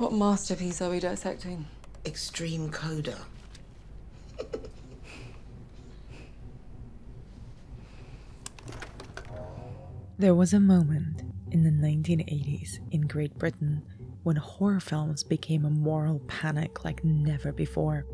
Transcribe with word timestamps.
What 0.00 0.14
masterpiece 0.14 0.80
are 0.80 0.88
we 0.88 0.98
dissecting? 0.98 1.66
Extreme 2.06 2.70
Coda. 2.70 3.18
There 10.18 10.34
was 10.34 10.54
a 10.54 10.58
moment 10.58 11.20
in 11.50 11.64
the 11.64 11.86
1980s 11.86 12.78
in 12.90 13.02
Great 13.02 13.36
Britain 13.36 13.82
when 14.22 14.36
horror 14.36 14.80
films 14.80 15.22
became 15.22 15.66
a 15.66 15.70
moral 15.70 16.20
panic 16.20 16.82
like 16.82 17.04
never 17.04 17.52
before. 17.52 18.06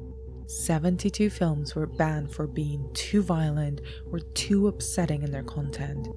72 0.48 1.30
films 1.30 1.76
were 1.76 1.86
banned 1.86 2.32
for 2.32 2.48
being 2.48 2.90
too 2.94 3.22
violent 3.22 3.80
or 4.10 4.18
too 4.18 4.66
upsetting 4.66 5.22
in 5.22 5.30
their 5.30 5.44
content. 5.44 6.08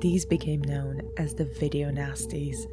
These 0.00 0.24
became 0.24 0.60
known 0.60 1.00
as 1.16 1.34
the 1.34 1.46
video 1.46 1.90
nasties, 1.90 2.66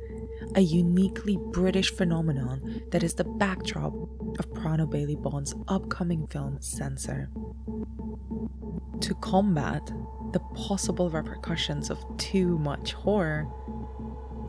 a 0.55 0.61
uniquely 0.61 1.37
British 1.51 1.91
phenomenon 1.91 2.81
that 2.91 3.03
is 3.03 3.13
the 3.13 3.23
backdrop 3.23 3.93
of 4.39 4.49
Prano 4.53 4.89
Bailey 4.89 5.15
Bond's 5.15 5.55
upcoming 5.67 6.27
film 6.27 6.57
Censor. 6.61 7.29
To 9.01 9.15
combat 9.15 9.91
the 10.33 10.39
possible 10.55 11.09
repercussions 11.09 11.89
of 11.89 11.99
too 12.17 12.57
much 12.59 12.93
horror, 12.93 13.47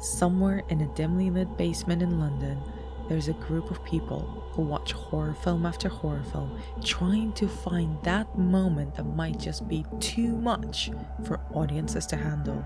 somewhere 0.01 0.62
in 0.69 0.81
a 0.81 0.95
dimly 0.95 1.31
lit 1.31 1.57
basement 1.57 2.03
in 2.03 2.19
London, 2.19 2.61
there's 3.09 3.29
a 3.29 3.34
group 3.34 3.70
of 3.70 3.84
people 3.84 4.43
who 4.53 4.62
watch 4.62 4.93
horror 4.93 5.34
film 5.34 5.67
after 5.67 5.89
horror 5.89 6.25
film, 6.31 6.59
trying 6.84 7.33
to 7.34 7.48
find 7.48 7.97
that 8.05 8.39
moment 8.39 8.95
that 8.95 9.05
might 9.05 9.39
just 9.39 9.67
be 9.69 9.84
too 9.98 10.37
much 10.37 10.91
for 11.25 11.41
audiences 11.53 12.06
to 12.06 12.17
handle. 12.17 12.65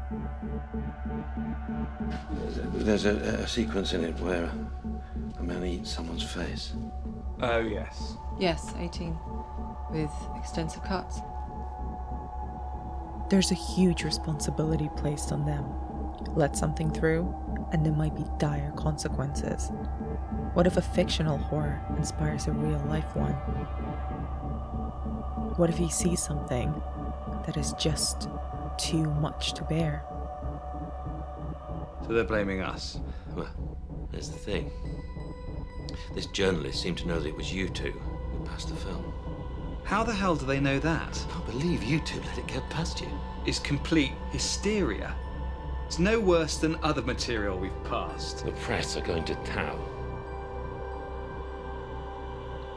There's 2.74 3.04
a, 3.04 3.10
a 3.10 3.48
sequence 3.48 3.92
in 3.92 4.04
it 4.04 4.18
where 4.20 4.50
a 5.38 5.42
man 5.42 5.64
eats 5.64 5.90
someone's 5.90 6.22
face. 6.22 6.72
Oh, 7.40 7.58
yes. 7.58 8.16
Yes, 8.38 8.72
18. 8.78 9.18
With 9.90 10.10
extensive 10.36 10.82
cuts. 10.84 11.20
There's 13.28 13.50
a 13.50 13.54
huge 13.54 14.04
responsibility 14.04 14.88
placed 14.96 15.32
on 15.32 15.44
them. 15.44 15.64
Let 16.34 16.56
something 16.56 16.90
through, 16.90 17.34
and 17.72 17.84
there 17.84 17.92
might 17.92 18.14
be 18.14 18.24
dire 18.38 18.72
consequences. 18.76 19.70
What 20.54 20.66
if 20.66 20.76
a 20.76 20.82
fictional 20.82 21.36
horror 21.38 21.80
inspires 21.96 22.46
a 22.46 22.52
real 22.52 22.78
life 22.88 23.16
one? 23.16 23.34
What 25.56 25.70
if 25.70 25.80
you 25.80 25.88
see 25.88 26.16
something 26.16 26.72
that 27.46 27.56
is 27.56 27.72
just 27.74 28.28
too 28.78 29.10
much 29.14 29.54
to 29.54 29.64
bear? 29.64 30.04
So 32.06 32.12
they're 32.12 32.24
blaming 32.24 32.60
us. 32.60 32.98
Well, 33.34 33.48
there's 34.12 34.30
the 34.30 34.38
thing. 34.38 34.70
This 36.14 36.26
journalist 36.26 36.80
seemed 36.80 36.98
to 36.98 37.08
know 37.08 37.18
that 37.18 37.28
it 37.28 37.36
was 37.36 37.52
you 37.52 37.68
two 37.68 37.90
who 37.90 38.44
passed 38.44 38.68
the 38.68 38.76
film. 38.76 39.12
How 39.84 40.04
the 40.04 40.12
hell 40.12 40.36
do 40.36 40.46
they 40.46 40.60
know 40.60 40.78
that? 40.78 41.24
I 41.28 41.32
can't 41.32 41.46
believe 41.46 41.82
you 41.82 42.00
two 42.00 42.20
let 42.20 42.38
it 42.38 42.46
get 42.46 42.68
past 42.70 43.00
you. 43.00 43.08
It's 43.44 43.58
complete 43.58 44.12
hysteria. 44.30 45.14
It's 45.86 45.98
no 45.98 46.20
worse 46.20 46.58
than 46.58 46.76
other 46.82 47.02
material 47.02 47.58
we've 47.58 47.84
passed. 47.84 48.44
The 48.44 48.52
press 48.52 48.96
are 48.96 49.02
going 49.02 49.24
to 49.24 49.34
town. 49.36 49.78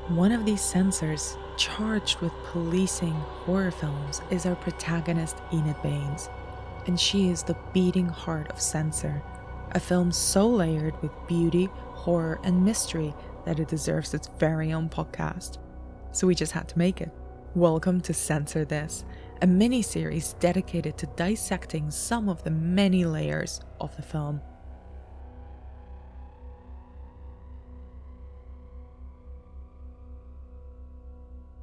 One 0.09 0.31
of 0.31 0.43
these 0.43 0.61
censors 0.61 1.37
charged 1.55 2.19
with 2.19 2.31
policing 2.45 3.13
horror 3.13 3.71
films 3.71 4.21
is 4.31 4.45
our 4.45 4.55
protagonist 4.55 5.37
Enid 5.53 5.75
Baines, 5.83 6.29
and 6.87 6.99
she 6.99 7.29
is 7.29 7.43
the 7.43 7.57
beating 7.73 8.07
heart 8.07 8.49
of 8.51 8.61
Censor, 8.61 9.21
a 9.71 9.79
film 9.79 10.11
so 10.11 10.47
layered 10.47 10.99
with 11.01 11.11
beauty, 11.27 11.65
horror, 11.91 12.39
and 12.43 12.63
mystery 12.63 13.13
that 13.45 13.59
it 13.59 13.67
deserves 13.67 14.13
its 14.13 14.29
very 14.39 14.71
own 14.73 14.89
podcast. 14.89 15.57
So 16.11 16.27
we 16.27 16.35
just 16.35 16.51
had 16.51 16.67
to 16.69 16.77
make 16.77 17.01
it. 17.01 17.11
Welcome 17.55 18.01
to 18.01 18.13
Censor 18.13 18.65
This, 18.65 19.05
a 19.41 19.47
mini 19.47 19.81
series 19.81 20.33
dedicated 20.39 20.97
to 20.97 21.07
dissecting 21.15 21.91
some 21.91 22.29
of 22.29 22.43
the 22.43 22.51
many 22.51 23.05
layers 23.05 23.61
of 23.79 23.95
the 23.95 24.01
film. 24.01 24.41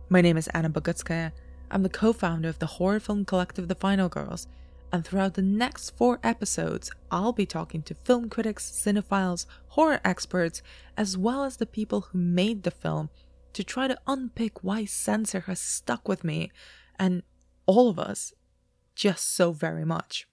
My 0.09 0.21
name 0.21 0.37
is 0.37 0.47
Anna 0.49 0.71
Bogutskaya. 0.71 1.33
I'm 1.69 1.83
the 1.83 1.89
co 1.89 2.13
founder 2.13 2.49
of 2.49 2.61
the 2.61 2.67
horror 2.67 3.01
film 3.01 3.25
collective 3.25 3.67
The 3.67 3.75
Final 3.75 4.09
Girls, 4.09 4.47
and 4.93 5.05
throughout 5.05 5.35
the 5.35 5.43
next 5.43 5.91
four 5.91 6.19
episodes, 6.23 6.91
I'll 7.11 7.33
be 7.33 7.47
talking 7.47 7.83
to 7.83 7.95
film 7.95 8.29
critics, 8.29 8.71
cinephiles, 8.71 9.47
horror 9.69 10.01
experts, 10.05 10.63
as 10.97 11.19
well 11.19 11.45
as 11.45 11.57
the 11.57 11.67
people 11.67 12.03
who 12.03 12.19
made 12.19 12.63
the 12.63 12.71
film 12.71 13.11
to 13.53 13.65
try 13.65 13.89
to 13.89 13.99
unpick 14.07 14.63
why 14.63 14.85
censor 14.85 15.41
has 15.41 15.61
stuck 15.61 16.09
with 16.09 16.25
me 16.25 16.51
and 16.99 17.23
all 17.67 17.89
of 17.89 17.99
us 17.99 18.33
just 18.95 19.35
so 19.35 19.53
very 19.53 19.85
much. 19.85 20.27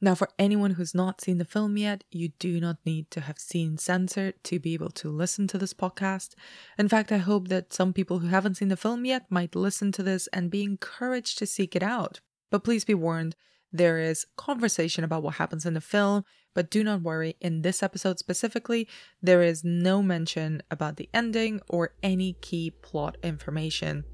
Now, 0.00 0.14
for 0.14 0.28
anyone 0.38 0.72
who's 0.72 0.94
not 0.94 1.22
seen 1.22 1.38
the 1.38 1.46
film 1.46 1.78
yet, 1.78 2.04
you 2.10 2.28
do 2.38 2.60
not 2.60 2.76
need 2.84 3.10
to 3.12 3.22
have 3.22 3.38
seen 3.38 3.78
Censor 3.78 4.32
to 4.32 4.58
be 4.58 4.74
able 4.74 4.90
to 4.90 5.08
listen 5.08 5.46
to 5.46 5.56
this 5.56 5.72
podcast. 5.72 6.34
In 6.76 6.90
fact, 6.90 7.10
I 7.10 7.16
hope 7.16 7.48
that 7.48 7.72
some 7.72 7.94
people 7.94 8.18
who 8.18 8.26
haven't 8.26 8.56
seen 8.56 8.68
the 8.68 8.76
film 8.76 9.06
yet 9.06 9.24
might 9.30 9.56
listen 9.56 9.92
to 9.92 10.02
this 10.02 10.26
and 10.26 10.50
be 10.50 10.62
encouraged 10.62 11.38
to 11.38 11.46
seek 11.46 11.74
it 11.74 11.82
out. 11.82 12.20
But 12.54 12.62
please 12.62 12.84
be 12.84 12.94
warned, 12.94 13.34
there 13.72 13.98
is 13.98 14.26
conversation 14.36 15.02
about 15.02 15.24
what 15.24 15.34
happens 15.34 15.66
in 15.66 15.74
the 15.74 15.80
film, 15.80 16.24
but 16.54 16.70
do 16.70 16.84
not 16.84 17.02
worry, 17.02 17.34
in 17.40 17.62
this 17.62 17.82
episode 17.82 18.20
specifically, 18.20 18.86
there 19.20 19.42
is 19.42 19.64
no 19.64 20.04
mention 20.04 20.62
about 20.70 20.96
the 20.96 21.08
ending 21.12 21.60
or 21.68 21.94
any 22.00 22.34
key 22.34 22.70
plot 22.70 23.16
information. 23.24 24.04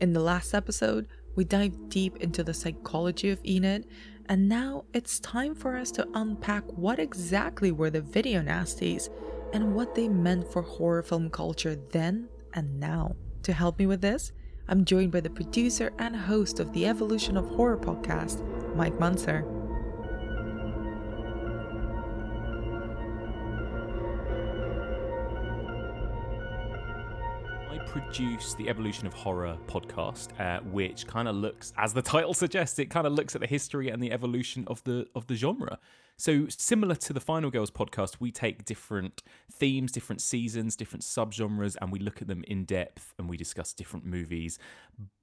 In 0.00 0.14
the 0.14 0.20
last 0.20 0.54
episode, 0.54 1.08
we 1.36 1.44
dive 1.44 1.90
deep 1.90 2.16
into 2.22 2.42
the 2.42 2.54
psychology 2.54 3.28
of 3.28 3.44
Enid 3.44 3.86
and 4.30 4.48
now 4.48 4.86
it's 4.94 5.20
time 5.20 5.54
for 5.54 5.76
us 5.76 5.90
to 5.90 6.08
unpack 6.14 6.64
what 6.68 6.98
exactly 6.98 7.70
were 7.70 7.90
the 7.90 8.00
video 8.00 8.40
nasties 8.40 9.10
and 9.52 9.74
what 9.74 9.94
they 9.94 10.08
meant 10.08 10.50
for 10.50 10.62
horror 10.62 11.02
film 11.02 11.28
culture 11.28 11.76
then 11.92 12.30
and 12.54 12.80
now. 12.80 13.14
To 13.42 13.52
help 13.52 13.78
me 13.78 13.84
with 13.84 14.00
this, 14.00 14.32
I'm 14.66 14.86
joined 14.86 15.12
by 15.12 15.20
the 15.20 15.28
producer 15.28 15.92
and 15.98 16.16
host 16.16 16.58
of 16.58 16.72
the 16.72 16.86
Evolution 16.86 17.36
of 17.36 17.46
Horror 17.48 17.76
podcast, 17.76 18.42
Mike 18.74 18.98
Muncer. 18.98 19.44
I 27.70 27.78
produce 27.86 28.54
the 28.54 28.70
Evolution 28.70 29.06
of 29.06 29.12
Horror 29.12 29.58
podcast, 29.66 30.28
uh, 30.40 30.62
which 30.62 31.06
kind 31.06 31.28
of 31.28 31.36
looks, 31.36 31.74
as 31.76 31.92
the 31.92 32.00
title 32.14 32.32
suggests, 32.32 32.78
it 32.78 32.86
kind 32.88 33.06
of 33.06 33.12
looks 33.12 33.34
at 33.34 33.42
the 33.42 33.46
history 33.46 33.90
and 33.90 34.02
the 34.02 34.12
evolution 34.12 34.64
of 34.66 34.82
the 34.84 35.06
of 35.14 35.26
the 35.26 35.34
genre. 35.34 35.78
So 36.16 36.46
similar 36.48 36.94
to 36.94 37.12
the 37.12 37.20
Final 37.20 37.50
Girls 37.50 37.70
podcast, 37.70 38.16
we 38.20 38.30
take 38.30 38.64
different 38.64 39.22
themes, 39.50 39.90
different 39.90 40.20
seasons, 40.20 40.76
different 40.76 41.02
subgenres, 41.02 41.76
and 41.80 41.90
we 41.90 41.98
look 41.98 42.22
at 42.22 42.28
them 42.28 42.44
in 42.46 42.64
depth 42.64 43.14
and 43.18 43.28
we 43.28 43.36
discuss 43.36 43.72
different 43.72 44.06
movies, 44.06 44.58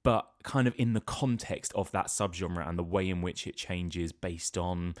but 0.02 0.28
kind 0.42 0.68
of 0.68 0.74
in 0.76 0.92
the 0.92 1.00
context 1.00 1.72
of 1.74 1.90
that 1.92 2.08
subgenre 2.08 2.68
and 2.68 2.78
the 2.78 2.82
way 2.84 3.08
in 3.08 3.22
which 3.22 3.46
it 3.46 3.56
changes 3.56 4.12
based 4.12 4.58
on 4.58 4.94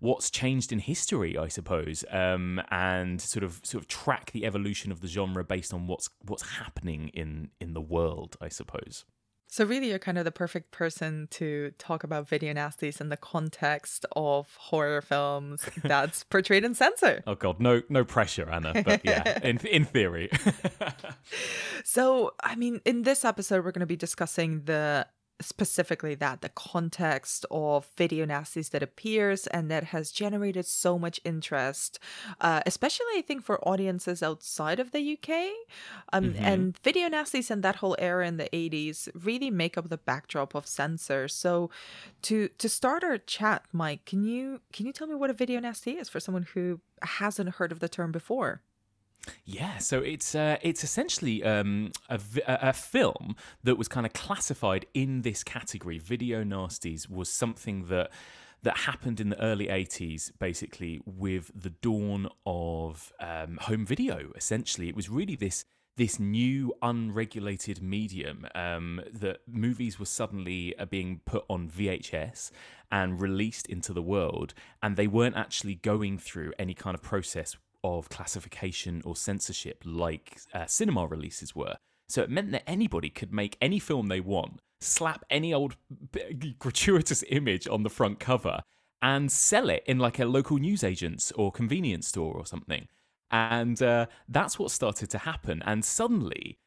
what's 0.00 0.30
changed 0.30 0.70
in 0.70 0.78
history, 0.78 1.36
I 1.36 1.48
suppose, 1.48 2.04
um, 2.10 2.60
and 2.70 3.20
sort 3.20 3.42
of 3.42 3.60
sort 3.64 3.82
of 3.82 3.88
track 3.88 4.30
the 4.32 4.44
evolution 4.44 4.92
of 4.92 5.00
the 5.00 5.08
genre 5.08 5.44
based 5.44 5.72
on 5.74 5.86
what's 5.86 6.08
what's 6.26 6.42
happening 6.58 7.08
in 7.14 7.50
in 7.60 7.72
the 7.72 7.80
world, 7.80 8.36
I 8.40 8.48
suppose. 8.48 9.04
So 9.50 9.64
really, 9.64 9.88
you're 9.88 9.98
kind 9.98 10.18
of 10.18 10.26
the 10.26 10.30
perfect 10.30 10.72
person 10.72 11.26
to 11.32 11.72
talk 11.78 12.04
about 12.04 12.28
video 12.28 12.52
nasties 12.52 13.00
in 13.00 13.08
the 13.08 13.16
context 13.16 14.04
of 14.14 14.54
horror 14.56 15.00
films 15.00 15.66
that's 15.82 16.22
portrayed 16.30 16.64
in 16.64 16.74
censor. 16.74 17.22
Oh 17.26 17.34
God, 17.34 17.58
no, 17.58 17.80
no 17.88 18.04
pressure, 18.04 18.48
Anna. 18.50 18.82
But 18.84 19.00
yeah, 19.04 19.40
in 19.42 19.58
in 19.66 19.86
theory. 19.86 20.28
so, 21.84 22.34
I 22.42 22.56
mean, 22.56 22.82
in 22.84 23.02
this 23.02 23.24
episode, 23.24 23.64
we're 23.64 23.72
going 23.72 23.80
to 23.80 23.86
be 23.86 23.96
discussing 23.96 24.64
the 24.64 25.06
specifically 25.40 26.14
that 26.14 26.40
the 26.40 26.48
context 26.48 27.46
of 27.50 27.90
video 27.96 28.26
nasties 28.26 28.70
that 28.70 28.82
appears 28.82 29.46
and 29.48 29.70
that 29.70 29.84
has 29.84 30.10
generated 30.10 30.66
so 30.66 30.98
much 30.98 31.20
interest 31.24 31.98
uh, 32.40 32.60
especially 32.66 33.06
i 33.16 33.22
think 33.22 33.44
for 33.44 33.66
audiences 33.68 34.22
outside 34.22 34.80
of 34.80 34.92
the 34.92 35.12
uk 35.12 35.28
um, 36.12 36.32
mm-hmm. 36.32 36.44
and 36.44 36.78
video 36.78 37.08
nasties 37.08 37.50
and 37.50 37.62
that 37.62 37.76
whole 37.76 37.96
era 37.98 38.26
in 38.26 38.36
the 38.36 38.48
80s 38.52 39.08
really 39.14 39.50
make 39.50 39.76
up 39.76 39.88
the 39.88 39.98
backdrop 39.98 40.54
of 40.54 40.66
censor. 40.66 41.28
So 41.28 41.70
to 42.22 42.48
to 42.48 42.68
start 42.68 43.04
our 43.04 43.18
chat 43.18 43.64
mike 43.72 44.04
can 44.04 44.24
you 44.24 44.60
can 44.72 44.86
you 44.86 44.92
tell 44.92 45.06
me 45.06 45.14
what 45.14 45.30
a 45.30 45.34
video 45.34 45.60
nasty 45.60 45.92
is 45.92 46.08
for 46.08 46.20
someone 46.20 46.46
who 46.54 46.80
hasn't 47.02 47.56
heard 47.56 47.72
of 47.72 47.80
the 47.80 47.88
term 47.88 48.12
before 48.12 48.62
yeah, 49.44 49.78
so 49.78 50.00
it's 50.00 50.34
uh, 50.34 50.56
it's 50.62 50.84
essentially 50.84 51.42
um, 51.42 51.92
a, 52.08 52.20
a 52.46 52.72
film 52.72 53.36
that 53.64 53.76
was 53.76 53.88
kind 53.88 54.06
of 54.06 54.12
classified 54.12 54.86
in 54.94 55.22
this 55.22 55.42
category. 55.42 55.98
Video 55.98 56.44
nasties 56.44 57.08
was 57.08 57.30
something 57.30 57.86
that 57.86 58.10
that 58.62 58.78
happened 58.78 59.20
in 59.20 59.28
the 59.28 59.40
early 59.40 59.66
80s, 59.68 60.32
basically, 60.38 61.00
with 61.04 61.50
the 61.54 61.70
dawn 61.70 62.28
of 62.44 63.12
um, 63.20 63.58
home 63.62 63.86
video, 63.86 64.32
essentially. 64.34 64.88
It 64.88 64.96
was 64.96 65.08
really 65.08 65.36
this. 65.36 65.64
This 65.96 66.20
new 66.20 66.72
unregulated 66.80 67.82
medium 67.82 68.46
um, 68.54 69.00
that 69.12 69.38
movies 69.48 69.98
were 69.98 70.06
suddenly 70.06 70.78
uh, 70.78 70.84
being 70.84 71.22
put 71.26 71.44
on 71.50 71.68
VHS 71.68 72.52
and 72.92 73.20
released 73.20 73.66
into 73.66 73.92
the 73.92 74.00
world, 74.00 74.54
and 74.80 74.96
they 74.96 75.08
weren't 75.08 75.36
actually 75.36 75.74
going 75.74 76.16
through 76.16 76.52
any 76.56 76.72
kind 76.72 76.94
of 76.94 77.02
process 77.02 77.56
of 77.84 78.08
classification 78.08 79.02
or 79.04 79.16
censorship 79.16 79.82
like 79.84 80.38
uh, 80.54 80.66
cinema 80.66 81.06
releases 81.06 81.54
were. 81.54 81.76
So 82.08 82.22
it 82.22 82.30
meant 82.30 82.52
that 82.52 82.68
anybody 82.68 83.10
could 83.10 83.32
make 83.32 83.56
any 83.60 83.78
film 83.78 84.06
they 84.06 84.20
want, 84.20 84.60
slap 84.80 85.24
any 85.30 85.52
old 85.52 85.76
gratuitous 86.58 87.22
image 87.28 87.68
on 87.68 87.82
the 87.82 87.90
front 87.90 88.18
cover, 88.18 88.60
and 89.02 89.30
sell 89.30 89.68
it 89.70 89.84
in 89.86 89.98
like 89.98 90.18
a 90.18 90.24
local 90.24 90.58
newsagent's 90.58 91.32
or 91.32 91.52
convenience 91.52 92.08
store 92.08 92.34
or 92.34 92.46
something. 92.46 92.88
And 93.30 93.80
uh, 93.82 94.06
that's 94.28 94.58
what 94.58 94.70
started 94.70 95.10
to 95.10 95.18
happen. 95.18 95.62
And 95.66 95.84
suddenly, 95.84 96.58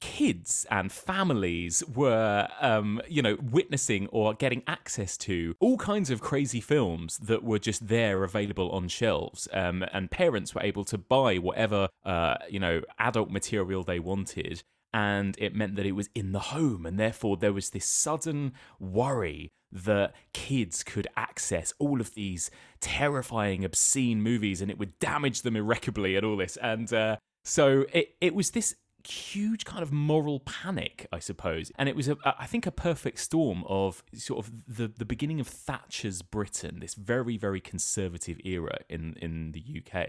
kids 0.00 0.66
and 0.70 0.90
families 0.90 1.82
were, 1.94 2.48
um, 2.60 3.00
you 3.08 3.22
know, 3.22 3.36
witnessing 3.40 4.08
or 4.08 4.34
getting 4.34 4.62
access 4.66 5.16
to 5.18 5.54
all 5.60 5.76
kinds 5.76 6.10
of 6.10 6.20
crazy 6.20 6.60
films 6.60 7.18
that 7.18 7.44
were 7.44 7.58
just 7.58 7.88
there 7.88 8.24
available 8.24 8.70
on 8.70 8.88
shelves. 8.88 9.48
Um, 9.52 9.84
and 9.92 10.10
parents 10.10 10.54
were 10.54 10.62
able 10.62 10.84
to 10.86 10.98
buy 10.98 11.36
whatever, 11.36 11.88
uh, 12.04 12.36
you 12.48 12.58
know, 12.58 12.82
adult 12.98 13.30
material 13.30 13.82
they 13.82 14.00
wanted. 14.00 14.62
And 14.92 15.36
it 15.38 15.54
meant 15.54 15.76
that 15.76 15.86
it 15.86 15.92
was 15.92 16.08
in 16.14 16.32
the 16.32 16.40
home. 16.40 16.84
And 16.84 16.98
therefore, 16.98 17.36
there 17.36 17.52
was 17.52 17.70
this 17.70 17.86
sudden 17.86 18.52
worry 18.80 19.52
that 19.72 20.12
kids 20.32 20.82
could 20.82 21.06
access 21.16 21.72
all 21.78 22.00
of 22.00 22.14
these 22.14 22.50
terrifying, 22.80 23.64
obscene 23.64 24.20
movies 24.20 24.60
and 24.60 24.70
it 24.70 24.78
would 24.78 24.98
damage 24.98 25.42
them 25.42 25.54
irreparably 25.54 26.16
and 26.16 26.26
all 26.26 26.36
this. 26.36 26.56
And 26.56 26.92
uh, 26.92 27.16
so 27.44 27.84
it, 27.92 28.16
it 28.20 28.34
was 28.34 28.50
this 28.50 28.74
huge 29.06 29.64
kind 29.64 29.82
of 29.82 29.92
moral 29.92 30.40
panic, 30.40 31.06
I 31.12 31.18
suppose. 31.18 31.70
And 31.78 31.88
it 31.88 31.96
was, 31.96 32.08
a, 32.08 32.16
I 32.24 32.46
think, 32.46 32.66
a 32.66 32.70
perfect 32.70 33.18
storm 33.18 33.64
of 33.66 34.02
sort 34.14 34.44
of 34.46 34.52
the, 34.66 34.88
the 34.88 35.04
beginning 35.04 35.40
of 35.40 35.46
Thatcher's 35.46 36.22
Britain, 36.22 36.80
this 36.80 36.94
very, 36.94 37.36
very 37.36 37.60
conservative 37.60 38.38
era 38.44 38.78
in, 38.88 39.14
in 39.20 39.52
the 39.52 39.82
UK 39.82 40.06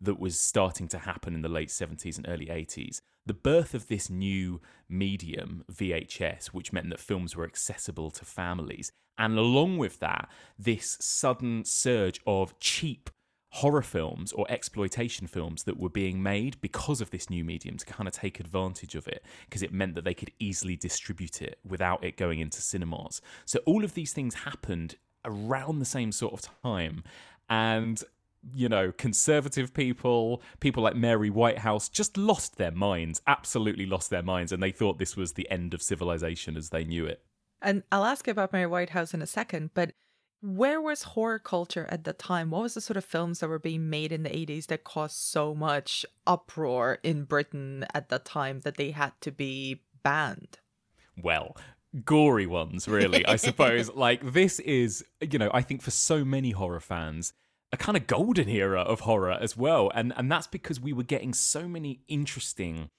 that 0.00 0.18
was 0.18 0.40
starting 0.40 0.88
to 0.88 0.98
happen 0.98 1.34
in 1.34 1.42
the 1.42 1.48
late 1.48 1.68
70s 1.68 2.16
and 2.16 2.28
early 2.28 2.46
80s. 2.46 3.00
The 3.26 3.34
birth 3.34 3.74
of 3.74 3.88
this 3.88 4.08
new 4.08 4.60
medium, 4.88 5.64
VHS, 5.70 6.46
which 6.48 6.72
meant 6.72 6.90
that 6.90 7.00
films 7.00 7.36
were 7.36 7.44
accessible 7.44 8.10
to 8.12 8.24
families. 8.24 8.90
And 9.18 9.36
along 9.36 9.78
with 9.78 9.98
that, 9.98 10.30
this 10.58 10.96
sudden 11.00 11.64
surge 11.64 12.20
of 12.26 12.58
cheap 12.60 13.10
horror 13.50 13.82
films 13.82 14.32
or 14.32 14.46
exploitation 14.50 15.26
films 15.26 15.64
that 15.64 15.78
were 15.78 15.88
being 15.88 16.22
made 16.22 16.60
because 16.60 17.00
of 17.00 17.10
this 17.10 17.30
new 17.30 17.44
medium 17.44 17.76
to 17.78 17.86
kind 17.86 18.06
of 18.06 18.12
take 18.12 18.40
advantage 18.40 18.94
of 18.94 19.08
it 19.08 19.24
because 19.46 19.62
it 19.62 19.72
meant 19.72 19.94
that 19.94 20.04
they 20.04 20.14
could 20.14 20.30
easily 20.38 20.76
distribute 20.76 21.40
it 21.40 21.58
without 21.66 22.04
it 22.04 22.16
going 22.16 22.40
into 22.40 22.60
cinemas. 22.60 23.20
So 23.46 23.60
all 23.64 23.84
of 23.84 23.94
these 23.94 24.12
things 24.12 24.34
happened 24.34 24.96
around 25.24 25.78
the 25.78 25.84
same 25.84 26.12
sort 26.12 26.34
of 26.34 26.62
time 26.62 27.02
and 27.48 28.02
you 28.54 28.68
know, 28.68 28.92
conservative 28.92 29.74
people, 29.74 30.42
people 30.60 30.82
like 30.82 30.94
Mary 30.94 31.28
Whitehouse 31.28 31.88
just 31.88 32.16
lost 32.16 32.56
their 32.56 32.70
minds, 32.70 33.20
absolutely 33.26 33.84
lost 33.84 34.10
their 34.10 34.22
minds, 34.22 34.52
and 34.52 34.62
they 34.62 34.70
thought 34.70 34.98
this 34.98 35.16
was 35.16 35.32
the 35.32 35.50
end 35.50 35.74
of 35.74 35.82
civilization 35.82 36.56
as 36.56 36.70
they 36.70 36.84
knew 36.84 37.04
it. 37.04 37.22
And 37.60 37.82
I'll 37.90 38.04
ask 38.04 38.28
about 38.28 38.52
Mary 38.52 38.66
Whitehouse 38.66 39.12
in 39.12 39.22
a 39.22 39.26
second, 39.26 39.70
but 39.74 39.92
where 40.40 40.80
was 40.80 41.02
horror 41.02 41.38
culture 41.38 41.86
at 41.90 42.04
the 42.04 42.12
time? 42.12 42.50
What 42.50 42.62
was 42.62 42.74
the 42.74 42.80
sort 42.80 42.96
of 42.96 43.04
films 43.04 43.40
that 43.40 43.48
were 43.48 43.58
being 43.58 43.90
made 43.90 44.12
in 44.12 44.22
the 44.22 44.30
80s 44.30 44.66
that 44.66 44.84
caused 44.84 45.16
so 45.16 45.54
much 45.54 46.06
uproar 46.26 46.98
in 47.02 47.24
Britain 47.24 47.84
at 47.92 48.08
the 48.08 48.18
time 48.18 48.60
that 48.60 48.76
they 48.76 48.92
had 48.92 49.12
to 49.22 49.32
be 49.32 49.82
banned? 50.02 50.58
Well, 51.20 51.56
gory 52.04 52.46
ones, 52.46 52.86
really, 52.86 53.26
I 53.26 53.36
suppose. 53.36 53.90
like, 53.94 54.32
this 54.32 54.60
is, 54.60 55.04
you 55.20 55.38
know, 55.38 55.50
I 55.52 55.62
think 55.62 55.82
for 55.82 55.90
so 55.90 56.24
many 56.24 56.52
horror 56.52 56.80
fans, 56.80 57.32
a 57.72 57.76
kind 57.76 57.96
of 57.96 58.06
golden 58.06 58.48
era 58.48 58.80
of 58.80 59.00
horror 59.00 59.32
as 59.32 59.56
well. 59.56 59.90
And, 59.94 60.12
and 60.16 60.30
that's 60.30 60.46
because 60.46 60.80
we 60.80 60.92
were 60.92 61.02
getting 61.02 61.34
so 61.34 61.66
many 61.66 62.00
interesting 62.06 62.90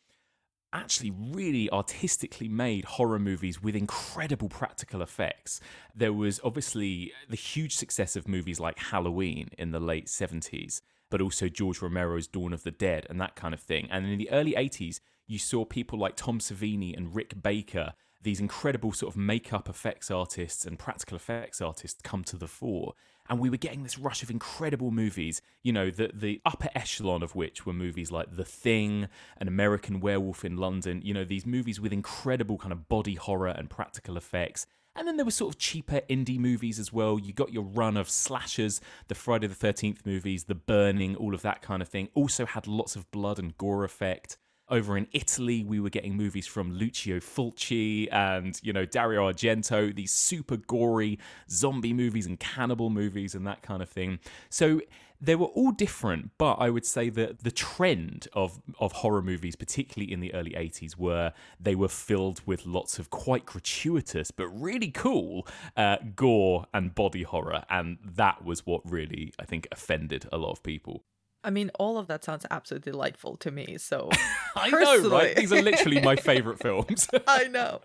actually 0.74 1.12
really 1.12 1.70
artistically 1.72 2.48
made 2.48 2.86
horror 2.86 3.20
movies 3.20 3.62
with 3.62 3.76
incredible 3.76 4.50
practical 4.50 5.02
effects. 5.02 5.60
There 5.96 6.14
was 6.14 6.40
obviously 6.44 7.12
the 7.30 7.36
huge 7.36 7.76
success 7.76 8.16
of 8.16 8.28
movies 8.28 8.60
like 8.60 8.78
Halloween 8.78 9.50
in 9.58 9.72
the 9.72 9.80
late 9.80 10.08
70s, 10.08 10.82
but 11.10 11.22
also 11.22 11.50
George 11.50 11.82
Romero's 11.82 12.28
Dawn 12.28 12.54
of 12.54 12.64
the 12.64 12.72
Dead 12.72 13.08
and 13.10 13.20
that 13.20 13.36
kind 13.36 13.54
of 13.54 13.60
thing. 13.60 13.88
And 13.92 14.06
in 14.06 14.18
the 14.18 14.32
early 14.32 14.54
80s, 14.54 15.00
you 15.28 15.40
saw 15.40 15.66
people 15.66 16.00
like 16.00 16.16
Tom 16.16 16.40
Savini 16.40 16.96
and 16.96 17.16
Rick 17.16 17.42
Baker, 17.42 17.94
these 18.22 18.40
incredible 18.40 18.92
sort 18.92 19.14
of 19.14 19.18
makeup 19.18 19.70
effects 19.70 20.12
artists 20.12 20.66
and 20.66 20.78
practical 20.78 21.16
effects 21.16 21.62
artists 21.62 22.02
come 22.04 22.24
to 22.24 22.38
the 22.38 22.48
fore 22.48 22.94
and 23.30 23.40
we 23.40 23.50
were 23.50 23.58
getting 23.58 23.84
this 23.84 24.00
rush 24.00 24.24
of 24.24 24.32
incredible 24.32 24.92
movies, 24.92 25.42
you 25.62 25.72
know, 25.72 25.92
the 25.92 26.10
the 26.14 26.42
upper 26.46 26.70
echelon 26.74 27.22
of 27.22 27.36
which 27.36 27.66
were 27.66 27.74
movies 27.74 28.12
like 28.12 28.36
The 28.36 28.44
Thing, 28.44 29.08
An 29.38 29.48
American 29.48 30.00
Werewolf 30.00 30.44
in 30.44 30.58
London, 30.58 31.02
you 31.04 31.14
know, 31.14 31.24
these 31.24 31.46
movies 31.46 31.80
with 31.80 31.94
incredible 31.94 32.58
kind 32.58 32.74
of 32.74 32.90
body 32.90 33.16
horror 33.16 33.50
and 33.50 33.70
practical 33.70 34.18
effects. 34.18 34.66
And 34.96 35.08
then 35.08 35.16
there 35.16 35.26
were 35.26 35.32
sort 35.32 35.54
of 35.54 35.60
cheaper 35.60 36.02
indie 36.10 36.40
movies 36.40 36.80
as 36.80 36.92
well. 36.92 37.20
You 37.20 37.32
got 37.32 37.54
your 37.54 37.64
run 37.64 37.96
of 37.96 38.10
slashers, 38.10 38.82
the 39.08 39.16
Friday 39.16 39.48
the 39.48 39.56
13th 39.56 40.06
movies, 40.06 40.46
The 40.46 40.56
Burning, 40.56 41.16
all 41.16 41.36
of 41.36 41.44
that 41.44 41.62
kind 41.62 41.82
of 41.82 41.88
thing. 41.88 42.10
Also 42.16 42.46
had 42.46 42.68
lots 42.68 42.96
of 42.96 43.10
blood 43.12 43.38
and 43.38 43.56
gore 43.58 43.84
effect. 43.84 44.38
Over 44.70 44.98
in 44.98 45.08
Italy, 45.12 45.64
we 45.64 45.80
were 45.80 45.90
getting 45.90 46.16
movies 46.16 46.48
from 46.48 46.74
Lucio 46.74 47.20
Fulci 47.20 48.08
and, 48.12 48.60
you 48.64 48.72
know, 48.74 48.86
Dario 48.86 49.32
Argento, 49.32 49.94
these 49.96 50.12
super 50.12 50.58
gory 50.58 51.20
zombie 51.50 51.94
movies 51.94 52.26
and 52.26 52.40
cannibal 52.40 52.90
movies 52.90 53.36
and 53.36 53.48
that 53.48 53.62
kind 53.62 53.82
of 53.82 53.90
thing. 53.90 54.20
So 54.50 54.82
they 55.22 55.36
were 55.36 55.48
all 55.48 55.72
different, 55.72 56.32
but 56.38 56.54
I 56.54 56.70
would 56.70 56.86
say 56.86 57.10
that 57.10 57.44
the 57.44 57.52
trend 57.52 58.28
of, 58.34 58.62
of 58.80 58.94
horror 58.94 59.22
movies, 59.22 59.56
particularly 59.56 60.12
in 60.12 60.22
the 60.22 60.34
early 60.34 60.52
80s, 60.52 60.98
were 60.98 61.34
they 61.60 61.76
were 61.76 61.90
filled 61.90 62.42
with 62.46 62.66
lots 62.66 63.00
of 63.00 63.10
quite 63.10 63.46
gratuitous 63.46 64.32
but 64.32 64.48
really 64.48 64.92
cool 64.92 65.46
uh, 65.76 65.98
gore 66.16 66.66
and 66.74 66.96
body 66.96 67.24
horror. 67.24 67.64
And 67.70 67.98
that 68.04 68.46
was 68.46 68.66
what 68.66 68.82
really, 68.90 69.34
I 69.38 69.44
think, 69.44 69.68
offended 69.72 70.28
a 70.32 70.38
lot 70.38 70.52
of 70.52 70.64
people. 70.64 71.04
I 71.44 71.50
mean, 71.52 71.72
all 71.80 71.98
of 71.98 72.08
that 72.08 72.24
sounds 72.24 72.46
absolutely 72.52 72.92
delightful 72.92 73.38
to 73.38 73.52
me. 73.52 73.78
So 73.78 74.10
I 74.56 74.70
know, 74.70 75.10
right? 75.10 75.36
These 75.36 75.54
are 75.54 75.62
literally 75.62 76.02
my 76.02 76.16
favorite 76.16 76.60
films. 76.62 77.08
I 77.28 77.46
know. 77.46 77.82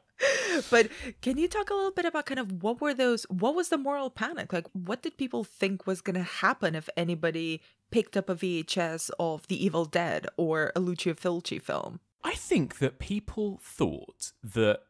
But 0.71 0.89
can 1.23 1.39
you 1.39 1.49
talk 1.49 1.71
a 1.71 1.75
little 1.75 1.91
bit 1.91 2.05
about 2.05 2.27
kind 2.27 2.39
of 2.39 2.63
what 2.63 2.81
were 2.81 2.95
those 2.95 3.25
what 3.25 3.55
was 3.55 3.69
the 3.69 3.79
moral 3.79 4.11
panic? 4.11 4.53
Like 4.53 4.67
what 4.73 5.03
did 5.03 5.17
people 5.17 5.45
think 5.45 5.87
was 5.87 6.01
going 6.01 6.15
to 6.15 6.23
happen 6.23 6.75
if 6.75 6.89
anybody 6.97 7.61
picked 7.91 8.17
up 8.17 8.29
a 8.29 8.35
VHS 8.35 9.11
of 9.19 9.47
The 9.49 9.65
Evil 9.65 9.85
Dead 9.85 10.27
or 10.37 10.73
a 10.75 10.81
Lucio 10.81 11.15
Fulci 11.15 11.61
film? 11.61 12.01
I 12.23 12.35
think 12.35 12.79
that 12.79 12.99
people 12.99 13.61
thought 13.63 14.33
that 14.43 14.81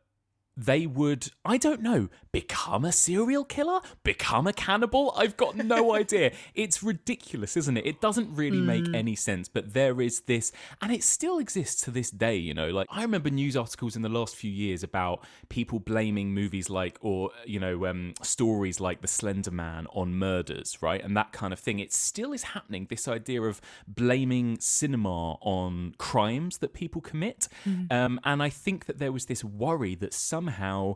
they 0.56 0.86
would, 0.86 1.28
I 1.44 1.56
don't 1.56 1.82
know, 1.82 2.08
become 2.32 2.84
a 2.84 2.92
serial 2.92 3.44
killer? 3.44 3.80
Become 4.02 4.46
a 4.46 4.52
cannibal? 4.52 5.12
I've 5.16 5.36
got 5.36 5.56
no 5.56 5.94
idea. 5.96 6.32
It's 6.54 6.82
ridiculous, 6.82 7.56
isn't 7.56 7.76
it? 7.76 7.86
It 7.86 8.00
doesn't 8.00 8.34
really 8.34 8.58
mm. 8.58 8.64
make 8.64 8.94
any 8.94 9.16
sense, 9.16 9.48
but 9.48 9.74
there 9.74 10.00
is 10.00 10.20
this, 10.22 10.52
and 10.80 10.92
it 10.92 11.02
still 11.02 11.38
exists 11.38 11.82
to 11.82 11.90
this 11.90 12.10
day, 12.10 12.36
you 12.36 12.54
know. 12.54 12.68
Like, 12.70 12.86
I 12.90 13.02
remember 13.02 13.30
news 13.30 13.56
articles 13.56 13.96
in 13.96 14.02
the 14.02 14.08
last 14.08 14.36
few 14.36 14.50
years 14.50 14.82
about 14.82 15.24
people 15.48 15.80
blaming 15.80 16.32
movies 16.32 16.70
like, 16.70 16.98
or, 17.00 17.30
you 17.44 17.58
know, 17.58 17.86
um, 17.86 18.14
stories 18.22 18.80
like 18.80 19.00
The 19.00 19.08
Slender 19.08 19.50
Man 19.50 19.86
on 19.92 20.14
murders, 20.14 20.78
right? 20.80 21.02
And 21.02 21.16
that 21.16 21.32
kind 21.32 21.52
of 21.52 21.58
thing. 21.58 21.78
It 21.78 21.92
still 21.92 22.32
is 22.32 22.44
happening, 22.44 22.86
this 22.88 23.08
idea 23.08 23.42
of 23.42 23.60
blaming 23.86 24.58
cinema 24.60 25.34
on 25.34 25.94
crimes 25.98 26.58
that 26.58 26.72
people 26.74 27.00
commit. 27.00 27.48
Mm. 27.66 27.92
Um, 27.92 28.20
and 28.24 28.42
I 28.42 28.48
think 28.48 28.86
that 28.86 28.98
there 28.98 29.12
was 29.12 29.26
this 29.26 29.42
worry 29.42 29.94
that 29.96 30.14
some 30.14 30.43
somehow 30.44 30.94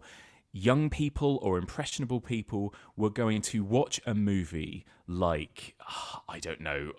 young 0.52 0.90
people 0.90 1.38
or 1.42 1.58
impressionable 1.58 2.20
people 2.20 2.74
were 2.96 3.10
going 3.10 3.40
to 3.40 3.64
watch 3.64 4.00
a 4.06 4.14
movie 4.14 4.84
like 5.06 5.74
ah, 5.80 6.22
I 6.28 6.38
don't 6.38 6.60
know, 6.60 6.92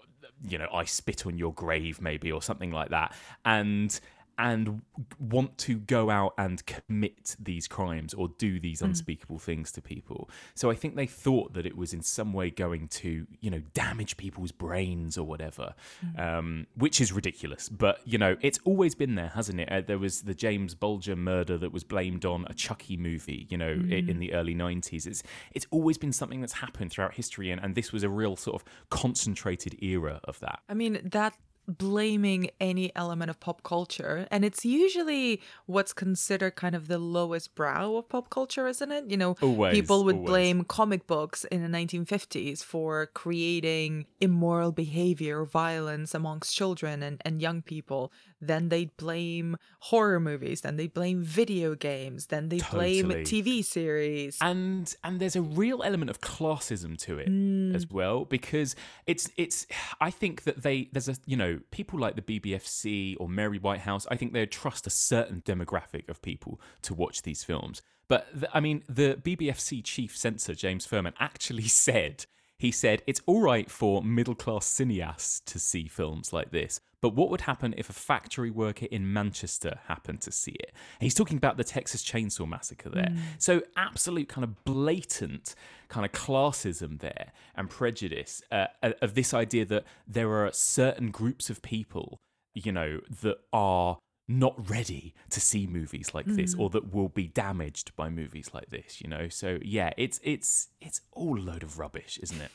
you 0.48 0.58
know, 0.58 0.68
I 0.74 0.86
spit 0.86 1.26
on 1.26 1.38
your 1.38 1.54
grave 1.54 2.02
maybe 2.02 2.32
or 2.32 2.42
something 2.42 2.72
like 2.72 2.90
that. 2.90 3.16
And 3.46 4.00
and 4.40 4.82
want 5.20 5.58
to 5.58 5.78
go 5.78 6.10
out 6.10 6.34
and 6.38 6.66
commit 6.66 7.36
these 7.38 7.68
crimes 7.68 8.14
or 8.14 8.30
do 8.38 8.58
these 8.58 8.82
unspeakable 8.82 9.38
things 9.38 9.70
to 9.74 9.82
people. 9.82 10.30
So 10.56 10.72
I 10.72 10.76
think 10.76 10.96
they 10.96 11.06
thought 11.06 11.54
that 11.54 11.66
it 11.66 11.76
was 11.76 11.94
in 11.94 12.02
some 12.02 12.32
way 12.32 12.50
going 12.50 12.88
to, 12.88 13.28
you 13.42 13.52
know, 13.52 13.62
damage 13.74 14.16
people's 14.16 14.54
brains 14.54 15.18
or 15.18 15.26
whatever, 15.26 15.76
um, 16.18 16.68
which 16.76 17.02
is 17.02 17.12
ridiculous. 17.12 17.68
But, 17.68 18.00
you 18.06 18.18
know, 18.18 18.38
it's 18.40 18.60
always 18.64 18.96
been 18.96 19.16
there, 19.16 19.34
hasn't 19.36 19.60
it? 19.60 19.70
Uh, 19.70 19.82
there 19.82 20.00
was 20.00 20.22
the 20.22 20.34
James 20.34 20.74
Bulger 20.74 21.18
murder 21.18 21.58
that 21.58 21.74
was 21.74 21.84
blamed 21.84 22.24
on 22.24 22.46
a 22.50 22.54
Chucky 22.54 22.96
movie, 22.96 23.46
you 23.50 23.58
know, 23.58 23.78
i 23.92 23.96
in 24.10 24.20
the 24.20 24.34
early 24.34 24.56
90s. 24.56 25.06
It's, 25.06 25.22
it's 25.52 25.68
always 25.70 25.98
been 25.98 26.14
something 26.14 26.40
that's 26.40 26.54
happened 26.54 26.92
throughout 26.92 27.16
history, 27.16 27.52
and, 27.52 27.62
and 27.62 27.76
this 27.76 27.92
was 27.92 28.04
a 28.04 28.10
real 28.10 28.38
sort 28.38 28.62
of 28.62 28.64
concentrated 28.90 29.84
era 29.84 30.22
of 30.24 30.40
that. 30.40 30.62
I 30.70 30.74
mean, 30.74 31.02
that 31.04 31.36
blaming 31.70 32.50
any 32.60 32.92
element 32.96 33.30
of 33.30 33.40
pop 33.40 33.64
culture, 33.64 34.28
and 34.32 34.44
it's 34.44 34.66
usually 34.66 35.42
what's 35.68 35.94
considered 35.94 36.56
kind 36.56 36.76
of 36.76 36.88
the 36.88 36.98
lowest 36.98 37.56
brow 37.56 37.96
of 37.96 38.10
pop 38.10 38.30
culture, 38.30 38.68
isn't 38.68 38.92
it? 38.92 39.06
You 39.10 39.18
know, 39.18 39.36
Always, 39.42 39.74
people 39.74 40.04
would 40.06 40.16
always. 40.16 40.28
blame 40.30 40.64
comic 40.64 41.08
books 41.08 41.46
in 41.46 41.62
the 41.62 41.70
1950s 41.70 42.64
for 42.64 43.08
creating 43.14 44.06
immoral 44.20 44.72
behavior, 44.72 45.46
violence 45.46 46.14
amongst 46.14 46.56
children 46.56 47.04
and, 47.04 47.22
and 47.24 47.42
young 47.42 47.62
people. 47.62 48.12
Then 48.42 48.70
they'd 48.70 48.96
blame 48.98 49.58
horror 49.80 50.20
movies, 50.20 50.62
then 50.62 50.78
they 50.78 50.88
blame 50.88 51.22
video 51.24 51.76
games, 51.76 52.28
then 52.28 52.50
they 52.50 52.60
blame 52.72 53.10
Totally. 53.10 53.24
TV 53.24 53.64
series. 53.64 54.38
and 54.42 54.96
and 55.04 55.20
there's 55.20 55.36
a 55.36 55.42
real 55.42 55.84
element 55.84 56.10
of 56.10 56.22
classism 56.22 56.98
to 57.00 57.20
it 57.20 57.30
mm. 57.30 57.76
as 57.76 57.88
well 57.90 58.26
because 58.26 58.76
it's 59.08 59.30
it's 59.38 59.68
I 60.00 60.12
think 60.12 60.44
that 60.44 60.64
they 60.64 60.90
there's 60.92 61.10
a 61.10 61.16
you 61.26 61.38
know 61.38 61.60
people 61.72 62.00
like 62.00 62.16
the 62.16 62.22
BBFC 62.22 63.16
or 63.20 63.28
Mary 63.28 63.60
Whitehouse 63.60 64.08
I 64.10 64.16
think 64.16 64.34
they 64.34 64.46
trust 64.46 64.88
a 64.88 64.90
certain 64.90 65.42
demographic 65.42 66.10
of 66.10 66.22
people 66.22 66.60
to 66.84 66.94
watch 66.94 67.24
these 67.24 67.44
films 67.44 67.82
but 68.08 68.28
the, 68.34 68.50
I 68.56 68.60
mean 68.60 68.84
the 68.88 69.20
BBFC 69.22 69.84
chief 69.84 70.16
censor 70.16 70.56
James 70.56 70.88
Ferman 70.88 71.14
actually 71.20 71.68
said 71.68 72.26
he 72.60 72.72
said 72.72 73.02
it's 73.08 73.22
all 73.26 73.42
right 73.42 73.72
for 73.72 74.04
middle 74.04 74.36
class 74.36 74.68
cineasts 74.68 75.42
to 75.46 75.58
see 75.58 75.88
films 75.88 76.34
like 76.34 76.52
this, 76.52 76.82
but 77.02 77.16
what 77.16 77.30
would 77.30 77.42
happen 77.42 77.74
if 77.78 77.90
a 77.90 77.94
factory 77.94 78.52
worker 78.52 78.88
in 78.92 79.12
Manchester 79.12 79.80
happened 79.88 80.22
to 80.22 80.32
see 80.32 80.52
it? 80.52 80.72
And 81.00 81.06
he's 81.06 81.14
talking 81.14 81.38
about 81.38 81.58
the 81.58 81.64
Texas 81.64 82.04
Chainsaw 82.04 82.48
Massacre 82.48 82.90
there. 82.90 83.12
Mm. 83.12 83.20
So, 83.38 83.62
absolute 83.78 84.28
kind 84.28 84.44
of 84.44 84.64
blatant 84.66 85.56
kind 85.88 86.06
of 86.06 86.12
classism 86.12 87.00
there 87.00 87.32
and 87.56 87.70
prejudice 87.70 88.42
uh, 88.52 88.68
uh, 88.84 88.92
of 89.02 89.16
this 89.16 89.34
idea 89.34 89.66
that 89.66 89.86
there 90.08 90.30
are 90.32 90.52
certain 90.52 91.12
groups 91.12 91.50
of 91.50 91.62
people, 91.62 92.18
you 92.54 92.72
know, 92.72 93.00
that 93.22 93.38
are 93.54 93.98
not 94.28 94.70
ready 94.70 95.16
to 95.32 95.42
see 95.42 95.66
movies 95.66 96.14
like 96.14 96.28
this 96.28 96.54
mm. 96.54 96.60
or 96.60 96.70
that 96.70 96.94
will 96.94 97.10
be 97.10 97.28
damaged 97.28 97.96
by 97.96 98.08
movies 98.10 98.52
like 98.54 98.70
this 98.70 99.02
you 99.02 99.10
know 99.10 99.28
so 99.28 99.58
yeah 99.64 99.90
it's 99.98 100.20
it's 100.22 100.68
it's 100.80 101.02
all 101.14 101.40
a 101.40 101.42
load 101.42 101.64
of 101.64 101.80
rubbish 101.80 102.20
isn't 102.22 102.40
it 102.40 102.52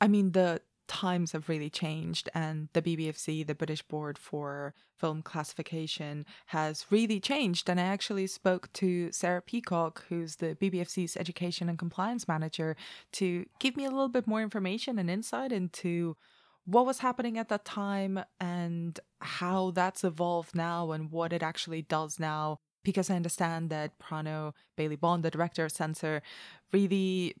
I 0.00 0.08
mean, 0.08 0.32
the 0.32 0.62
times 0.90 1.30
have 1.30 1.48
really 1.48 1.70
changed, 1.70 2.28
and 2.34 2.68
the 2.72 2.82
BBFC, 2.82 3.46
the 3.46 3.54
British 3.54 3.80
Board 3.80 4.18
for 4.18 4.74
Film 4.98 5.22
Classification, 5.22 6.26
has 6.46 6.84
really 6.90 7.20
changed. 7.20 7.70
And 7.70 7.80
I 7.80 7.84
actually 7.84 8.26
spoke 8.26 8.72
to 8.74 9.12
Sarah 9.12 9.40
Peacock, 9.40 10.04
who's 10.08 10.36
the 10.36 10.56
BBFC's 10.56 11.16
Education 11.16 11.68
and 11.68 11.78
Compliance 11.78 12.26
Manager, 12.26 12.76
to 13.12 13.46
give 13.60 13.76
me 13.76 13.84
a 13.84 13.90
little 13.90 14.08
bit 14.08 14.26
more 14.26 14.42
information 14.42 14.98
and 14.98 15.08
insight 15.08 15.52
into 15.52 16.16
what 16.64 16.86
was 16.86 16.98
happening 16.98 17.38
at 17.38 17.48
that 17.50 17.64
time 17.64 18.20
and 18.40 18.98
how 19.20 19.70
that's 19.70 20.02
evolved 20.02 20.56
now 20.56 20.90
and 20.90 21.12
what 21.12 21.32
it 21.32 21.42
actually 21.42 21.82
does 21.82 22.18
now. 22.18 22.58
Because 22.82 23.10
I 23.10 23.16
understand 23.16 23.70
that 23.70 23.98
Prano 24.00 24.54
Bailey 24.76 24.96
Bond, 24.96 25.22
the 25.22 25.30
director 25.30 25.64
of 25.66 25.72
Censor, 25.72 26.20
really 26.72 27.36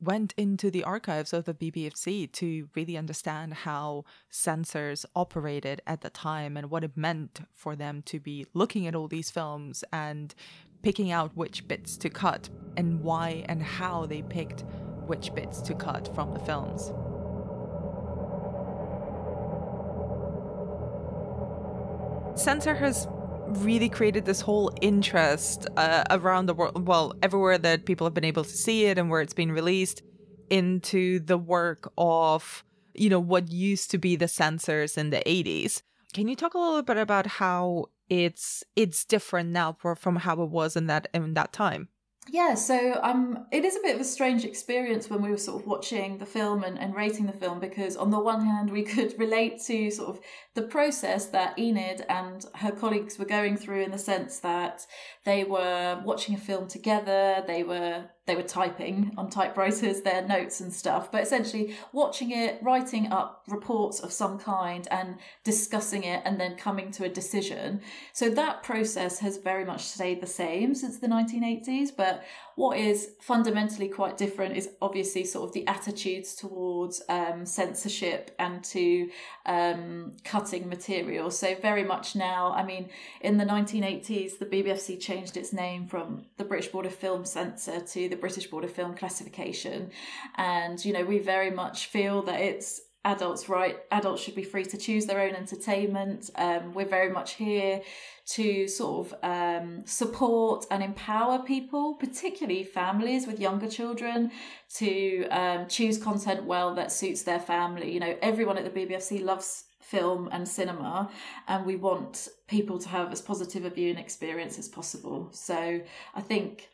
went 0.00 0.34
into 0.36 0.70
the 0.70 0.84
archives 0.84 1.32
of 1.32 1.44
the 1.44 1.54
BBFC 1.54 2.30
to 2.32 2.68
really 2.74 2.96
understand 2.96 3.54
how 3.54 4.04
censors 4.30 5.06
operated 5.14 5.80
at 5.86 6.00
the 6.02 6.10
time 6.10 6.56
and 6.56 6.70
what 6.70 6.84
it 6.84 6.96
meant 6.96 7.40
for 7.52 7.76
them 7.76 8.02
to 8.02 8.20
be 8.20 8.46
looking 8.54 8.86
at 8.86 8.94
all 8.94 9.08
these 9.08 9.30
films 9.30 9.84
and 9.92 10.34
picking 10.82 11.10
out 11.10 11.36
which 11.36 11.66
bits 11.66 11.96
to 11.96 12.08
cut 12.08 12.48
and 12.76 13.00
why 13.02 13.44
and 13.48 13.62
how 13.62 14.06
they 14.06 14.22
picked 14.22 14.64
which 15.06 15.34
bits 15.34 15.60
to 15.62 15.74
cut 15.74 16.12
from 16.14 16.32
the 16.32 16.40
films. 16.40 16.92
Censor 22.38 22.74
has 22.74 23.08
really 23.48 23.88
created 23.88 24.24
this 24.24 24.40
whole 24.40 24.72
interest 24.80 25.66
uh, 25.76 26.04
around 26.10 26.46
the 26.46 26.54
world, 26.54 26.86
well, 26.86 27.14
everywhere 27.22 27.58
that 27.58 27.84
people 27.84 28.06
have 28.06 28.14
been 28.14 28.24
able 28.24 28.44
to 28.44 28.50
see 28.50 28.86
it 28.86 28.98
and 28.98 29.10
where 29.10 29.20
it's 29.20 29.34
been 29.34 29.52
released, 29.52 30.02
into 30.50 31.18
the 31.20 31.38
work 31.38 31.92
of, 31.98 32.64
you 32.94 33.10
know, 33.10 33.20
what 33.20 33.50
used 33.50 33.90
to 33.90 33.98
be 33.98 34.16
the 34.16 34.28
censors 34.28 34.96
in 34.96 35.10
the 35.10 35.22
80s. 35.26 35.82
Can 36.12 36.28
you 36.28 36.36
talk 36.36 36.54
a 36.54 36.58
little 36.58 36.82
bit 36.82 36.96
about 36.96 37.26
how 37.26 37.86
it's 38.08 38.62
it's 38.76 39.04
different 39.04 39.50
now 39.50 39.76
for, 39.78 39.96
from 39.96 40.16
how 40.16 40.40
it 40.42 40.50
was 40.50 40.76
in 40.76 40.86
that 40.86 41.08
in 41.12 41.34
that 41.34 41.52
time? 41.52 41.88
Yeah, 42.28 42.54
so 42.54 42.98
um, 43.02 43.46
it 43.52 43.64
is 43.64 43.76
a 43.76 43.80
bit 43.82 43.94
of 43.94 44.00
a 44.00 44.04
strange 44.04 44.44
experience 44.44 45.08
when 45.08 45.22
we 45.22 45.30
were 45.30 45.36
sort 45.36 45.62
of 45.62 45.66
watching 45.68 46.18
the 46.18 46.26
film 46.26 46.64
and, 46.64 46.76
and 46.76 46.92
rating 46.94 47.26
the 47.26 47.32
film 47.32 47.60
because, 47.60 47.96
on 47.96 48.10
the 48.10 48.18
one 48.18 48.44
hand, 48.44 48.70
we 48.70 48.82
could 48.94 49.16
relate 49.16 49.62
to 49.66 49.90
sort 49.92 50.08
of 50.08 50.20
the 50.54 50.62
process 50.62 51.26
that 51.26 51.56
Enid 51.56 52.04
and 52.08 52.44
her 52.56 52.72
colleagues 52.72 53.16
were 53.16 53.24
going 53.26 53.56
through 53.56 53.82
in 53.82 53.92
the 53.92 53.98
sense 53.98 54.40
that 54.40 54.84
they 55.24 55.44
were 55.44 56.02
watching 56.04 56.34
a 56.34 56.38
film 56.38 56.66
together, 56.66 57.44
they 57.46 57.62
were 57.62 58.06
they 58.26 58.34
were 58.34 58.42
typing 58.42 59.12
on 59.16 59.30
typewriters 59.30 60.02
their 60.02 60.26
notes 60.26 60.60
and 60.60 60.72
stuff, 60.72 61.10
but 61.12 61.22
essentially 61.22 61.76
watching 61.92 62.32
it, 62.32 62.58
writing 62.62 63.12
up 63.12 63.42
reports 63.46 64.00
of 64.00 64.12
some 64.12 64.38
kind, 64.38 64.88
and 64.90 65.16
discussing 65.44 66.02
it, 66.02 66.22
and 66.24 66.40
then 66.40 66.56
coming 66.56 66.90
to 66.90 67.04
a 67.04 67.08
decision. 67.08 67.80
So 68.12 68.28
that 68.30 68.62
process 68.62 69.20
has 69.20 69.36
very 69.36 69.64
much 69.64 69.84
stayed 69.84 70.20
the 70.20 70.26
same 70.26 70.74
since 70.74 70.98
the 70.98 71.06
1980s, 71.06 71.90
but 71.96 72.24
what 72.56 72.78
is 72.78 73.12
fundamentally 73.20 73.86
quite 73.86 74.16
different 74.16 74.56
is 74.56 74.70
obviously 74.80 75.24
sort 75.24 75.48
of 75.48 75.54
the 75.54 75.66
attitudes 75.66 76.34
towards 76.34 77.02
um, 77.08 77.44
censorship 77.44 78.34
and 78.38 78.64
to 78.64 79.10
um, 79.44 80.16
cutting 80.24 80.66
material. 80.68 81.30
So, 81.30 81.54
very 81.54 81.84
much 81.84 82.16
now, 82.16 82.52
I 82.52 82.64
mean, 82.64 82.88
in 83.20 83.36
the 83.36 83.44
1980s, 83.44 84.38
the 84.38 84.46
BBFC 84.46 84.98
changed 84.98 85.36
its 85.36 85.52
name 85.52 85.86
from 85.86 86.24
the 86.38 86.44
British 86.44 86.72
Board 86.72 86.86
of 86.86 86.94
Film 86.94 87.26
Censor 87.26 87.80
to 87.80 88.08
the 88.08 88.15
British 88.16 88.46
Board 88.48 88.64
of 88.64 88.72
Film 88.72 88.94
Classification. 88.94 89.90
And, 90.36 90.84
you 90.84 90.92
know, 90.92 91.04
we 91.04 91.18
very 91.18 91.50
much 91.50 91.86
feel 91.86 92.22
that 92.22 92.40
it's 92.40 92.80
adults 93.06 93.48
right 93.48 93.76
adults 93.92 94.20
should 94.20 94.34
be 94.34 94.42
free 94.42 94.64
to 94.64 94.76
choose 94.76 95.06
their 95.06 95.20
own 95.20 95.34
entertainment. 95.34 96.28
Um, 96.34 96.74
we're 96.74 96.88
very 96.88 97.10
much 97.10 97.34
here 97.34 97.80
to 98.26 98.66
sort 98.66 99.06
of 99.06 99.14
um, 99.22 99.86
support 99.86 100.66
and 100.72 100.82
empower 100.82 101.38
people 101.38 101.94
particularly 101.94 102.64
families 102.64 103.26
with 103.26 103.38
younger 103.38 103.68
children 103.68 104.32
to 104.74 105.26
um, 105.28 105.68
choose 105.68 105.98
content 105.98 106.44
well 106.44 106.74
that 106.74 106.90
suits 106.90 107.22
their 107.22 107.38
family. 107.38 107.92
You 107.92 108.00
know 108.00 108.16
everyone 108.20 108.58
at 108.58 108.64
the 108.64 108.80
bbfc 108.80 109.22
loves 109.22 109.64
film 109.80 110.28
and 110.32 110.48
cinema 110.48 111.08
and 111.46 111.64
we 111.64 111.76
want 111.76 112.26
people 112.48 112.76
to 112.76 112.88
have 112.88 113.12
as 113.12 113.22
positive 113.22 113.64
a 113.64 113.70
viewing 113.70 113.98
experience 113.98 114.58
as 114.58 114.68
possible. 114.68 115.30
So 115.32 115.80
i 116.16 116.20
think 116.20 116.70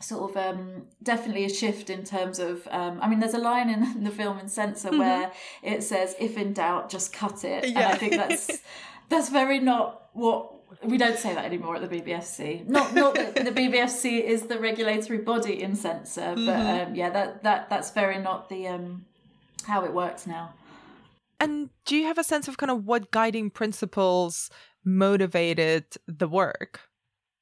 sort 0.00 0.30
of 0.30 0.36
um, 0.36 0.86
definitely 1.02 1.44
a 1.44 1.48
shift 1.48 1.90
in 1.90 2.04
terms 2.04 2.38
of 2.38 2.66
um, 2.70 2.98
I 3.02 3.08
mean 3.08 3.20
there's 3.20 3.34
a 3.34 3.38
line 3.38 3.70
in 3.70 4.04
the 4.04 4.10
film 4.10 4.38
in 4.38 4.48
Censor 4.48 4.90
where 4.90 5.32
it 5.62 5.82
says 5.82 6.16
if 6.18 6.36
in 6.36 6.52
doubt 6.52 6.90
just 6.90 7.12
cut 7.12 7.44
it. 7.44 7.64
And 7.64 7.78
I 7.78 7.94
think 7.96 8.14
that's 8.14 8.58
that's 9.08 9.28
very 9.28 9.60
not 9.60 10.08
what 10.12 10.54
we 10.84 10.96
don't 10.98 11.18
say 11.18 11.34
that 11.34 11.44
anymore 11.44 11.76
at 11.76 11.88
the 11.88 12.00
BBFC 12.00 12.66
not 12.68 12.94
not 12.94 13.14
that 13.14 13.34
the 13.34 13.50
BBFC 13.50 14.22
is 14.22 14.42
the 14.42 14.58
regulatory 14.58 15.18
body 15.18 15.60
in 15.60 15.74
Censor 15.74 16.34
but 16.36 16.48
um, 16.48 16.94
yeah 16.94 17.10
that 17.10 17.42
that 17.42 17.68
that's 17.68 17.90
very 17.90 18.18
not 18.18 18.48
the 18.48 18.68
um, 18.68 19.04
how 19.64 19.84
it 19.84 19.92
works 19.92 20.26
now. 20.26 20.54
And 21.38 21.70
do 21.86 21.96
you 21.96 22.06
have 22.06 22.18
a 22.18 22.24
sense 22.24 22.48
of 22.48 22.58
kind 22.58 22.70
of 22.70 22.84
what 22.84 23.10
guiding 23.10 23.50
principles 23.50 24.50
motivated 24.84 25.84
the 26.06 26.28
work? 26.28 26.80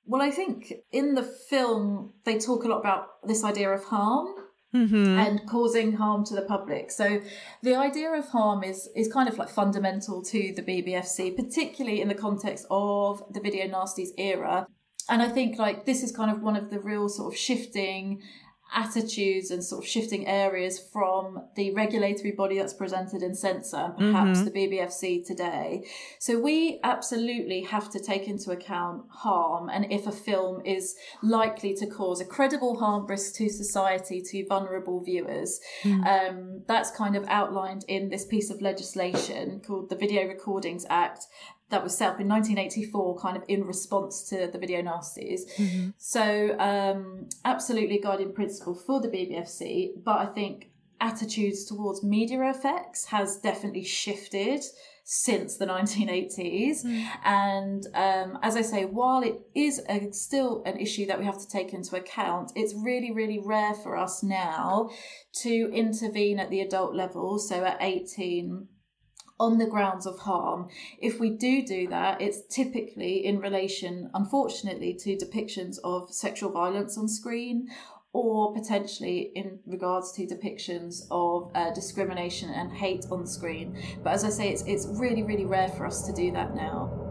Well 0.09 0.23
I 0.23 0.31
think 0.31 0.73
in 0.91 1.15
the 1.15 1.23
film 1.23 2.13
they 2.25 2.39
talk 2.39 2.65
a 2.65 2.69
lot 2.69 2.81
about 2.81 3.07
this 3.25 3.45
idea 3.45 3.71
of 3.71 3.85
harm 3.85 4.27
Mm-hmm. 4.75 5.19
and 5.19 5.41
causing 5.49 5.95
harm 5.95 6.27
to 6.27 6.35
the 6.35 6.43
public. 6.43 6.91
So 6.91 7.23
the 7.63 7.75
idea 7.75 8.13
of 8.13 8.29
harm 8.29 8.63
is 8.63 8.87
is 8.95 9.11
kind 9.11 9.27
of 9.27 9.39
like 9.39 9.49
fundamental 9.49 10.23
to 10.25 10.53
the 10.55 10.61
BBFC, 10.61 11.35
particularly 11.35 12.03
in 12.03 12.09
the 12.09 12.15
context 12.15 12.67
of 12.71 13.23
the 13.33 13.41
video 13.41 13.67
nasties 13.67 14.11
era. 14.19 14.67
And 15.09 15.23
I 15.23 15.31
think 15.31 15.59
like 15.59 15.87
this 15.87 16.03
is 16.03 16.13
kind 16.15 16.31
of 16.31 16.43
one 16.43 16.55
of 16.55 16.69
the 16.69 16.81
real 16.81 17.09
sort 17.09 17.33
of 17.33 17.39
shifting 17.39 18.21
attitudes 18.75 19.51
and 19.51 19.65
sort 19.65 19.85
of 19.85 19.89
shifting 19.89 20.27
areas 20.27 20.79
from 20.79 21.43
the 21.57 21.73
regulatory 21.73 22.33
body 22.33 22.59
that's 22.59 22.75
presented 22.75 23.23
in 23.23 23.35
censor 23.35 23.95
and 23.97 24.13
perhaps 24.13 24.43
the 24.43 24.51
BBFC 24.51 25.27
today. 25.27 25.85
So 26.19 26.39
we 26.39 26.81
absolutely 26.85 27.63
have 27.63 27.91
to 27.91 28.01
take 28.01 28.29
into 28.29 28.51
account 28.51 29.05
harm 29.11 29.69
and 29.69 29.91
if 29.91 30.07
a 30.07 30.13
film 30.13 30.63
is 30.65 30.97
likely 31.23 31.75
to 31.75 31.87
cause 31.87 32.21
a 32.21 32.25
credible 32.25 32.79
harm 32.79 33.07
risk 33.07 33.35
to 33.37 33.49
society 33.49 34.21
to 34.23 34.47
vulnerable 34.47 35.03
viewers. 35.03 35.61
Um, 36.07 36.63
that's 36.67 36.91
kind 36.91 37.17
of 37.17 37.25
outlined 37.29 37.85
in 37.89 38.11
this 38.11 38.25
piece 38.27 38.51
of 38.51 38.61
legislation 38.61 39.61
called 39.61 39.89
the 39.89 39.97
Video 39.97 40.27
Recordings 40.27 40.85
Act 40.91 41.27
that 41.71 41.83
was 41.83 41.97
set 41.97 42.09
up 42.11 42.21
in 42.21 42.29
1984 42.29 43.19
kind 43.19 43.37
of 43.37 43.45
in 43.49 43.65
response 43.65 44.29
to 44.29 44.49
the 44.53 44.59
video 44.59 44.83
nasties 44.83 45.41
so 45.99 46.59
um, 46.59 47.29
absolutely 47.45 47.99
guiding 47.99 48.33
principle 48.33 48.75
for 48.75 49.01
the 49.01 49.09
bbfc 49.09 49.91
but 50.05 50.19
i 50.19 50.27
think 50.27 50.71
attitudes 51.01 51.65
towards 51.65 52.03
media 52.03 52.51
effects 52.51 53.07
has 53.07 53.37
definitely 53.37 53.85
shifted 53.85 54.65
since 55.05 55.57
the 55.57 55.65
1980s 55.65 56.85
and 57.25 57.87
um, 57.95 58.39
as 58.43 58.57
i 58.57 58.63
say 58.63 58.85
while 58.85 59.23
it 59.23 59.41
is 59.55 59.81
a, 59.89 60.13
still 60.13 60.63
an 60.67 60.77
issue 60.79 61.07
that 61.07 61.19
we 61.19 61.25
have 61.25 61.39
to 61.39 61.49
take 61.49 61.73
into 61.73 61.97
account 61.97 62.53
it's 62.57 62.75
really 62.75 63.13
really 63.13 63.39
rare 63.39 63.75
for 63.75 63.97
us 63.97 64.23
now 64.23 64.91
to 65.33 65.71
intervene 65.73 66.39
at 66.39 66.51
the 66.51 66.61
adult 66.61 66.95
level 66.95 67.39
so 67.39 67.65
at 67.65 67.79
18 67.81 68.69
on 69.41 69.59
the 69.59 69.67
grounds 69.67 70.07
of 70.07 70.19
harm. 70.21 70.69
If 70.99 71.21
we 71.21 71.31
do 71.31 71.65
do 71.65 71.89
that, 71.89 72.21
it's 72.21 72.43
typically 72.49 73.25
in 73.25 73.39
relation, 73.39 74.11
unfortunately, 74.15 74.95
to 74.95 75.17
depictions 75.17 75.79
of 75.85 76.13
sexual 76.13 76.51
violence 76.51 76.99
on 76.99 77.09
screen 77.09 77.69
or 78.13 78.53
potentially 78.55 79.31
in 79.35 79.61
regards 79.67 80.13
to 80.13 80.27
depictions 80.27 81.03
of 81.11 81.51
uh, 81.55 81.73
discrimination 81.73 82.51
and 82.51 82.73
hate 82.73 83.05
on 83.11 83.27
screen. 83.27 83.81
But 84.03 84.15
as 84.15 84.25
I 84.25 84.31
say, 84.31 84.49
it's, 84.51 84.63
it's 84.63 84.87
really, 84.87 85.23
really 85.23 85.45
rare 85.45 85.69
for 85.69 85.87
us 85.87 86.07
to 86.07 86.13
do 86.13 86.33
that 86.33 86.55
now. 86.55 87.05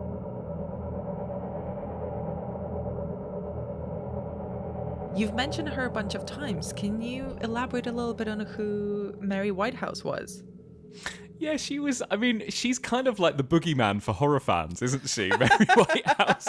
You've 5.16 5.34
mentioned 5.34 5.70
her 5.70 5.86
a 5.86 5.90
bunch 5.90 6.14
of 6.14 6.26
times. 6.26 6.74
Can 6.74 7.02
you 7.02 7.38
elaborate 7.42 7.88
a 7.88 7.92
little 7.92 8.14
bit 8.14 8.28
on 8.28 8.40
who 8.42 9.16
Mary 9.20 9.50
Whitehouse 9.50 10.04
was? 10.04 10.44
Yeah, 11.40 11.58
she 11.58 11.80
was. 11.80 12.02
I 12.10 12.16
mean, 12.16 12.44
she's 12.50 12.80
kind 12.80 13.08
of 13.08 13.20
like 13.20 13.38
the 13.38 13.44
boogeyman 13.44 14.02
for 14.02 14.14
horror 14.14 14.40
fans, 14.40 14.82
isn't 14.82 15.10
she? 15.10 15.30
Mary 15.40 15.66
Whitehouse. 15.76 16.48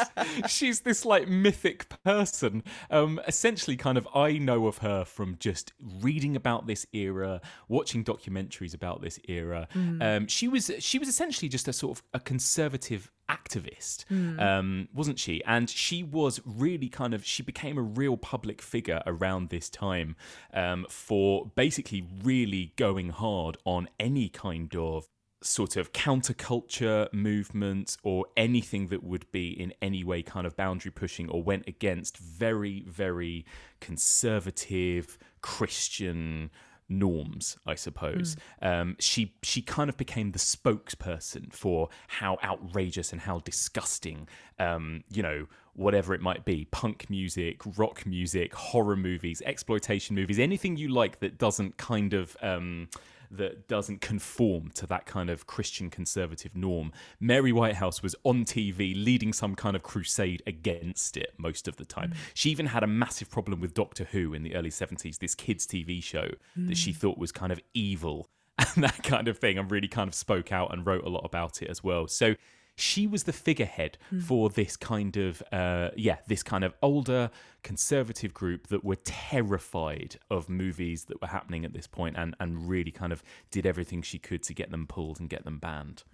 she's 0.48 0.80
this 0.80 1.04
like 1.04 1.28
mythic 1.28 1.88
person. 2.04 2.62
Um, 2.90 3.20
essentially, 3.26 3.76
kind 3.76 3.98
of, 3.98 4.08
I 4.14 4.38
know 4.38 4.66
of 4.66 4.78
her 4.78 5.04
from 5.04 5.36
just 5.38 5.72
reading 6.00 6.36
about 6.36 6.66
this 6.66 6.86
era, 6.92 7.40
watching 7.68 8.04
documentaries 8.04 8.74
about 8.74 9.02
this 9.02 9.18
era. 9.28 9.68
Um, 9.74 10.26
she 10.26 10.48
was 10.48 10.70
she 10.78 10.98
was 10.98 11.08
essentially 11.08 11.48
just 11.48 11.68
a 11.68 11.72
sort 11.72 11.98
of 11.98 12.04
a 12.14 12.20
conservative 12.20 13.10
activist, 13.28 14.04
um, 14.40 14.88
wasn't 14.94 15.18
she? 15.18 15.42
And 15.44 15.68
she 15.68 16.02
was 16.02 16.40
really 16.44 16.88
kind 16.88 17.12
of 17.14 17.24
she 17.24 17.42
became 17.42 17.76
a 17.76 17.82
real 17.82 18.16
public 18.16 18.62
figure 18.62 19.02
around 19.06 19.50
this 19.50 19.68
time 19.68 20.16
um, 20.54 20.86
for 20.88 21.50
basically 21.54 22.06
really 22.22 22.72
going 22.76 23.10
hard 23.10 23.58
on 23.64 23.88
any 24.00 24.28
kind 24.28 24.68
of 24.78 25.06
sort 25.40 25.76
of 25.76 25.92
counterculture 25.92 27.12
movement 27.12 27.96
or 28.02 28.26
anything 28.36 28.88
that 28.88 29.04
would 29.04 29.30
be 29.30 29.50
in 29.50 29.72
any 29.80 30.02
way 30.02 30.20
kind 30.20 30.46
of 30.46 30.56
boundary 30.56 30.90
pushing 30.90 31.28
or 31.28 31.42
went 31.42 31.64
against 31.68 32.16
very 32.16 32.84
very 32.88 33.44
conservative 33.80 35.16
Christian 35.40 36.50
norms, 36.88 37.58
I 37.66 37.74
suppose. 37.74 38.36
Um, 38.62 38.96
she 38.98 39.34
she 39.42 39.62
kind 39.62 39.88
of 39.90 39.96
became 39.96 40.32
the 40.32 40.38
spokesperson 40.38 41.52
for 41.52 41.88
how 42.06 42.38
outrageous 42.42 43.12
and 43.12 43.20
how 43.20 43.40
disgusting, 43.40 44.28
um, 44.58 45.04
you 45.10 45.22
know, 45.22 45.46
whatever 45.74 46.14
it 46.14 46.20
might 46.20 46.44
be, 46.44 46.66
punk 46.70 47.08
music, 47.10 47.60
rock 47.76 48.06
music, 48.06 48.54
horror 48.54 48.96
movies, 48.96 49.42
exploitation 49.44 50.16
movies, 50.16 50.38
anything 50.38 50.76
you 50.76 50.88
like 50.88 51.20
that 51.20 51.38
doesn't 51.38 51.76
kind 51.76 52.14
of. 52.14 52.36
Um, 52.42 52.88
that 53.30 53.68
doesn't 53.68 54.00
conform 54.00 54.70
to 54.70 54.86
that 54.86 55.06
kind 55.06 55.30
of 55.30 55.46
Christian 55.46 55.90
conservative 55.90 56.56
norm. 56.56 56.92
Mary 57.20 57.52
Whitehouse 57.52 58.02
was 58.02 58.14
on 58.24 58.44
TV 58.44 58.94
leading 58.96 59.32
some 59.32 59.54
kind 59.54 59.76
of 59.76 59.82
crusade 59.82 60.42
against 60.46 61.16
it 61.16 61.34
most 61.38 61.68
of 61.68 61.76
the 61.76 61.84
time. 61.84 62.10
Mm. 62.10 62.16
She 62.34 62.50
even 62.50 62.66
had 62.66 62.82
a 62.82 62.86
massive 62.86 63.30
problem 63.30 63.60
with 63.60 63.74
Doctor 63.74 64.04
Who 64.04 64.34
in 64.34 64.42
the 64.42 64.54
early 64.54 64.70
70s, 64.70 65.18
this 65.18 65.34
kids' 65.34 65.66
TV 65.66 66.02
show 66.02 66.28
that 66.56 66.76
she 66.76 66.92
mm. 66.92 66.96
thought 66.96 67.18
was 67.18 67.32
kind 67.32 67.52
of 67.52 67.60
evil 67.74 68.28
and 68.74 68.82
that 68.82 69.02
kind 69.02 69.28
of 69.28 69.38
thing, 69.38 69.58
and 69.58 69.70
really 69.70 69.88
kind 69.88 70.08
of 70.08 70.14
spoke 70.14 70.50
out 70.50 70.72
and 70.72 70.84
wrote 70.84 71.04
a 71.04 71.08
lot 71.08 71.24
about 71.24 71.62
it 71.62 71.68
as 71.68 71.84
well. 71.84 72.08
So 72.08 72.34
she 72.78 73.06
was 73.06 73.24
the 73.24 73.32
figurehead 73.32 73.98
for 74.26 74.48
this 74.50 74.76
kind 74.76 75.16
of 75.16 75.42
uh, 75.52 75.90
yeah 75.96 76.16
this 76.26 76.42
kind 76.42 76.64
of 76.64 76.74
older 76.82 77.30
conservative 77.62 78.32
group 78.32 78.68
that 78.68 78.84
were 78.84 78.96
terrified 79.04 80.16
of 80.30 80.48
movies 80.48 81.04
that 81.06 81.20
were 81.20 81.26
happening 81.28 81.64
at 81.64 81.72
this 81.72 81.86
point 81.86 82.16
and 82.16 82.34
and 82.40 82.68
really 82.68 82.90
kind 82.90 83.12
of 83.12 83.22
did 83.50 83.66
everything 83.66 84.00
she 84.00 84.18
could 84.18 84.42
to 84.44 84.54
get 84.54 84.70
them 84.70 84.86
pulled 84.86 85.18
and 85.20 85.28
get 85.28 85.44
them 85.44 85.58
banned. 85.58 86.04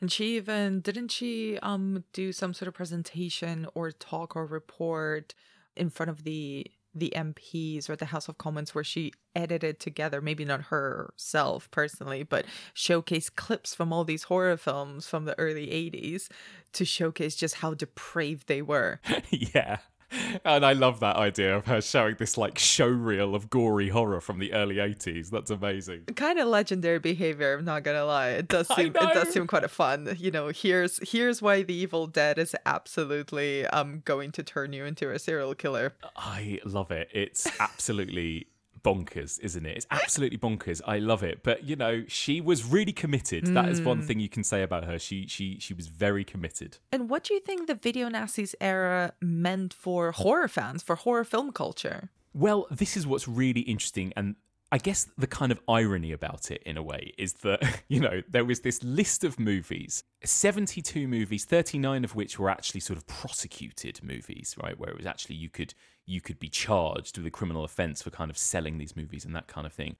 And 0.00 0.10
she 0.12 0.36
even 0.36 0.80
didn't 0.80 1.08
she 1.08 1.58
um 1.62 2.04
do 2.12 2.32
some 2.32 2.52
sort 2.54 2.68
of 2.68 2.74
presentation 2.74 3.66
or 3.74 3.92
talk 3.92 4.34
or 4.36 4.44
report 4.46 5.34
in 5.76 5.90
front 5.90 6.10
of 6.10 6.24
the 6.24 6.66
the 6.94 7.12
MPs 7.16 7.88
or 7.88 7.96
the 7.96 8.06
House 8.06 8.28
of 8.28 8.38
Commons 8.38 8.74
where 8.74 8.84
she 8.84 9.12
edited 9.34 9.78
together, 9.78 10.20
maybe 10.20 10.44
not 10.44 10.62
herself 10.62 11.70
personally, 11.70 12.22
but 12.22 12.44
showcased 12.74 13.36
clips 13.36 13.74
from 13.74 13.92
all 13.92 14.04
these 14.04 14.24
horror 14.24 14.56
films 14.56 15.06
from 15.06 15.24
the 15.24 15.38
early 15.38 15.66
80s 15.68 16.28
to 16.72 16.84
showcase 16.84 17.36
just 17.36 17.56
how 17.56 17.74
depraved 17.74 18.48
they 18.48 18.62
were. 18.62 19.00
yeah 19.30 19.78
and 20.44 20.64
I 20.64 20.72
love 20.72 21.00
that 21.00 21.16
idea 21.16 21.56
of 21.56 21.66
her 21.66 21.80
showing 21.80 22.16
this 22.18 22.36
like 22.36 22.58
show 22.58 22.86
reel 22.88 23.34
of 23.34 23.50
gory 23.50 23.88
horror 23.88 24.20
from 24.20 24.38
the 24.38 24.52
early 24.52 24.76
80s. 24.76 25.30
That's 25.30 25.50
amazing. 25.50 26.04
kind 26.16 26.38
of 26.38 26.48
legendary 26.48 26.98
behavior 26.98 27.54
i'm 27.58 27.64
not 27.64 27.82
gonna 27.82 28.04
lie 28.04 28.30
it 28.30 28.48
does 28.48 28.66
seem 28.76 28.88
it 28.88 28.94
does 28.94 29.30
seem 29.30 29.46
quite 29.46 29.64
a 29.64 29.68
fun 29.68 30.16
you 30.18 30.30
know 30.30 30.48
here's 30.48 30.98
here's 31.10 31.40
why 31.40 31.62
the 31.62 31.74
evil 31.74 32.06
dead 32.06 32.38
is 32.38 32.54
absolutely 32.66 33.66
um 33.68 34.02
going 34.04 34.30
to 34.32 34.42
turn 34.42 34.72
you 34.72 34.84
into 34.84 35.10
a 35.10 35.18
serial 35.18 35.54
killer 35.54 35.94
I 36.16 36.60
love 36.64 36.90
it. 36.90 37.08
It's 37.12 37.46
absolutely 37.60 38.46
bonkers, 38.82 39.40
isn't 39.40 39.66
it? 39.66 39.76
It's 39.76 39.86
absolutely 39.90 40.38
bonkers. 40.38 40.80
I 40.86 40.98
love 40.98 41.22
it. 41.22 41.42
But 41.42 41.64
you 41.64 41.76
know, 41.76 42.04
she 42.08 42.40
was 42.40 42.64
really 42.64 42.92
committed. 42.92 43.46
That 43.46 43.68
is 43.68 43.80
one 43.80 43.98
hmm. 43.98 44.06
thing 44.06 44.20
you 44.20 44.28
can 44.28 44.44
say 44.44 44.62
about 44.62 44.84
her. 44.84 44.98
She 44.98 45.26
she 45.26 45.58
she 45.58 45.74
was 45.74 45.86
very 45.88 46.24
committed. 46.24 46.78
and 46.92 47.08
what 47.08 47.24
do 47.24 47.34
you 47.34 47.40
think 47.40 47.66
the 47.66 47.74
video 47.74 48.08
nasties 48.08 48.54
era 48.60 49.12
meant 49.20 49.72
for 49.74 50.12
horror 50.12 50.48
fans 50.48 50.82
for 50.82 50.96
horror 50.96 51.24
film 51.24 51.52
culture 51.52 52.10
Well, 52.32 52.66
this 52.70 52.96
is 52.96 53.06
what's 53.06 53.26
really 53.28 53.62
interesting 53.62 54.12
and 54.16 54.36
I 54.72 54.78
guess 54.78 55.08
the 55.18 55.26
kind 55.26 55.50
of 55.50 55.60
irony 55.68 56.12
about 56.12 56.50
it 56.50 56.62
in 56.64 56.76
a 56.76 56.82
way 56.82 57.12
is 57.18 57.32
that, 57.34 57.82
you 57.88 58.00
know, 58.00 58.22
there 58.28 58.44
was 58.44 58.60
this 58.60 58.82
list 58.84 59.24
of 59.24 59.40
movies, 59.40 60.04
72 60.24 61.08
movies, 61.08 61.44
39 61.44 62.04
of 62.04 62.14
which 62.14 62.38
were 62.38 62.50
actually 62.50 62.80
sort 62.80 62.96
of 62.96 63.06
prosecuted 63.06 64.00
movies, 64.02 64.54
right? 64.62 64.78
Where 64.78 64.90
it 64.90 64.96
was 64.96 65.06
actually 65.06 65.36
you 65.36 65.48
could 65.50 65.74
you 66.06 66.20
could 66.20 66.38
be 66.38 66.48
charged 66.48 67.18
with 67.18 67.26
a 67.26 67.30
criminal 67.30 67.64
offense 67.64 68.02
for 68.02 68.10
kind 68.10 68.30
of 68.30 68.38
selling 68.38 68.78
these 68.78 68.96
movies 68.96 69.24
and 69.24 69.34
that 69.34 69.46
kind 69.46 69.66
of 69.66 69.72
thing. 69.72 69.96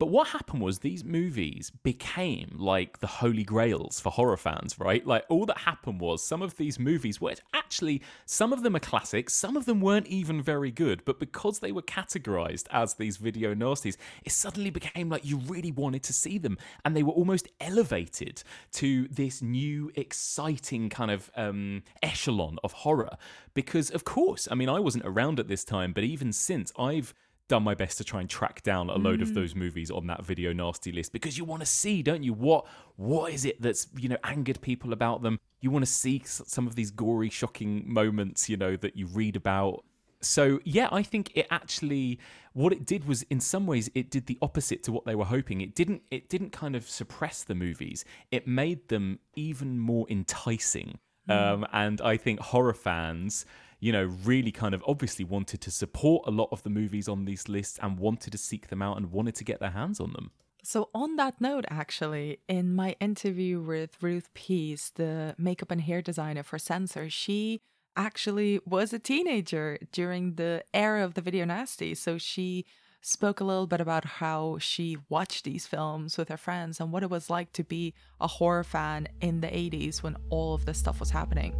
But 0.00 0.06
what 0.06 0.28
happened 0.28 0.62
was 0.62 0.78
these 0.78 1.04
movies 1.04 1.70
became 1.82 2.56
like 2.56 3.00
the 3.00 3.06
holy 3.06 3.44
grails 3.44 4.00
for 4.00 4.08
horror 4.10 4.38
fans, 4.38 4.78
right? 4.78 5.06
Like 5.06 5.26
all 5.28 5.44
that 5.44 5.58
happened 5.58 6.00
was 6.00 6.24
some 6.24 6.40
of 6.40 6.56
these 6.56 6.78
movies 6.78 7.20
were 7.20 7.34
actually, 7.52 8.00
some 8.24 8.54
of 8.54 8.62
them 8.62 8.74
are 8.74 8.80
classics, 8.80 9.34
some 9.34 9.58
of 9.58 9.66
them 9.66 9.82
weren't 9.82 10.06
even 10.06 10.40
very 10.40 10.70
good, 10.70 11.04
but 11.04 11.20
because 11.20 11.58
they 11.58 11.70
were 11.70 11.82
categorized 11.82 12.64
as 12.70 12.94
these 12.94 13.18
video 13.18 13.54
nasties, 13.54 13.98
it 14.24 14.32
suddenly 14.32 14.70
became 14.70 15.10
like 15.10 15.26
you 15.26 15.36
really 15.36 15.70
wanted 15.70 16.02
to 16.04 16.14
see 16.14 16.38
them 16.38 16.56
and 16.82 16.96
they 16.96 17.02
were 17.02 17.12
almost 17.12 17.48
elevated 17.60 18.42
to 18.72 19.06
this 19.08 19.42
new, 19.42 19.92
exciting 19.96 20.88
kind 20.88 21.10
of 21.10 21.30
um, 21.36 21.82
echelon 22.02 22.56
of 22.64 22.72
horror. 22.72 23.18
Because, 23.52 23.90
of 23.90 24.04
course, 24.04 24.48
I 24.50 24.54
mean, 24.54 24.70
I 24.70 24.80
wasn't 24.80 25.04
around 25.04 25.38
at 25.38 25.48
this 25.48 25.62
time, 25.62 25.92
but 25.92 26.04
even 26.04 26.32
since 26.32 26.72
I've 26.78 27.12
done 27.50 27.64
my 27.64 27.74
best 27.74 27.98
to 27.98 28.04
try 28.04 28.20
and 28.20 28.30
track 28.30 28.62
down 28.62 28.88
a 28.88 28.96
load 28.96 29.20
of 29.20 29.34
those 29.34 29.56
movies 29.56 29.90
on 29.90 30.06
that 30.06 30.24
video 30.24 30.52
nasty 30.52 30.92
list 30.92 31.12
because 31.12 31.36
you 31.36 31.44
want 31.44 31.60
to 31.60 31.66
see 31.66 32.00
don't 32.00 32.22
you? 32.22 32.32
What 32.32 32.64
what 32.94 33.32
is 33.32 33.44
it 33.44 33.60
that's 33.60 33.88
you 33.98 34.08
know 34.08 34.16
angered 34.22 34.60
people 34.60 34.92
about 34.92 35.22
them? 35.22 35.40
You 35.60 35.72
want 35.72 35.84
to 35.84 35.90
see 35.90 36.22
some 36.24 36.68
of 36.68 36.76
these 36.76 36.92
gory 36.92 37.28
shocking 37.28 37.82
moments 37.92 38.48
you 38.48 38.56
know 38.56 38.76
that 38.76 38.96
you 38.96 39.06
read 39.06 39.34
about. 39.34 39.84
So 40.22 40.60
yeah 40.64 40.88
i 40.92 41.02
think 41.02 41.32
it 41.34 41.46
actually 41.50 42.20
what 42.52 42.72
it 42.72 42.86
did 42.86 43.06
was 43.08 43.22
in 43.24 43.40
some 43.40 43.66
ways 43.66 43.90
it 43.94 44.10
did 44.10 44.26
the 44.26 44.38
opposite 44.42 44.82
to 44.84 44.92
what 44.92 45.04
they 45.04 45.16
were 45.16 45.24
hoping. 45.24 45.60
It 45.60 45.74
didn't 45.74 46.02
it 46.12 46.28
didn't 46.28 46.50
kind 46.50 46.76
of 46.76 46.88
suppress 46.88 47.42
the 47.42 47.56
movies. 47.56 48.04
It 48.30 48.46
made 48.46 48.86
them 48.88 49.18
even 49.34 49.78
more 49.78 50.06
enticing. 50.08 50.98
Um, 51.28 51.64
and 51.72 52.00
i 52.00 52.16
think 52.16 52.40
horror 52.40 52.74
fans 52.74 53.44
you 53.80 53.92
know, 53.92 54.04
really 54.24 54.52
kind 54.52 54.74
of 54.74 54.84
obviously 54.86 55.24
wanted 55.24 55.60
to 55.62 55.70
support 55.70 56.26
a 56.26 56.30
lot 56.30 56.48
of 56.52 56.62
the 56.62 56.70
movies 56.70 57.08
on 57.08 57.24
these 57.24 57.48
lists 57.48 57.78
and 57.82 57.98
wanted 57.98 58.30
to 58.30 58.38
seek 58.38 58.68
them 58.68 58.82
out 58.82 58.98
and 58.98 59.10
wanted 59.10 59.34
to 59.36 59.44
get 59.44 59.58
their 59.58 59.70
hands 59.70 59.98
on 59.98 60.12
them. 60.12 60.30
So, 60.62 60.90
on 60.94 61.16
that 61.16 61.40
note, 61.40 61.64
actually, 61.70 62.40
in 62.46 62.74
my 62.74 62.94
interview 63.00 63.60
with 63.60 63.96
Ruth 64.02 64.28
Peace, 64.34 64.92
the 64.94 65.34
makeup 65.38 65.70
and 65.70 65.80
hair 65.80 66.02
designer 66.02 66.42
for 66.42 66.58
Censor, 66.58 67.08
she 67.08 67.62
actually 67.96 68.60
was 68.66 68.92
a 68.92 68.98
teenager 68.98 69.78
during 69.90 70.34
the 70.34 70.62
era 70.74 71.02
of 71.02 71.14
the 71.14 71.22
video 71.22 71.46
nasty. 71.46 71.94
So, 71.94 72.18
she 72.18 72.66
spoke 73.00 73.40
a 73.40 73.44
little 73.44 73.66
bit 73.66 73.80
about 73.80 74.04
how 74.04 74.58
she 74.60 74.98
watched 75.08 75.44
these 75.44 75.66
films 75.66 76.18
with 76.18 76.28
her 76.28 76.36
friends 76.36 76.78
and 76.78 76.92
what 76.92 77.02
it 77.02 77.08
was 77.08 77.30
like 77.30 77.52
to 77.54 77.64
be 77.64 77.94
a 78.20 78.26
horror 78.26 78.64
fan 78.64 79.08
in 79.22 79.40
the 79.40 79.48
80s 79.48 80.02
when 80.02 80.16
all 80.28 80.52
of 80.52 80.66
this 80.66 80.78
stuff 80.78 81.00
was 81.00 81.08
happening. 81.08 81.54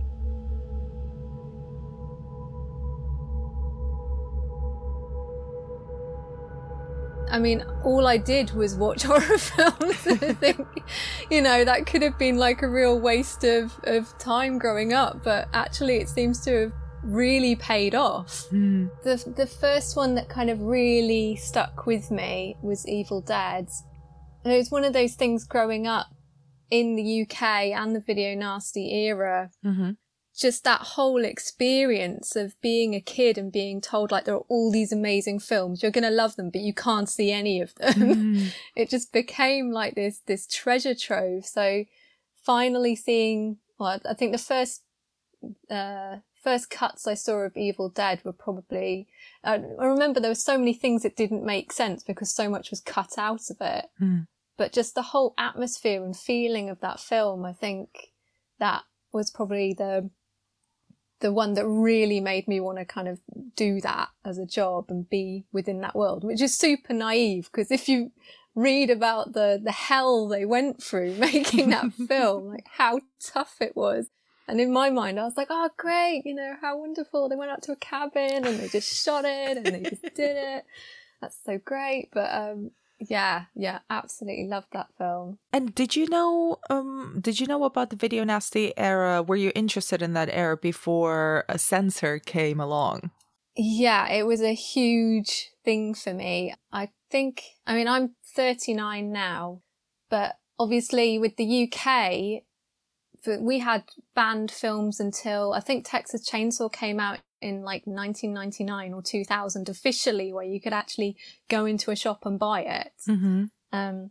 I 7.31 7.39
mean, 7.39 7.65
all 7.85 8.07
I 8.07 8.17
did 8.17 8.51
was 8.53 8.75
watch 8.75 9.03
horror 9.05 9.39
films. 9.39 10.07
I 10.07 10.35
think, 10.35 10.67
you 11.31 11.41
know, 11.41 11.65
that 11.65 11.87
could 11.87 12.03
have 12.03 12.19
been 12.19 12.37
like 12.37 12.63
a 12.63 12.69
real 12.69 12.99
waste 12.99 13.45
of, 13.45 13.73
of 13.85 14.17
time 14.19 14.59
growing 14.59 14.93
up, 14.93 15.23
but 15.23 15.49
actually 15.53 15.97
it 15.97 16.09
seems 16.09 16.45
to 16.45 16.61
have 16.61 16.73
really 17.03 17.57
paid 17.57 17.95
off. 17.95 18.47
Mm. 18.51 18.91
The, 19.03 19.33
the 19.37 19.47
first 19.47 19.97
one 19.97 20.15
that 20.17 20.29
kind 20.29 20.51
of 20.51 20.61
really 20.61 21.37
stuck 21.37 21.87
with 21.87 22.11
me 22.11 22.57
was 22.63 22.87
Evil 22.87 23.21
Dead. 23.21 23.69
And 24.45 24.53
it 24.53 24.57
was 24.57 24.71
one 24.71 24.85
of 24.85 24.93
those 24.93 25.15
things 25.15 25.45
growing 25.45 25.87
up 25.87 26.07
in 26.71 26.97
the 26.97 27.23
UK 27.23 27.43
and 27.43 27.95
the 27.95 28.01
video 28.01 28.35
nasty 28.35 28.93
era. 28.93 29.51
Mm-hmm 29.65 29.91
just 30.37 30.65
that 30.65 30.81
whole 30.81 31.25
experience 31.25 32.37
of 32.37 32.61
being 32.61 32.95
a 32.95 33.01
kid 33.01 33.37
and 33.37 33.53
being 33.53 33.81
told 33.81 34.11
like 34.11 34.25
there 34.25 34.35
are 34.35 34.47
all 34.49 34.71
these 34.71 34.93
amazing 34.93 35.39
films 35.39 35.83
you're 35.83 35.93
going 35.93 36.05
to 36.05 36.11
love 36.11 36.37
them 36.37 36.51
but 36.51 36.61
you 36.61 36.73
can't 36.73 37.09
see 37.09 37.31
any 37.31 37.61
of 37.61 37.75
them 37.77 37.95
mm. 37.95 38.53
it 38.77 38.89
just 38.89 39.13
became 39.13 39.71
like 39.71 39.95
this 39.95 40.21
this 40.27 40.47
treasure 40.47 40.95
trove 40.95 41.45
so 41.45 41.85
finally 42.43 42.95
seeing 42.95 43.57
well 43.79 44.01
i 44.09 44.15
think 44.15 44.33
the 44.33 44.39
first 44.39 44.83
uh 45.71 46.17
first 46.43 46.71
cuts 46.71 47.07
i 47.07 47.15
saw 47.15 47.39
of 47.41 47.57
evil 47.57 47.89
dead 47.89 48.21
were 48.25 48.33
probably 48.33 49.07
uh, 49.45 49.59
i 49.79 49.85
remember 49.85 50.21
there 50.21 50.31
were 50.31 50.35
so 50.35 50.57
many 50.57 50.73
things 50.73 51.03
that 51.03 51.17
didn't 51.17 51.45
make 51.45 51.73
sense 51.73 52.03
because 52.03 52.33
so 52.33 52.49
much 52.49 52.71
was 52.71 52.81
cut 52.81 53.19
out 53.19 53.51
of 53.51 53.57
it 53.61 53.87
mm. 54.01 54.27
but 54.57 54.73
just 54.73 54.95
the 54.95 55.03
whole 55.03 55.35
atmosphere 55.37 56.03
and 56.05 56.17
feeling 56.17 56.71
of 56.71 56.81
that 56.81 57.01
film 57.01 57.45
i 57.45 57.53
think 57.53 58.13
that 58.59 58.85
was 59.13 59.31
probably 59.31 59.75
the 59.75 60.09
the 61.21 61.33
one 61.33 61.55
that 61.55 61.67
really 61.67 62.21
made 62.21 62.49
me 62.49 62.61
want 62.61 62.79
to 62.79 62.85
kind 62.85 63.09
of 63.09 63.21
do 63.55 63.81
that 63.81 64.09
as 64.25 64.39
a 64.39 64.47
job 64.47 64.87
and 64.89 65.09
be 65.09 65.45
within 65.53 65.81
that 65.83 65.95
world, 65.95 66.25
which 66.25 66.41
is 66.41 66.57
super 66.57 66.93
naive 66.93 67.49
because 67.53 67.71
if 67.71 67.89
you 67.89 68.11
read 68.55 68.91
about 68.91 69.33
the 69.33 69.61
the 69.63 69.73
hell 69.73 70.27
they 70.29 70.45
went 70.45 70.83
through 70.83 71.15
making 71.19 71.71
that 71.71 71.93
film, 72.09 72.49
like 72.49 72.67
how 72.73 73.01
tough 73.23 73.57
it 73.61 73.77
was. 73.77 74.07
And 74.49 74.61
in 74.61 74.73
my 74.73 74.91
mind, 74.91 75.21
I 75.21 75.25
was 75.25 75.37
like, 75.37 75.47
oh, 75.49 75.71
great, 75.77 76.23
you 76.25 76.35
know, 76.35 76.57
how 76.61 76.77
wonderful. 76.77 77.29
They 77.29 77.37
went 77.37 77.53
out 77.53 77.63
to 77.63 77.73
a 77.73 77.77
cabin 77.77 78.45
and 78.45 78.59
they 78.59 78.67
just 78.67 79.05
shot 79.05 79.25
it 79.25 79.57
and 79.57 79.67
they 79.67 79.89
just 79.89 80.03
did 80.03 80.37
it. 80.37 80.65
That's 81.21 81.37
so 81.47 81.59
great. 81.59 82.09
But 82.13 82.35
um, 82.35 82.73
yeah, 83.01 83.47
yeah, 83.55 83.79
absolutely 83.89 84.47
loved 84.47 84.69
that 84.73 84.89
film. 84.99 85.39
And 85.53 85.75
did 85.75 85.97
you 85.97 86.07
know 86.09 86.59
um 86.69 87.19
did 87.21 87.41
you 87.41 87.47
know 87.47 87.65
about 87.65 87.91
the 87.91 87.97
video 87.97 88.25
nasty 88.25 88.77
era? 88.77 89.23
Were 89.23 89.37
you 89.37 89.53
interested 89.55 90.03
in 90.03 90.13
that 90.13 90.29
era 90.31 90.57
before 90.57 91.45
a 91.49 91.59
censor 91.59 92.19
came 92.19 92.61
along? 92.61 93.11
Yeah, 93.57 94.09
it 94.09 94.27
was 94.27 94.43
a 94.43 94.55
huge 94.55 95.51
thing 95.65 95.95
for 95.95 96.13
me. 96.13 96.55
I 96.73 96.91
think 97.11 97.43
I 97.67 97.75
mean 97.75 97.89
I'm 97.89 98.17
39 98.37 99.11
now, 99.11 99.63
but 100.11 100.37
obviously 100.59 101.19
with 101.19 101.37
the 101.37 101.73
UK 101.73 102.43
we 103.41 103.59
had 103.59 103.85
banned 104.15 104.51
films 104.51 104.99
until 104.99 105.53
I 105.53 105.61
think 105.61 105.87
Texas 105.87 106.29
Chainsaw 106.29 106.73
came 106.73 106.99
out 106.99 107.19
in 107.41 107.63
like 107.63 107.87
1999 107.87 108.93
or 108.93 109.03
2000 109.03 109.69
officially 109.69 110.33
where 110.33 110.45
you 110.45 110.61
could 110.61 110.73
actually 110.73 111.17
go 111.49 111.65
into 111.65 111.91
a 111.91 111.97
shop 111.97 112.27
and 112.27 112.39
buy 112.39 112.63
it. 112.63 112.93
Mm-hmm. 113.09 113.45
Um, 113.73 114.11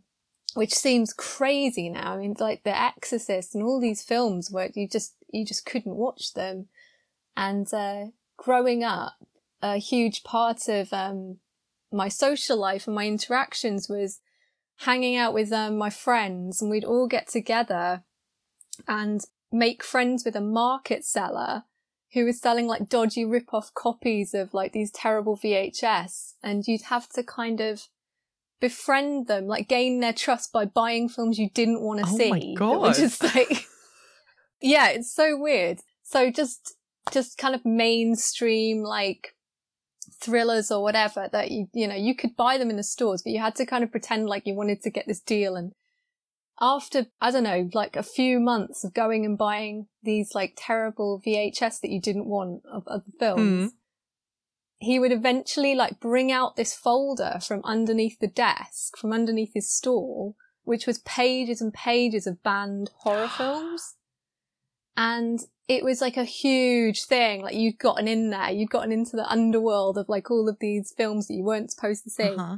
which 0.54 0.74
seems 0.74 1.12
crazy 1.12 1.88
now. 1.88 2.14
I 2.14 2.16
mean, 2.16 2.34
like 2.40 2.64
The 2.64 2.76
Exorcist 2.76 3.54
and 3.54 3.62
all 3.62 3.80
these 3.80 4.02
films 4.02 4.50
where 4.50 4.70
you 4.74 4.88
just, 4.88 5.14
you 5.32 5.44
just 5.44 5.64
couldn't 5.64 5.94
watch 5.94 6.34
them. 6.34 6.66
And, 7.36 7.72
uh, 7.72 8.06
growing 8.36 8.82
up, 8.82 9.14
a 9.62 9.76
huge 9.76 10.24
part 10.24 10.68
of, 10.68 10.92
um, 10.92 11.38
my 11.92 12.08
social 12.08 12.56
life 12.56 12.86
and 12.86 12.96
my 12.96 13.06
interactions 13.06 13.88
was 13.88 14.20
hanging 14.78 15.16
out 15.16 15.34
with, 15.34 15.52
um, 15.52 15.78
my 15.78 15.90
friends 15.90 16.60
and 16.60 16.70
we'd 16.70 16.84
all 16.84 17.06
get 17.06 17.28
together 17.28 18.02
and 18.88 19.20
make 19.52 19.84
friends 19.84 20.24
with 20.24 20.34
a 20.34 20.40
market 20.40 21.04
seller 21.04 21.64
who 22.12 22.24
was 22.24 22.40
selling 22.40 22.66
like 22.66 22.88
dodgy 22.88 23.24
rip-off 23.24 23.72
copies 23.74 24.34
of 24.34 24.52
like 24.52 24.72
these 24.72 24.90
terrible 24.90 25.36
VHS 25.36 26.34
and 26.42 26.66
you'd 26.66 26.82
have 26.82 27.08
to 27.10 27.22
kind 27.22 27.60
of 27.60 27.88
befriend 28.60 29.26
them, 29.26 29.46
like 29.46 29.68
gain 29.68 30.00
their 30.00 30.12
trust 30.12 30.52
by 30.52 30.64
buying 30.64 31.08
films 31.08 31.38
you 31.38 31.50
didn't 31.50 31.82
want 31.82 32.00
to 32.00 32.06
oh 32.08 32.16
see. 32.16 32.30
My 32.30 32.54
God. 32.56 32.88
Which 32.88 32.98
is 32.98 33.22
like 33.22 33.66
Yeah, 34.60 34.88
it's 34.88 35.12
so 35.12 35.36
weird. 35.36 35.80
So 36.02 36.30
just 36.30 36.74
just 37.12 37.38
kind 37.38 37.54
of 37.54 37.64
mainstream 37.64 38.82
like 38.82 39.34
thrillers 40.20 40.70
or 40.70 40.82
whatever 40.82 41.28
that 41.32 41.50
you 41.50 41.68
you 41.72 41.88
know, 41.88 41.94
you 41.94 42.14
could 42.14 42.36
buy 42.36 42.58
them 42.58 42.70
in 42.70 42.76
the 42.76 42.82
stores, 42.82 43.22
but 43.22 43.32
you 43.32 43.38
had 43.38 43.54
to 43.56 43.66
kind 43.66 43.84
of 43.84 43.90
pretend 43.90 44.28
like 44.28 44.46
you 44.46 44.54
wanted 44.54 44.82
to 44.82 44.90
get 44.90 45.06
this 45.06 45.20
deal 45.20 45.56
and 45.56 45.72
after, 46.60 47.06
I 47.20 47.30
don't 47.30 47.44
know, 47.44 47.70
like 47.72 47.96
a 47.96 48.02
few 48.02 48.38
months 48.40 48.84
of 48.84 48.92
going 48.94 49.24
and 49.24 49.38
buying 49.38 49.86
these 50.02 50.34
like 50.34 50.54
terrible 50.56 51.20
VHS 51.24 51.80
that 51.80 51.90
you 51.90 52.00
didn't 52.00 52.26
want 52.26 52.62
of 52.70 52.86
other 52.86 53.04
films, 53.18 53.72
Mm. 53.72 53.74
he 54.78 54.98
would 54.98 55.12
eventually 55.12 55.74
like 55.74 56.00
bring 56.00 56.30
out 56.30 56.56
this 56.56 56.74
folder 56.74 57.38
from 57.42 57.60
underneath 57.64 58.18
the 58.18 58.26
desk, 58.28 58.96
from 58.96 59.12
underneath 59.12 59.52
his 59.54 59.70
stall, 59.70 60.36
which 60.64 60.86
was 60.86 60.98
pages 60.98 61.60
and 61.60 61.72
pages 61.72 62.26
of 62.26 62.42
banned 62.42 62.90
horror 62.98 63.28
films. 63.36 63.94
And 64.96 65.40
it 65.68 65.84
was 65.84 66.00
like 66.00 66.16
a 66.16 66.24
huge 66.24 67.04
thing. 67.04 67.42
Like 67.42 67.54
you'd 67.54 67.78
gotten 67.78 68.06
in 68.08 68.30
there, 68.30 68.50
you'd 68.50 68.70
gotten 68.70 68.92
into 68.92 69.16
the 69.16 69.30
underworld 69.30 69.96
of 69.96 70.08
like 70.08 70.30
all 70.30 70.48
of 70.48 70.58
these 70.60 70.92
films 70.96 71.28
that 71.28 71.34
you 71.34 71.44
weren't 71.44 71.70
supposed 71.70 72.04
to 72.04 72.10
see. 72.10 72.24
Uh-huh. 72.24 72.56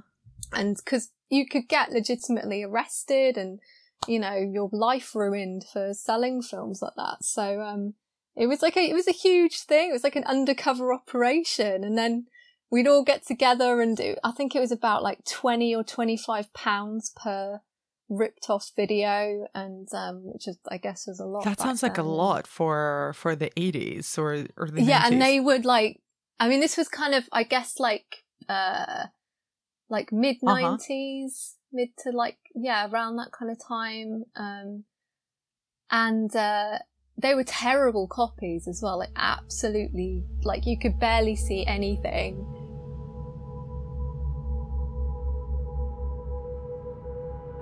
And 0.53 0.77
cause 0.85 1.11
you 1.29 1.47
could 1.47 1.69
get 1.69 1.93
legitimately 1.93 2.63
arrested 2.63 3.37
and 3.37 3.61
you 4.07 4.19
know, 4.19 4.35
your 4.35 4.69
life 4.73 5.15
ruined 5.15 5.65
for 5.73 5.95
selling 5.95 6.43
films 6.43 6.83
like 6.83 6.95
that. 6.97 7.25
So, 7.25 7.61
um, 7.61 7.95
it 8.37 8.47
was 8.47 8.63
like 8.63 8.77
a, 8.77 8.81
it 8.81 8.95
was 8.95 9.09
a 9.09 9.13
huge 9.13 9.61
thing. 9.61 9.91
It 9.91 9.93
was 9.93 10.05
like 10.05 10.17
an 10.17 10.25
undercover 10.25 10.93
operation. 10.93 11.85
And 11.85 11.97
then 11.99 12.27
we'd 12.71 12.89
all 12.89 13.05
get 13.05 13.27
together 13.27 13.81
and 13.81 13.97
do, 13.97 14.17
I 14.25 14.33
think 14.33 14.55
it 14.55 14.61
was 14.61 14.73
about 14.73 15.03
like 15.03 15.25
20 15.25 15.75
or 15.75 15.85
25 15.85 16.53
pounds 16.55 17.13
per 17.15 17.61
ripped 18.09 18.49
off 18.49 18.71
video. 18.75 19.47
And, 19.55 19.89
um, 19.93 20.33
which 20.33 20.49
is, 20.49 20.59
I 20.69 20.79
guess 20.79 21.07
was 21.07 21.21
a 21.21 21.27
lot. 21.27 21.45
That 21.45 21.61
sounds 21.61 21.83
like 21.83 21.99
a 21.99 22.03
lot 22.03 22.47
for 22.47 23.13
for 23.17 23.37
the 23.37 23.51
80s 23.51 24.17
or 24.17 24.47
or 24.57 24.69
the 24.69 24.83
Yeah. 24.83 25.03
90s. 25.03 25.13
And 25.13 25.23
they 25.23 25.39
would 25.39 25.65
like, 25.65 26.01
I 26.41 26.49
mean, 26.49 26.61
this 26.61 26.77
was 26.77 26.89
kind 26.89 27.15
of, 27.15 27.29
I 27.33 27.43
guess 27.43 27.79
like, 27.79 28.25
uh, 28.49 29.07
like 29.91 30.11
mid 30.11 30.41
90s 30.41 31.57
mid 31.73 31.89
to 31.99 32.11
like 32.11 32.39
yeah 32.55 32.89
around 32.91 33.17
that 33.17 33.33
kind 33.33 33.51
of 33.51 33.59
time 33.59 34.25
um 34.37 34.85
and 35.91 36.35
uh 36.37 36.79
they 37.19 37.35
were 37.35 37.45
terrible 37.45 38.07
copies 38.07 38.67
as 38.67 38.81
well 38.83 38.99
like 38.99 39.11
absolutely 39.17 40.25
like 40.45 40.67
you 40.67 40.79
could 40.79 40.99
barely 40.99 41.37
see 41.37 41.65
anything 41.67 42.47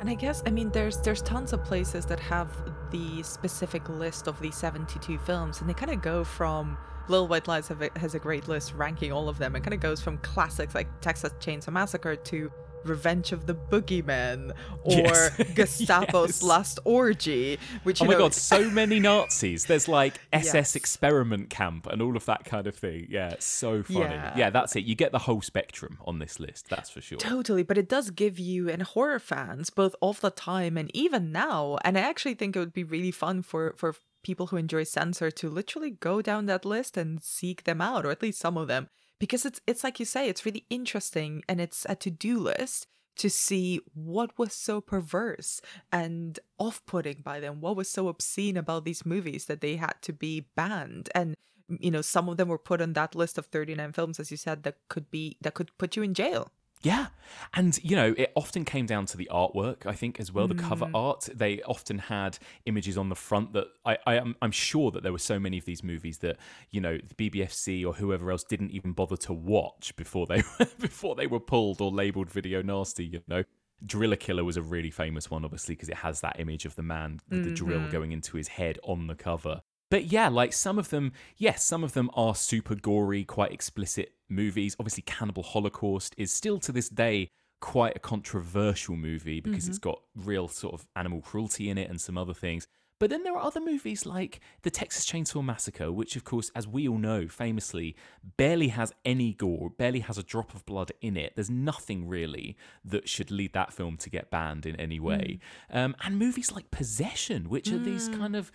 And 0.01 0.09
I 0.09 0.15
guess 0.15 0.43
I 0.47 0.51
mean 0.51 0.71
there's 0.71 0.97
there's 0.97 1.21
tons 1.21 1.53
of 1.53 1.63
places 1.63 2.07
that 2.07 2.19
have 2.21 2.51
the 2.91 3.23
specific 3.23 3.87
list 3.91 4.27
of 4.27 4.41
the 4.41 4.51
72 4.51 5.19
films 5.19 5.61
and 5.61 5.69
they 5.69 5.75
kind 5.75 5.93
of 5.93 6.01
go 6.01 6.25
from 6.25 6.79
Little 7.09 7.29
White 7.29 7.47
Lies 7.47 7.71
a, 7.71 7.91
has 7.97 8.15
a 8.15 8.19
great 8.19 8.49
list 8.49 8.73
ranking 8.75 9.13
all 9.13 9.29
of 9.29 9.37
them. 9.37 9.55
It 9.57 9.63
kind 9.63 9.75
of 9.75 9.81
goes 9.81 10.01
from 10.01 10.17
classics 10.19 10.75
like 10.75 10.89
Texas 11.03 11.35
Chainsaw 11.39 11.73
Massacre 11.73 12.17
to 12.17 12.51
Revenge 12.85 13.33
of 13.33 13.47
the 13.47 13.55
Boogeyman 13.55 14.51
or 14.85 14.95
Yes. 14.95 15.37
Gestapo's 15.39 16.29
Yes. 16.29 16.43
Last 16.43 16.79
Orgy, 16.85 17.59
which 17.83 18.01
Oh 18.03 18.07
my 18.07 18.13
know, 18.13 18.19
god, 18.19 18.35
so 18.35 18.69
many 18.71 19.01
Nazis. 19.01 19.67
There's 19.67 19.89
like 19.89 20.15
SS 20.33 20.55
Yes. 20.55 20.77
experiment 20.77 21.51
camp 21.51 21.87
and 21.87 22.01
all 22.03 22.17
of 22.17 22.25
that 22.27 22.45
kind 22.45 22.67
of 22.67 22.75
thing. 22.75 23.07
Yeah, 23.11 23.31
it's 23.31 23.45
so 23.47 23.83
funny. 23.83 24.01
Yeah. 24.15 24.35
Yeah. 24.37 24.51
that's 24.51 24.75
it. 24.77 24.85
You 24.85 24.95
get 24.95 25.13
the 25.13 25.19
whole 25.21 25.43
spectrum 25.43 25.99
on 26.07 26.19
this 26.19 26.41
list, 26.41 26.69
that's 26.69 26.91
for 26.91 27.01
sure. 27.01 27.19
Totally, 27.19 27.63
but 27.63 27.79
it 27.79 27.89
does 27.89 28.11
give 28.11 28.39
you 28.39 28.69
and 28.69 28.83
horror 28.83 29.19
fans 29.19 29.71
both 29.71 29.95
of 30.03 30.21
the 30.21 30.31
time 30.31 30.77
and 30.77 30.91
even 30.95 31.33
now. 31.33 31.79
And 31.85 31.97
I 31.99 32.03
actually 32.03 32.35
think 32.35 32.57
it 32.57 32.59
would 32.59 32.73
be 32.73 32.85
really 32.85 33.11
fun 33.11 33.43
for 33.43 33.75
for 33.77 33.95
people 34.23 34.49
who 34.49 34.57
enjoy 34.57 34.85
censor 34.85 35.31
to 35.31 35.49
literally 35.49 35.91
go 35.91 36.21
down 36.21 36.45
that 36.47 36.65
list 36.67 36.97
and 36.99 37.23
seek 37.23 37.65
them 37.65 37.81
out, 37.81 38.05
or 38.05 38.11
at 38.11 38.21
least 38.21 38.39
some 38.39 38.57
of 38.59 38.69
them, 38.69 38.89
because 39.21 39.47
it's 39.47 39.61
it's 39.69 39.85
like 39.85 40.01
you 40.01 40.07
say, 40.07 40.29
it's 40.29 40.45
really 40.45 40.67
interesting 40.71 41.45
and 41.49 41.61
it's 41.61 41.87
a 41.89 41.95
to-do 41.95 42.39
list 42.39 42.89
to 43.17 43.31
see 43.31 43.81
what 43.95 44.37
was 44.39 44.53
so 44.55 44.81
perverse 44.81 45.61
and 45.93 46.41
off-putting 46.59 47.21
by 47.23 47.39
them, 47.39 47.61
what 47.61 47.77
was 47.77 47.91
so 47.91 48.09
obscene 48.09 48.57
about 48.57 48.85
these 48.85 49.05
movies 49.05 49.45
that 49.45 49.61
they 49.61 49.77
had 49.77 49.95
to 50.01 50.13
be 50.13 50.47
banned. 50.57 51.11
And 51.15 51.35
you 51.69 51.91
know, 51.91 52.03
some 52.03 52.29
of 52.29 52.37
them 52.37 52.49
were 52.49 52.59
put 52.59 52.81
on 52.81 52.95
that 52.95 53.15
list 53.15 53.39
of 53.39 53.47
39 53.47 53.93
films, 53.93 54.19
as 54.19 54.31
you 54.31 54.37
said, 54.37 54.65
that 54.65 54.77
could 54.89 55.11
be 55.11 55.37
that 55.43 55.55
could 55.55 55.71
put 55.79 55.97
you 55.97 56.03
in 56.03 56.15
jail. 56.15 56.51
Yeah. 56.83 57.09
And, 57.55 57.79
you 57.85 57.95
know, 57.95 58.15
it 58.17 58.33
often 58.35 58.65
came 58.65 58.87
down 58.87 59.05
to 59.07 59.17
the 59.17 59.29
artwork, 59.31 59.85
I 59.87 59.93
think, 59.93 60.19
as 60.19 60.33
well, 60.33 60.49
the 60.49 60.55
cover 60.55 60.87
Mm. 60.87 60.95
art. 60.95 61.29
They 61.35 61.61
often 61.63 61.99
had 61.99 62.39
images 62.65 62.97
on 62.97 63.09
the 63.11 63.15
front 63.15 63.53
that 63.53 63.67
I, 63.85 63.99
I 64.07 64.15
am 64.17 64.35
I'm 64.41 64.51
sure 64.51 64.91
that 64.93 65.03
there 65.03 65.13
were 65.13 65.19
so 65.19 65.39
many 65.39 65.59
of 65.59 65.65
these 65.67 65.83
movies 65.85 66.19
that, 66.19 66.39
you 66.71 66.81
know, 66.81 66.97
the 66.99 67.15
BBFC 67.15 67.85
or 67.85 67.93
whoever 67.95 68.31
else 68.31 68.45
didn't 68.45 68.71
even 68.71 68.93
bother 68.93 69.17
to 69.19 69.33
watch 69.35 69.95
before 69.97 70.27
they 70.27 70.43
before 70.79 71.15
they 71.15 71.27
were 71.27 71.41
pulled 71.41 71.81
or 71.81 71.91
labeled 71.91 72.31
video 72.31 72.63
nasty, 72.63 73.05
you 73.07 73.21
know. 73.29 73.45
Driller 73.85 74.17
Killer 74.17 74.45
was 74.45 74.57
a 74.59 74.63
really 74.63 74.91
famous 74.91 75.31
one, 75.31 75.43
obviously, 75.45 75.75
because 75.75 75.89
it 75.89 75.97
has 75.97 76.21
that 76.21 76.39
image 76.39 76.67
of 76.67 76.77
the 76.77 76.83
man 76.83 77.21
with 77.31 77.45
the 77.45 77.51
drill 77.51 77.81
Mhm. 77.81 77.91
going 77.91 78.13
into 78.13 78.37
his 78.37 78.49
head 78.49 78.79
on 78.83 79.07
the 79.07 79.15
cover. 79.15 79.63
But 79.91 80.13
yeah, 80.13 80.29
like 80.29 80.53
some 80.53 80.79
of 80.79 80.91
them, 80.91 81.13
yes, 81.37 81.65
some 81.65 81.85
of 81.85 81.93
them 81.93 82.11
are 82.15 82.35
super 82.35 82.75
gory, 82.75 83.25
quite 83.25 83.53
explicit 83.53 84.13
movies. 84.29 84.77
Obviously, 84.79 85.03
Cannibal 85.03 85.43
Holocaust 85.43 86.15
is 86.17 86.33
still 86.33 86.59
to 86.61 86.73
this 86.73 86.89
day 86.89 87.31
quite 87.61 87.97
a 87.97 88.01
controversial 88.01 88.97
movie 88.97 89.41
because 89.41 89.69
it's 89.69 89.79
mm-hmm. 89.79 89.91
got 89.91 90.03
real 90.17 90.49
sort 90.49 90.75
of 90.75 90.87
animal 90.97 91.21
cruelty 91.21 91.69
in 91.69 91.77
it 91.77 91.91
and 91.91 92.01
some 92.01 92.17
other 92.17 92.33
things. 92.33 92.67
But 93.01 93.09
then 93.09 93.23
there 93.23 93.35
are 93.35 93.43
other 93.43 93.61
movies 93.61 94.05
like 94.05 94.41
The 94.61 94.71
Texas 94.71 95.07
Chainsaw 95.07 95.43
Massacre, 95.43 95.91
which, 95.91 96.17
of 96.17 96.25
course, 96.25 96.51
as 96.55 96.69
we 96.69 96.87
all 96.87 96.99
know, 96.99 97.29
famously, 97.29 97.97
barely 98.37 98.69
has 98.69 98.93
any 99.07 99.33
gore, 99.33 99.71
barely 99.71 100.01
has 100.01 100.19
a 100.19 100.23
drop 100.23 100.55
of 100.55 100.67
blood 100.67 100.93
in 101.01 101.17
it. 101.17 101.33
There's 101.35 101.49
nothing 101.49 102.07
really 102.07 102.59
that 102.85 103.09
should 103.09 103.31
lead 103.31 103.55
that 103.55 103.73
film 103.73 103.97
to 103.97 104.11
get 104.11 104.31
banned 104.31 104.67
in 104.67 104.77
any 104.77 105.01
way. 105.01 105.41
Mm. 105.73 105.77
Um, 105.85 105.97
and 106.05 106.19
movies 106.19 106.53
like 106.53 106.71
Possession, 106.71 107.49
which 107.49 107.73
are 107.73 107.79
these 107.79 108.11
mm. 108.11 108.19
kind 108.19 108.37
of 108.37 108.53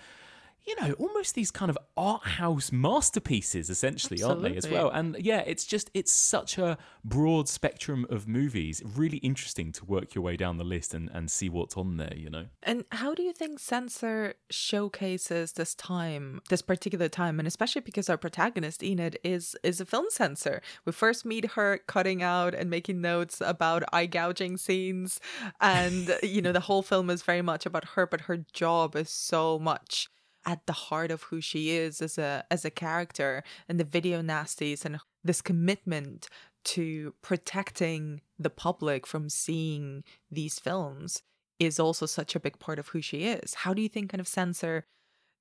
you 0.68 0.76
know, 0.82 0.94
almost 0.94 1.36
these 1.36 1.52
kind 1.52 1.70
of 1.70 1.78
art 1.96 2.24
house 2.24 2.72
masterpieces, 2.72 3.70
essentially, 3.70 4.22
aren't 4.24 4.42
they, 4.42 4.56
as 4.56 4.68
well? 4.68 4.90
And 4.90 5.16
yeah, 5.20 5.44
it's 5.46 5.66
just, 5.66 5.92
it's 5.94 6.12
such 6.12 6.58
a 6.58 6.78
broad 7.04 7.48
spectrum 7.48 8.06
of 8.10 8.28
movies. 8.28 8.82
Really 8.84 9.18
interesting 9.18 9.72
to 9.74 9.86
work 9.86 10.16
your 10.16 10.24
way 10.24 10.36
down 10.36 10.58
the 10.58 10.64
list 10.64 10.94
and, 10.94 11.10
and 11.14 11.30
see 11.30 11.50
what's 11.50 11.78
on 11.78 11.98
there, 11.98 12.14
you 12.16 12.30
know? 12.30 12.46
And 12.64 12.86
how 12.92 13.14
do 13.14 13.22
you 13.22 13.34
think 13.34 13.60
censor 13.60 14.36
showcases 14.50 15.54
this 15.54 15.76
time, 15.76 16.42
this 16.50 16.62
particular 16.62 17.10
time, 17.10 17.40
and 17.40 17.48
especially 17.48 17.82
because 17.82 18.10
our 18.10 18.18
protagonist 18.18 18.84
Enid 18.84 19.20
is 19.24 19.56
is 19.64 19.80
a 19.80 19.86
film 19.86 20.06
censor. 20.10 20.62
We 20.86 20.92
first 20.92 21.26
meet 21.26 21.52
her 21.52 21.80
cutting 21.88 22.24
out 22.24 22.54
and 22.54 22.70
making 22.70 23.02
notes 23.02 23.42
about 23.42 23.84
eye 23.94 24.06
gouging 24.06 24.58
scenes, 24.58 25.20
and 25.62 26.18
you 26.24 26.42
know 26.42 26.52
the 26.52 26.62
whole 26.62 26.82
film 26.82 27.10
is 27.10 27.22
very 27.22 27.42
much 27.42 27.66
about 27.66 27.86
her, 27.96 28.06
but 28.08 28.22
her 28.22 28.38
job 28.38 28.96
is 28.96 29.10
so 29.10 29.60
much 29.60 30.10
at 30.46 30.66
the 30.66 30.74
heart 30.74 31.12
of 31.12 31.24
who 31.24 31.42
she 31.42 31.72
is 31.72 32.02
as 32.02 32.18
a 32.18 32.46
as 32.52 32.66
a 32.66 32.70
character, 32.70 33.44
and 33.68 33.80
the 33.80 33.84
video 33.84 34.22
nasties 34.22 34.86
and 34.86 35.00
this 35.24 35.42
commitment 35.42 36.30
to 36.64 37.14
protecting 37.22 38.22
the 38.40 38.50
public 38.50 39.06
from 39.06 39.30
seeing 39.30 40.04
these 40.32 40.60
films 40.60 41.22
is 41.60 41.80
also 41.80 42.06
such 42.06 42.36
a 42.36 42.40
big 42.40 42.60
part 42.60 42.80
of 42.80 42.90
who 42.90 43.02
she 43.02 43.26
is. 43.26 43.54
How 43.54 43.74
do 43.74 43.82
you 43.82 43.90
think 43.90 44.10
kind 44.10 44.20
of 44.22 44.28
censor 44.28 44.86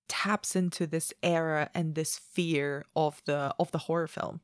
taps 0.09 0.55
into 0.55 0.87
this 0.87 1.13
era 1.23 1.71
and 1.75 1.95
this 1.95 2.19
fear 2.19 2.85
of 2.95 3.23
the 3.25 3.55
of 3.59 3.71
the 3.73 3.79
horror 3.79 4.07
film? 4.07 4.41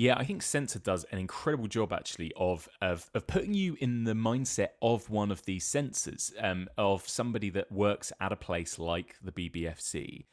Yeah, 0.00 0.14
I 0.16 0.24
think 0.24 0.40
Censor 0.40 0.78
does 0.78 1.04
an 1.12 1.18
incredible 1.18 1.66
job 1.66 1.92
actually 1.92 2.32
of 2.34 2.70
of, 2.80 3.10
of 3.12 3.26
putting 3.26 3.52
you 3.52 3.76
in 3.80 4.04
the 4.04 4.14
mindset 4.14 4.68
of 4.80 5.10
one 5.10 5.30
of 5.30 5.44
these 5.44 5.66
censors, 5.66 6.32
um, 6.40 6.68
of 6.78 7.06
somebody 7.06 7.50
that 7.50 7.70
works 7.70 8.10
at 8.18 8.32
a 8.32 8.36
place 8.36 8.78
like 8.78 9.16
the 9.22 9.30
BBFC, 9.30 10.24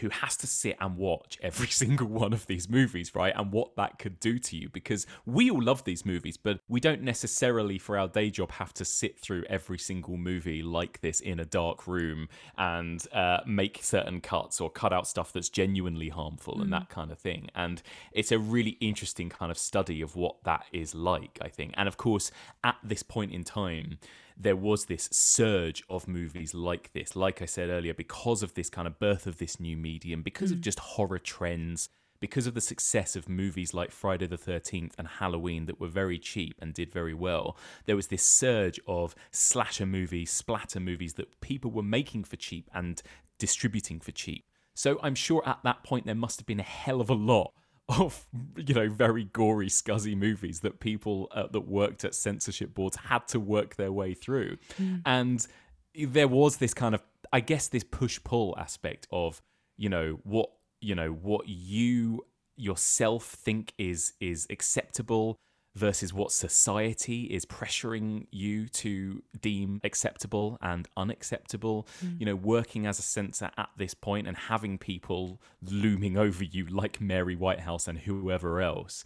who 0.00 0.08
has 0.08 0.36
to 0.38 0.46
sit 0.46 0.76
and 0.80 0.96
watch 0.96 1.38
every 1.42 1.66
single 1.82 2.06
one 2.06 2.32
of 2.32 2.46
these 2.46 2.68
movies, 2.68 3.14
right? 3.14 3.32
And 3.36 3.52
what 3.52 3.76
that 3.76 3.98
could 3.98 4.20
do 4.20 4.38
to 4.38 4.56
you. 4.56 4.68
Because 4.68 5.06
we 5.26 5.50
all 5.50 5.62
love 5.62 5.84
these 5.84 6.04
movies, 6.04 6.36
but 6.36 6.60
we 6.68 6.80
don't 6.80 7.02
necessarily, 7.02 7.78
for 7.78 7.98
our 7.98 8.08
day 8.08 8.30
job, 8.30 8.52
have 8.52 8.72
to 8.74 8.84
sit 8.84 9.18
through 9.18 9.44
every 9.48 9.78
single 9.78 10.16
movie 10.16 10.62
like 10.62 11.00
this 11.00 11.20
in 11.20 11.40
a 11.40 11.44
dark 11.44 11.86
room 11.86 12.28
and 12.56 13.06
uh, 13.12 13.40
make 13.46 13.80
certain 13.82 14.20
cuts 14.20 14.60
or 14.60 14.70
cut 14.70 14.92
out 14.92 15.06
stuff 15.06 15.32
that's 15.32 15.48
genuinely 15.48 16.08
harmful 16.08 16.60
and 16.60 16.72
that 16.72 16.88
kind 16.88 17.10
of 17.10 17.18
thing. 17.18 17.48
And 17.54 17.82
it's 18.12 18.32
a 18.32 18.38
really 18.38 18.76
interesting 18.80 19.28
kind 19.28 19.50
of 19.50 19.58
study 19.58 20.00
of 20.02 20.16
what 20.16 20.42
that 20.44 20.64
is 20.72 20.94
like, 20.94 21.38
I 21.40 21.48
think. 21.48 21.74
And 21.76 21.88
of 21.88 21.96
course, 21.96 22.30
at 22.64 22.76
this 22.82 23.02
point 23.02 23.32
in 23.32 23.44
time, 23.44 23.98
there 24.42 24.56
was 24.56 24.86
this 24.86 25.08
surge 25.12 25.82
of 25.90 26.08
movies 26.08 26.54
like 26.54 26.92
this, 26.92 27.14
like 27.14 27.42
I 27.42 27.44
said 27.44 27.68
earlier, 27.68 27.92
because 27.92 28.42
of 28.42 28.54
this 28.54 28.70
kind 28.70 28.88
of 28.88 28.98
birth 28.98 29.26
of 29.26 29.36
this 29.36 29.60
new 29.60 29.76
medium, 29.76 30.22
because 30.22 30.50
of 30.50 30.58
mm. 30.58 30.62
just 30.62 30.78
horror 30.78 31.18
trends, 31.18 31.90
because 32.20 32.46
of 32.46 32.54
the 32.54 32.60
success 32.60 33.16
of 33.16 33.28
movies 33.28 33.74
like 33.74 33.90
Friday 33.90 34.26
the 34.26 34.38
13th 34.38 34.92
and 34.98 35.08
Halloween 35.08 35.66
that 35.66 35.80
were 35.80 35.88
very 35.88 36.18
cheap 36.18 36.56
and 36.60 36.72
did 36.72 36.90
very 36.90 37.14
well. 37.14 37.56
There 37.86 37.96
was 37.96 38.08
this 38.08 38.22
surge 38.22 38.80
of 38.86 39.14
slasher 39.30 39.86
movies, 39.86 40.30
splatter 40.30 40.80
movies 40.80 41.14
that 41.14 41.40
people 41.40 41.70
were 41.70 41.82
making 41.82 42.24
for 42.24 42.36
cheap 42.36 42.70
and 42.72 43.00
distributing 43.38 44.00
for 44.00 44.12
cheap. 44.12 44.44
So 44.74 44.98
I'm 45.02 45.14
sure 45.14 45.42
at 45.44 45.60
that 45.64 45.84
point 45.84 46.06
there 46.06 46.14
must 46.14 46.40
have 46.40 46.46
been 46.46 46.60
a 46.60 46.64
hell 46.64 47.00
of 47.00 47.10
a 47.10 47.14
lot 47.14 47.52
of 47.98 48.24
you 48.56 48.74
know 48.74 48.88
very 48.88 49.24
gory 49.24 49.68
scuzzy 49.68 50.16
movies 50.16 50.60
that 50.60 50.80
people 50.80 51.28
uh, 51.32 51.46
that 51.48 51.66
worked 51.68 52.04
at 52.04 52.14
censorship 52.14 52.74
boards 52.74 52.96
had 52.96 53.26
to 53.28 53.40
work 53.40 53.76
their 53.76 53.92
way 53.92 54.14
through. 54.14 54.56
And 55.04 55.46
there 55.94 56.28
was 56.28 56.58
this 56.58 56.74
kind 56.74 56.94
of 56.94 57.02
i 57.32 57.40
guess 57.40 57.68
this 57.68 57.84
push 57.84 58.20
pull 58.22 58.54
aspect 58.58 59.06
of 59.10 59.42
you 59.76 59.88
know 59.88 60.20
what 60.24 60.50
you 60.80 60.94
know 60.94 61.10
what 61.10 61.48
you 61.48 62.24
yourself 62.56 63.24
think 63.24 63.72
is 63.78 64.12
is 64.20 64.46
acceptable 64.50 65.36
versus 65.74 66.12
what 66.12 66.32
society 66.32 67.24
is 67.24 67.44
pressuring 67.46 68.26
you 68.30 68.68
to 68.68 69.22
deem 69.40 69.80
acceptable 69.84 70.58
and 70.60 70.88
unacceptable. 70.96 71.86
You 72.18 72.26
know, 72.26 72.36
working 72.36 72.86
as 72.86 72.98
a 72.98 73.02
censor 73.02 73.50
at 73.56 73.70
this 73.76 73.94
point 73.94 74.26
and 74.26 74.36
having 74.36 74.78
people 74.78 75.40
looming 75.62 76.16
over 76.16 76.44
you 76.44 76.66
like 76.66 77.00
Mary 77.00 77.36
Whitehouse 77.36 77.86
and 77.88 77.98
whoever 77.98 78.60
else, 78.60 79.04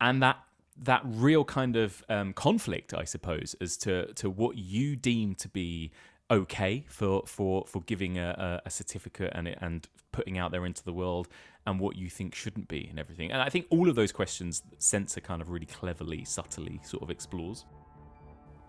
and 0.00 0.22
that 0.22 0.38
that 0.76 1.02
real 1.04 1.44
kind 1.44 1.76
of 1.76 2.04
um, 2.08 2.32
conflict, 2.32 2.94
I 2.94 3.04
suppose, 3.04 3.54
as 3.60 3.76
to 3.78 4.12
to 4.14 4.30
what 4.30 4.56
you 4.56 4.96
deem 4.96 5.34
to 5.36 5.48
be 5.48 5.92
okay 6.30 6.84
for 6.88 7.22
for 7.26 7.64
for 7.66 7.82
giving 7.82 8.18
a, 8.18 8.60
a, 8.64 8.66
a 8.66 8.70
certificate 8.70 9.32
and 9.34 9.48
it, 9.48 9.58
and 9.60 9.86
putting 10.12 10.38
out 10.38 10.52
there 10.52 10.64
into 10.64 10.84
the 10.84 10.92
world 10.92 11.28
and 11.66 11.80
what 11.80 11.96
you 11.96 12.08
think 12.08 12.34
shouldn't 12.34 12.68
be 12.68 12.86
and 12.90 12.98
everything 12.98 13.30
and 13.32 13.40
i 13.40 13.48
think 13.48 13.66
all 13.70 13.88
of 13.88 13.94
those 13.94 14.12
questions 14.12 14.62
censor 14.78 15.20
kind 15.20 15.40
of 15.42 15.50
really 15.50 15.66
cleverly 15.66 16.24
subtly 16.24 16.80
sort 16.84 17.02
of 17.02 17.10
explores 17.10 17.64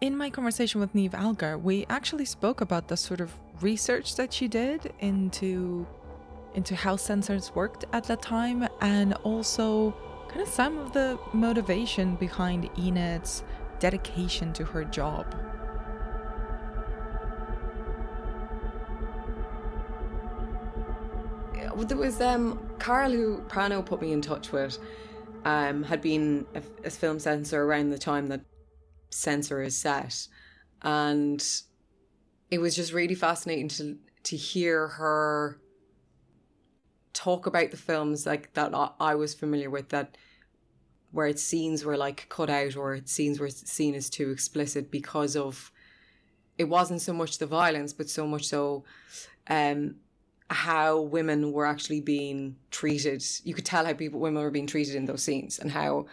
In 0.02 0.18
my 0.18 0.30
conversation 0.30 0.82
with 0.82 0.94
Niamh 0.94 1.14
Algar, 1.14 1.58
we 1.58 1.86
actually 1.90 2.26
spoke 2.26 2.60
about 2.62 2.90
the 2.90 2.98
sort 2.98 3.22
of 3.22 3.32
research 3.62 4.16
that 4.18 4.34
she 4.34 4.48
did 4.48 4.94
into 5.00 5.88
into 6.54 6.76
how 6.76 6.96
censors 6.96 7.54
worked 7.56 7.86
at 7.94 8.04
that 8.06 8.22
time 8.22 8.68
and 8.82 9.14
also 9.24 9.96
kind 10.28 10.42
of 10.42 10.48
some 10.48 10.78
of 10.78 10.92
the 10.92 11.18
motivation 11.34 12.16
behind 12.16 12.70
Enid's 12.78 13.44
dedication 13.80 14.54
to 14.54 14.64
her 14.66 14.84
job. 14.84 15.26
There 21.84 21.98
was 21.98 22.22
um 22.22 22.60
Carl 22.80 23.12
who 23.12 23.40
Prano 23.48 23.86
put 23.86 24.02
me 24.02 24.12
in 24.12 24.22
touch 24.22 24.52
with 24.52 24.78
um 25.44 25.84
had 25.84 26.02
been 26.02 26.46
a, 26.56 26.62
a 26.86 26.90
film 26.90 27.20
censor 27.20 27.64
around 27.64 27.90
the 27.90 27.98
time 27.98 28.28
that 28.28 28.42
censor 29.10 29.62
is 29.62 29.76
set. 29.76 30.28
And 30.82 31.44
it 32.52 32.60
was 32.60 32.76
just 32.76 32.94
really 32.94 33.16
fascinating 33.16 33.70
to 33.70 33.98
to 34.24 34.36
hear 34.36 34.88
her 34.88 35.60
talk 37.14 37.46
about 37.46 37.72
the 37.72 37.78
films 37.78 38.26
like 38.26 38.54
that 38.54 38.72
I, 39.00 39.16
was 39.16 39.34
familiar 39.34 39.70
with 39.70 39.90
that 39.90 40.18
where 41.12 41.28
its 41.28 41.42
scenes 41.42 41.86
were 41.86 41.96
like 41.96 42.28
cut 42.28 42.50
out 42.50 42.76
or 42.76 42.96
its 42.96 43.12
scenes 43.12 43.40
were 43.40 43.50
seen 43.50 43.96
as 43.96 44.10
too 44.10 44.32
explicit 44.32 44.92
because 44.92 45.38
of 45.38 45.72
it 46.58 46.66
wasn't 46.66 47.02
so 47.02 47.14
much 47.14 47.38
the 47.38 47.46
violence 47.46 47.94
but 47.94 48.10
so 48.10 48.28
much 48.28 48.46
so 48.46 48.84
um 49.48 49.96
how 50.50 51.02
women 51.02 51.52
were 51.52 51.66
actually 51.66 52.02
being 52.02 52.56
treated. 52.72 53.24
You 53.44 53.54
could 53.54 53.66
tell 53.66 53.86
how 53.86 53.94
people 53.94 54.20
women 54.20 54.44
were 54.44 54.52
being 54.52 54.68
treated 54.68 54.96
in 54.96 55.06
those 55.06 55.24
scenes 55.24 55.60
and 55.60 55.72
how, 55.72 56.06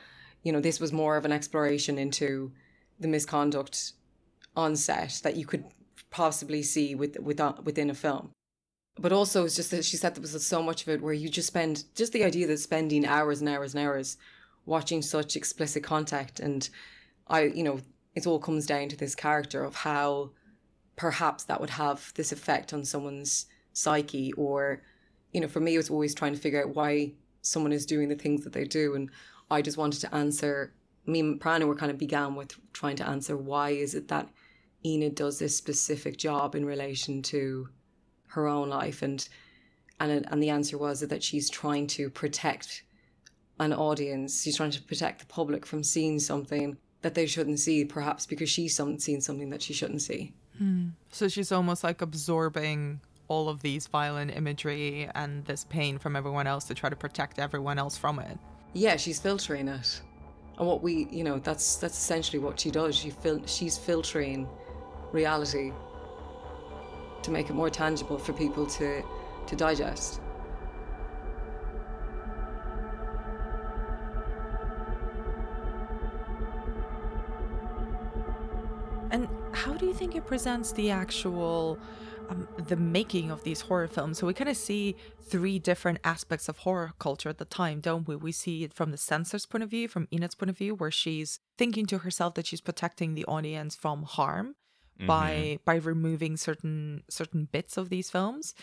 you 0.42 0.52
know, 0.52 0.60
this 0.60 0.80
was 0.80 0.92
more 0.92 1.16
of 1.16 1.24
an 1.24 1.32
exploration 1.32 1.98
into 1.98 2.52
the 2.98 3.08
misconduct 3.08 3.92
on 4.56 4.76
set 4.76 5.20
that 5.22 5.36
you 5.36 5.46
could 5.46 5.64
possibly 6.10 6.62
see 6.62 6.94
with, 6.94 7.18
with 7.18 7.40
uh, 7.40 7.54
within 7.64 7.90
a 7.90 7.94
film. 7.94 8.30
But 8.98 9.12
also, 9.12 9.44
it's 9.44 9.56
just 9.56 9.70
that 9.70 9.84
she 9.84 9.96
said 9.96 10.14
there 10.14 10.20
was 10.20 10.46
so 10.46 10.62
much 10.62 10.82
of 10.82 10.88
it 10.88 11.02
where 11.02 11.14
you 11.14 11.28
just 11.28 11.48
spend 11.48 11.84
just 11.94 12.12
the 12.12 12.24
idea 12.24 12.46
that 12.46 12.58
spending 12.58 13.06
hours 13.06 13.40
and 13.40 13.48
hours 13.48 13.74
and 13.74 13.84
hours 13.84 14.18
watching 14.66 15.02
such 15.02 15.34
explicit 15.34 15.82
contact, 15.82 16.38
and 16.38 16.68
I, 17.26 17.44
you 17.44 17.62
know, 17.62 17.80
it 18.14 18.26
all 18.26 18.38
comes 18.38 18.66
down 18.66 18.88
to 18.88 18.96
this 18.96 19.14
character 19.14 19.64
of 19.64 19.76
how 19.76 20.32
perhaps 20.96 21.44
that 21.44 21.60
would 21.60 21.70
have 21.70 22.12
this 22.14 22.32
effect 22.32 22.72
on 22.74 22.84
someone's 22.84 23.46
psyche, 23.72 24.32
or, 24.34 24.82
you 25.32 25.40
know, 25.40 25.48
for 25.48 25.60
me, 25.60 25.74
it 25.74 25.78
was 25.78 25.90
always 25.90 26.14
trying 26.14 26.34
to 26.34 26.40
figure 26.40 26.62
out 26.62 26.74
why 26.74 27.12
someone 27.42 27.72
is 27.72 27.86
doing 27.86 28.08
the 28.08 28.14
things 28.14 28.44
that 28.44 28.52
they 28.52 28.64
do, 28.64 28.94
and 28.94 29.10
I 29.50 29.62
just 29.62 29.76
wanted 29.76 30.00
to 30.00 30.14
answer. 30.14 30.72
Me 31.04 31.18
and 31.18 31.40
Prano 31.40 31.66
were 31.66 31.74
kind 31.74 31.90
of 31.90 31.98
began 31.98 32.36
with 32.36 32.54
trying 32.72 32.96
to 32.96 33.08
answer 33.08 33.36
why 33.36 33.70
is 33.70 33.94
it 33.94 34.06
that 34.08 34.28
Enid 34.84 35.16
does 35.16 35.38
this 35.38 35.56
specific 35.56 36.16
job 36.16 36.54
in 36.54 36.64
relation 36.64 37.22
to 37.22 37.68
her 38.28 38.46
own 38.46 38.68
life? 38.68 39.02
And 39.02 39.28
and 39.98 40.26
and 40.30 40.42
the 40.42 40.50
answer 40.50 40.78
was 40.78 41.00
that 41.00 41.22
she's 41.22 41.50
trying 41.50 41.88
to 41.88 42.08
protect 42.08 42.84
an 43.58 43.72
audience. 43.72 44.42
She's 44.42 44.56
trying 44.56 44.70
to 44.72 44.82
protect 44.82 45.20
the 45.20 45.26
public 45.26 45.66
from 45.66 45.82
seeing 45.82 46.18
something 46.18 46.76
that 47.02 47.14
they 47.14 47.26
shouldn't 47.26 47.58
see 47.58 47.84
perhaps 47.84 48.26
because 48.26 48.48
she's 48.48 48.76
seen 48.76 49.20
something 49.20 49.50
that 49.50 49.62
she 49.62 49.72
shouldn't 49.72 50.02
see. 50.02 50.32
Hmm. 50.58 50.90
So 51.10 51.28
she's 51.28 51.52
almost 51.52 51.82
like 51.84 52.00
absorbing 52.00 53.00
all 53.32 53.48
of 53.48 53.62
these 53.62 53.86
violent 53.86 54.30
imagery 54.36 55.08
and 55.14 55.42
this 55.46 55.64
pain 55.64 55.96
from 55.98 56.14
everyone 56.16 56.46
else 56.46 56.64
to 56.64 56.74
try 56.74 56.90
to 56.90 56.96
protect 56.96 57.38
everyone 57.38 57.78
else 57.78 57.96
from 57.96 58.18
it. 58.18 58.38
yeah 58.74 58.96
she's 58.96 59.18
filtering 59.18 59.68
it. 59.68 60.02
And 60.58 60.66
what 60.68 60.82
we 60.82 60.94
you 61.10 61.24
know 61.24 61.38
that's 61.38 61.76
that's 61.76 61.96
essentially 61.96 62.38
what 62.46 62.60
she 62.60 62.70
does. 62.70 62.94
She 62.94 63.10
fil- 63.10 63.46
she's 63.46 63.78
filtering 63.78 64.46
reality 65.12 65.72
to 67.22 67.30
make 67.30 67.48
it 67.48 67.54
more 67.54 67.70
tangible 67.70 68.18
for 68.18 68.32
people 68.34 68.66
to 68.78 69.02
to 69.46 69.56
digest. 69.56 70.20
And 79.10 79.28
how 79.52 79.72
do 79.74 79.84
you 79.86 79.94
think 79.94 80.14
it 80.16 80.26
presents 80.26 80.72
the 80.72 80.90
actual 80.90 81.78
Um, 82.32 82.48
the 82.56 82.76
making 82.76 83.30
of 83.30 83.44
these 83.44 83.62
horror 83.62 83.88
films? 83.88 84.18
So 84.18 84.26
we 84.26 84.34
kind 84.34 84.50
of 84.50 84.56
see 84.56 84.96
three 85.22 85.58
different 85.58 85.98
aspects 86.04 86.48
of 86.48 86.58
horror 86.58 86.92
culture 86.98 87.28
at 87.28 87.38
the 87.38 87.44
time, 87.44 87.80
don't 87.80 88.08
we? 88.08 88.16
We 88.16 88.32
see 88.32 88.64
it 88.64 88.72
from 88.72 88.90
the 88.90 88.96
censor's 88.96 89.46
point 89.46 89.62
of 89.64 89.70
view, 89.70 89.88
from 89.88 90.08
Enid's 90.10 90.34
point 90.34 90.50
of 90.50 90.58
view, 90.58 90.74
where 90.74 90.90
she's 90.90 91.40
thinking 91.58 91.86
to 91.86 91.98
herself 91.98 92.34
that 92.34 92.46
she's 92.46 92.60
protecting 92.60 93.14
the 93.14 93.24
audience 93.26 93.76
from 93.76 94.04
harm 94.04 94.56
by 95.06 95.30
mm-hmm. 95.32 95.62
by 95.64 95.76
removing 95.76 96.36
certain 96.36 97.02
certain 97.08 97.48
bits 97.50 97.76
of 97.76 97.88
these 97.88 98.10
films. 98.10 98.54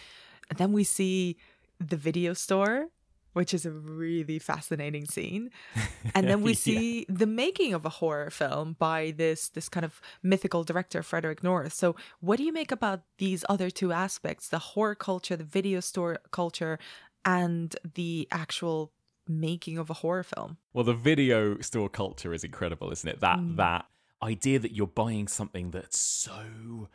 And 0.50 0.58
then 0.58 0.74
we 0.74 0.84
see 0.84 1.38
the 1.80 1.98
video 1.98 2.34
store, 2.34 2.88
which 3.34 3.54
is 3.54 3.66
a 3.66 3.72
really 3.72 4.40
fascinating 4.40 5.06
scene. 5.06 5.50
And 6.16 6.28
then 6.28 6.42
we 6.42 6.52
Yeah. 6.52 6.58
see 6.58 7.06
the 7.08 7.28
making 7.28 7.74
of 7.74 7.86
a 7.86 7.90
horror 7.90 8.30
film 8.30 8.76
by 8.80 9.12
this 9.16 9.50
this 9.50 9.70
kind 9.70 9.86
of 9.86 10.02
mythical 10.24 10.64
director 10.64 11.04
Frederick 11.04 11.44
North. 11.44 11.74
So 11.74 11.96
what 12.20 12.38
do 12.38 12.44
you 12.44 12.54
make 12.54 12.72
about 12.72 13.02
these 13.18 13.46
other 13.50 13.70
two 13.70 13.92
aspects, 13.92 14.48
the 14.50 14.60
horror 14.60 14.96
culture, 14.96 15.36
the 15.36 15.44
video 15.44 15.80
store 15.80 16.18
culture 16.32 16.80
and 17.26 17.76
the 17.96 18.28
actual 18.32 18.92
making 19.28 19.78
of 19.78 19.90
a 19.90 19.94
horror 19.94 20.24
film? 20.24 20.58
Well, 20.74 20.84
the 20.84 20.94
video 20.94 21.60
store 21.62 21.90
culture 21.90 22.34
is 22.34 22.44
incredible, 22.44 22.92
isn't 22.92 23.08
it? 23.08 23.20
That 23.20 23.40
mm. 23.40 23.56
that 23.58 23.86
idea 24.22 24.60
that 24.60 24.74
you're 24.74 24.88
buying 24.88 25.28
something 25.28 25.72
that's 25.72 25.98
so 25.98 26.90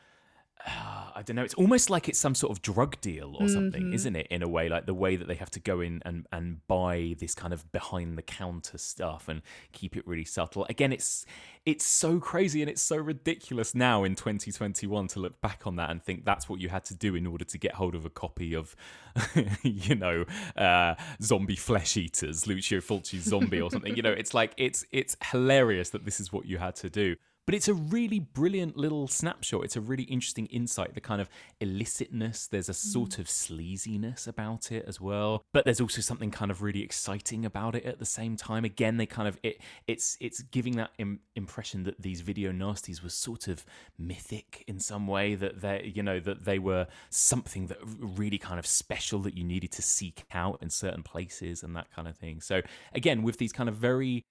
uh, 0.67 1.05
I 1.15 1.23
don't 1.23 1.37
know. 1.37 1.45
It's 1.45 1.55
almost 1.55 1.91
like 1.91 2.09
it's 2.09 2.19
some 2.19 2.35
sort 2.35 2.51
of 2.51 2.63
drug 2.63 3.01
deal 3.01 3.37
or 3.39 3.49
something, 3.49 3.93
isn't 3.93 4.17
it? 4.17 4.27
In 4.31 4.43
a 4.43 4.49
way, 4.49 4.69
like 4.69 4.87
the 4.87 4.95
way 4.95 5.17
that 5.17 5.29
they 5.29 5.35
have 5.37 5.51
to 5.53 5.61
go 5.61 5.81
in 5.81 6.03
and, 6.05 6.27
and 6.33 6.67
buy 6.67 7.15
this 7.19 7.35
kind 7.35 7.53
of 7.53 7.71
behind 7.71 8.19
the 8.19 8.23
counter 8.23 8.79
stuff 8.79 9.29
and 9.29 9.43
keep 9.73 9.97
it 9.97 10.07
really 10.07 10.25
subtle. 10.25 10.67
Again, 10.69 10.93
it's 10.93 11.27
it's 11.67 11.87
so 11.87 12.19
crazy 12.19 12.63
and 12.63 12.71
it's 12.71 12.83
so 12.83 12.97
ridiculous 12.97 13.75
now 13.75 14.05
in 14.05 14.15
2021 14.15 15.09
to 15.09 15.21
look 15.21 15.41
back 15.41 15.67
on 15.67 15.77
that 15.77 15.91
and 15.91 16.03
think 16.03 16.25
that's 16.25 16.49
what 16.49 16.61
you 16.61 16.69
had 16.69 16.85
to 16.87 16.95
do 16.95 17.15
in 17.15 17.27
order 17.27 17.45
to 17.45 17.59
get 17.59 17.75
hold 17.75 17.95
of 17.95 18.05
a 18.05 18.11
copy 18.11 18.55
of, 18.55 18.75
you 19.63 19.95
know, 19.95 20.25
uh, 20.57 20.95
zombie 21.23 21.57
flesh 21.57 21.97
eaters, 21.97 22.47
Lucio 22.47 22.81
Fulci's 22.81 23.25
zombie 23.25 23.61
or 23.61 23.71
something. 23.71 23.95
You 23.97 24.03
know, 24.03 24.13
it's 24.13 24.35
like 24.35 24.53
it's 24.57 24.85
it's 24.93 25.17
hilarious 25.31 25.91
that 25.91 26.05
this 26.05 26.21
is 26.21 26.33
what 26.33 26.47
you 26.47 26.59
had 26.59 26.75
to 26.77 26.91
do. 26.91 27.17
But 27.47 27.55
it's 27.55 27.69
a 27.69 27.75
really 27.75 28.21
brilliant 28.21 28.77
little 28.77 29.07
snapshot. 29.07 29.65
It's 29.65 29.77
a 29.77 29.81
really 29.81 30.05
interesting 30.05 30.47
insight, 30.47 30.95
the 30.95 31.01
kind 31.01 31.21
of 31.21 31.29
illicitness. 31.61 32.49
There's 32.49 32.71
a 32.71 32.75
sort 32.75 33.11
mm. 33.11 33.19
of 33.19 33.27
sleaziness 33.27 34.27
about 34.27 34.73
it 34.73 34.85
as 34.89 35.01
well. 35.01 35.45
But 35.53 35.65
there's 35.67 35.81
also 35.81 36.01
something 36.01 36.31
kind 36.31 36.51
of 36.51 36.63
really 36.63 36.83
exciting 36.83 37.45
about 37.45 37.75
it 37.75 37.85
at 37.85 37.99
the 37.99 38.07
same 38.07 38.37
time. 38.37 38.65
Again, 38.65 38.97
they 38.97 39.07
kind 39.07 39.29
of 39.29 39.39
it 39.43 39.61
it's 39.87 40.17
it's 40.21 40.41
giving 40.43 40.77
that 40.77 40.91
Im- 40.99 41.21
impression 41.37 41.85
that 41.85 42.01
these 42.01 42.23
video 42.23 42.51
nasties 42.51 43.03
were 43.03 43.11
sort 43.11 43.49
of 43.49 43.67
mythic 43.99 44.65
in 44.67 44.81
some 44.81 45.07
way 45.07 45.35
that 45.35 45.61
they 45.61 45.93
you 45.95 46.03
know 46.03 46.21
that 46.21 46.45
they 46.45 46.59
were 46.59 46.87
something 47.11 47.67
that 47.67 47.79
really 47.83 48.39
kind 48.39 48.59
of 48.59 48.67
special 48.67 49.21
that 49.21 49.37
you 49.37 49.45
needed 49.45 49.71
to 49.73 49.83
seek 49.83 50.25
out 50.33 50.59
in 50.63 50.71
certain 50.71 51.03
places 51.03 51.63
and 51.63 51.77
that 51.77 51.91
kind 51.95 52.09
of 52.09 52.17
thing. 52.17 52.41
So 52.41 52.63
again, 52.95 53.23
with 53.23 53.37
these 53.37 53.53
kind 53.53 53.69
of 53.69 53.75
very 53.75 54.25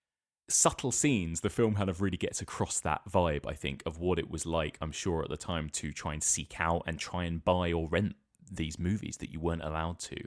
subtle 0.49 0.91
scenes, 0.91 1.41
the 1.41 1.49
film 1.49 1.75
kind 1.75 1.89
of 1.89 2.01
really 2.01 2.17
gets 2.17 2.41
across 2.41 2.79
that 2.81 3.01
vibe, 3.09 3.47
I 3.47 3.53
think, 3.53 3.83
of 3.85 3.99
what 3.99 4.19
it 4.19 4.29
was 4.29 4.45
like, 4.45 4.77
I'm 4.81 4.91
sure, 4.91 5.23
at 5.23 5.29
the 5.29 5.37
time 5.37 5.69
to 5.69 5.91
try 5.91 6.13
and 6.13 6.23
seek 6.23 6.59
out 6.59 6.83
and 6.85 6.99
try 6.99 7.23
and 7.23 7.43
buy 7.43 7.71
or 7.71 7.87
rent 7.87 8.15
these 8.51 8.77
movies 8.77 9.17
that 9.17 9.31
you 9.31 9.39
weren't 9.39 9.63
allowed 9.63 9.99
to. 9.99 10.17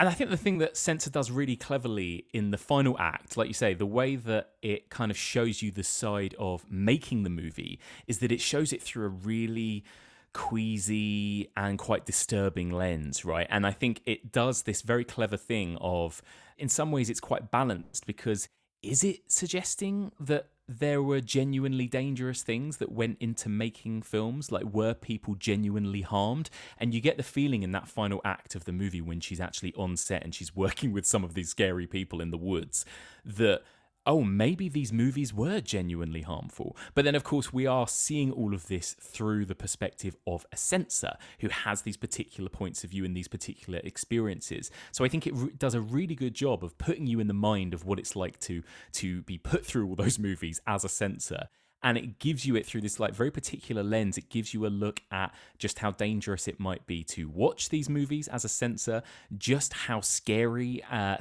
And 0.00 0.08
I 0.08 0.12
think 0.12 0.30
the 0.30 0.36
thing 0.36 0.58
that 0.58 0.76
Censor 0.76 1.10
does 1.10 1.30
really 1.30 1.54
cleverly 1.54 2.26
in 2.32 2.50
the 2.50 2.58
final 2.58 2.96
act, 2.98 3.36
like 3.36 3.46
you 3.46 3.54
say, 3.54 3.74
the 3.74 3.86
way 3.86 4.16
that 4.16 4.50
it 4.60 4.90
kind 4.90 5.10
of 5.10 5.16
shows 5.16 5.62
you 5.62 5.70
the 5.70 5.84
side 5.84 6.34
of 6.38 6.68
making 6.70 7.22
the 7.22 7.30
movie 7.30 7.78
is 8.08 8.18
that 8.18 8.32
it 8.32 8.40
shows 8.40 8.72
it 8.72 8.82
through 8.82 9.06
a 9.06 9.10
really 9.10 9.84
queasy 10.32 11.52
and 11.56 11.78
quite 11.78 12.06
disturbing 12.06 12.70
lens, 12.70 13.24
right? 13.24 13.46
And 13.50 13.66
I 13.66 13.70
think 13.70 14.00
it 14.04 14.32
does 14.32 14.62
this 14.62 14.82
very 14.82 15.04
clever 15.04 15.36
thing 15.36 15.76
of, 15.80 16.22
in 16.58 16.68
some 16.68 16.90
ways, 16.90 17.10
it's 17.10 17.20
quite 17.20 17.50
balanced 17.50 18.06
because 18.06 18.48
is 18.82 19.04
it 19.04 19.20
suggesting 19.28 20.12
that 20.18 20.48
there 20.68 21.02
were 21.02 21.20
genuinely 21.20 21.86
dangerous 21.86 22.42
things 22.42 22.78
that 22.78 22.90
went 22.90 23.16
into 23.20 23.48
making 23.48 24.02
films? 24.02 24.50
Like, 24.50 24.64
were 24.64 24.94
people 24.94 25.34
genuinely 25.34 26.02
harmed? 26.02 26.50
And 26.78 26.94
you 26.94 27.00
get 27.00 27.16
the 27.16 27.22
feeling 27.22 27.62
in 27.62 27.72
that 27.72 27.88
final 27.88 28.20
act 28.24 28.54
of 28.54 28.64
the 28.64 28.72
movie 28.72 29.00
when 29.00 29.20
she's 29.20 29.40
actually 29.40 29.74
on 29.74 29.96
set 29.96 30.24
and 30.24 30.34
she's 30.34 30.54
working 30.56 30.92
with 30.92 31.06
some 31.06 31.24
of 31.24 31.34
these 31.34 31.50
scary 31.50 31.86
people 31.86 32.20
in 32.20 32.30
the 32.30 32.36
woods 32.36 32.84
that 33.24 33.62
oh, 34.06 34.22
maybe 34.22 34.68
these 34.68 34.92
movies 34.92 35.32
were 35.32 35.60
genuinely 35.60 36.22
harmful. 36.22 36.76
But 36.94 37.04
then, 37.04 37.14
of 37.14 37.24
course, 37.24 37.52
we 37.52 37.66
are 37.66 37.86
seeing 37.86 38.32
all 38.32 38.54
of 38.54 38.68
this 38.68 38.94
through 38.94 39.46
the 39.46 39.54
perspective 39.54 40.16
of 40.26 40.44
a 40.52 40.56
censor 40.56 41.16
who 41.40 41.48
has 41.48 41.82
these 41.82 41.96
particular 41.96 42.50
points 42.50 42.84
of 42.84 42.90
view 42.90 43.04
and 43.04 43.16
these 43.16 43.28
particular 43.28 43.80
experiences. 43.84 44.70
So 44.90 45.04
I 45.04 45.08
think 45.08 45.26
it 45.26 45.34
re- 45.34 45.52
does 45.56 45.74
a 45.74 45.80
really 45.80 46.14
good 46.14 46.34
job 46.34 46.64
of 46.64 46.78
putting 46.78 47.06
you 47.06 47.20
in 47.20 47.28
the 47.28 47.34
mind 47.34 47.74
of 47.74 47.84
what 47.84 47.98
it's 47.98 48.16
like 48.16 48.38
to 48.40 48.62
to 48.92 49.22
be 49.22 49.38
put 49.38 49.64
through 49.64 49.88
all 49.88 49.94
those 49.94 50.18
movies 50.18 50.60
as 50.66 50.84
a 50.84 50.88
censor 50.88 51.48
and 51.82 51.98
it 51.98 52.18
gives 52.18 52.46
you 52.46 52.56
it 52.56 52.64
through 52.64 52.80
this 52.80 53.00
like 53.00 53.14
very 53.14 53.30
particular 53.30 53.82
lens 53.82 54.16
it 54.16 54.28
gives 54.28 54.54
you 54.54 54.66
a 54.66 54.68
look 54.68 55.02
at 55.10 55.34
just 55.58 55.80
how 55.80 55.90
dangerous 55.90 56.46
it 56.46 56.60
might 56.60 56.86
be 56.86 57.02
to 57.02 57.28
watch 57.28 57.68
these 57.68 57.88
movies 57.88 58.28
as 58.28 58.44
a 58.44 58.48
censor 58.48 59.02
just 59.36 59.72
how 59.72 60.00
scary 60.00 60.82
uh, 60.90 61.16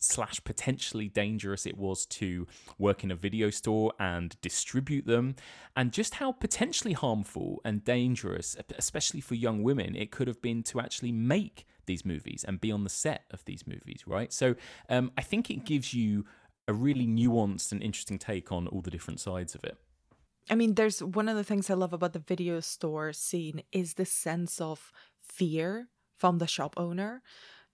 slash 0.00 0.42
potentially 0.44 1.08
dangerous 1.08 1.66
it 1.66 1.76
was 1.76 2.06
to 2.06 2.46
work 2.78 3.04
in 3.04 3.10
a 3.10 3.16
video 3.16 3.50
store 3.50 3.92
and 3.98 4.40
distribute 4.40 5.06
them. 5.06 5.36
And 5.76 5.92
just 5.92 6.14
how 6.14 6.32
potentially 6.32 6.92
harmful 6.92 7.60
and 7.64 7.84
dangerous 7.84 8.56
especially 8.78 9.20
for 9.20 9.34
young 9.34 9.62
women 9.62 9.96
it 9.96 10.10
could 10.10 10.28
have 10.28 10.40
been 10.42 10.62
to 10.64 10.80
actually 10.80 11.12
make 11.12 11.66
these 11.86 12.04
movies 12.04 12.44
and 12.46 12.60
be 12.60 12.72
on 12.72 12.84
the 12.84 12.90
set 12.90 13.24
of 13.30 13.44
these 13.44 13.66
movies 13.66 14.02
right? 14.06 14.32
So 14.32 14.56
um, 14.88 15.12
i 15.16 15.22
think 15.22 15.50
it 15.50 15.64
gives 15.64 15.94
you 15.94 16.24
a 16.68 16.72
really 16.72 17.06
nuanced 17.06 17.72
and 17.72 17.82
interesting 17.82 18.18
take 18.18 18.50
on 18.50 18.66
all 18.66 18.80
the 18.80 18.90
different 18.90 19.20
sides 19.20 19.54
of 19.54 19.64
it. 19.64 19.76
I 20.48 20.54
mean, 20.54 20.74
there's 20.74 21.02
one 21.02 21.28
of 21.28 21.36
the 21.36 21.44
things 21.44 21.70
I 21.70 21.74
love 21.74 21.92
about 21.92 22.12
the 22.12 22.18
video 22.18 22.60
store 22.60 23.12
scene 23.12 23.62
is 23.72 23.94
the 23.94 24.04
sense 24.04 24.60
of 24.60 24.92
fear 25.20 25.88
from 26.16 26.38
the 26.38 26.46
shop 26.46 26.74
owner. 26.76 27.22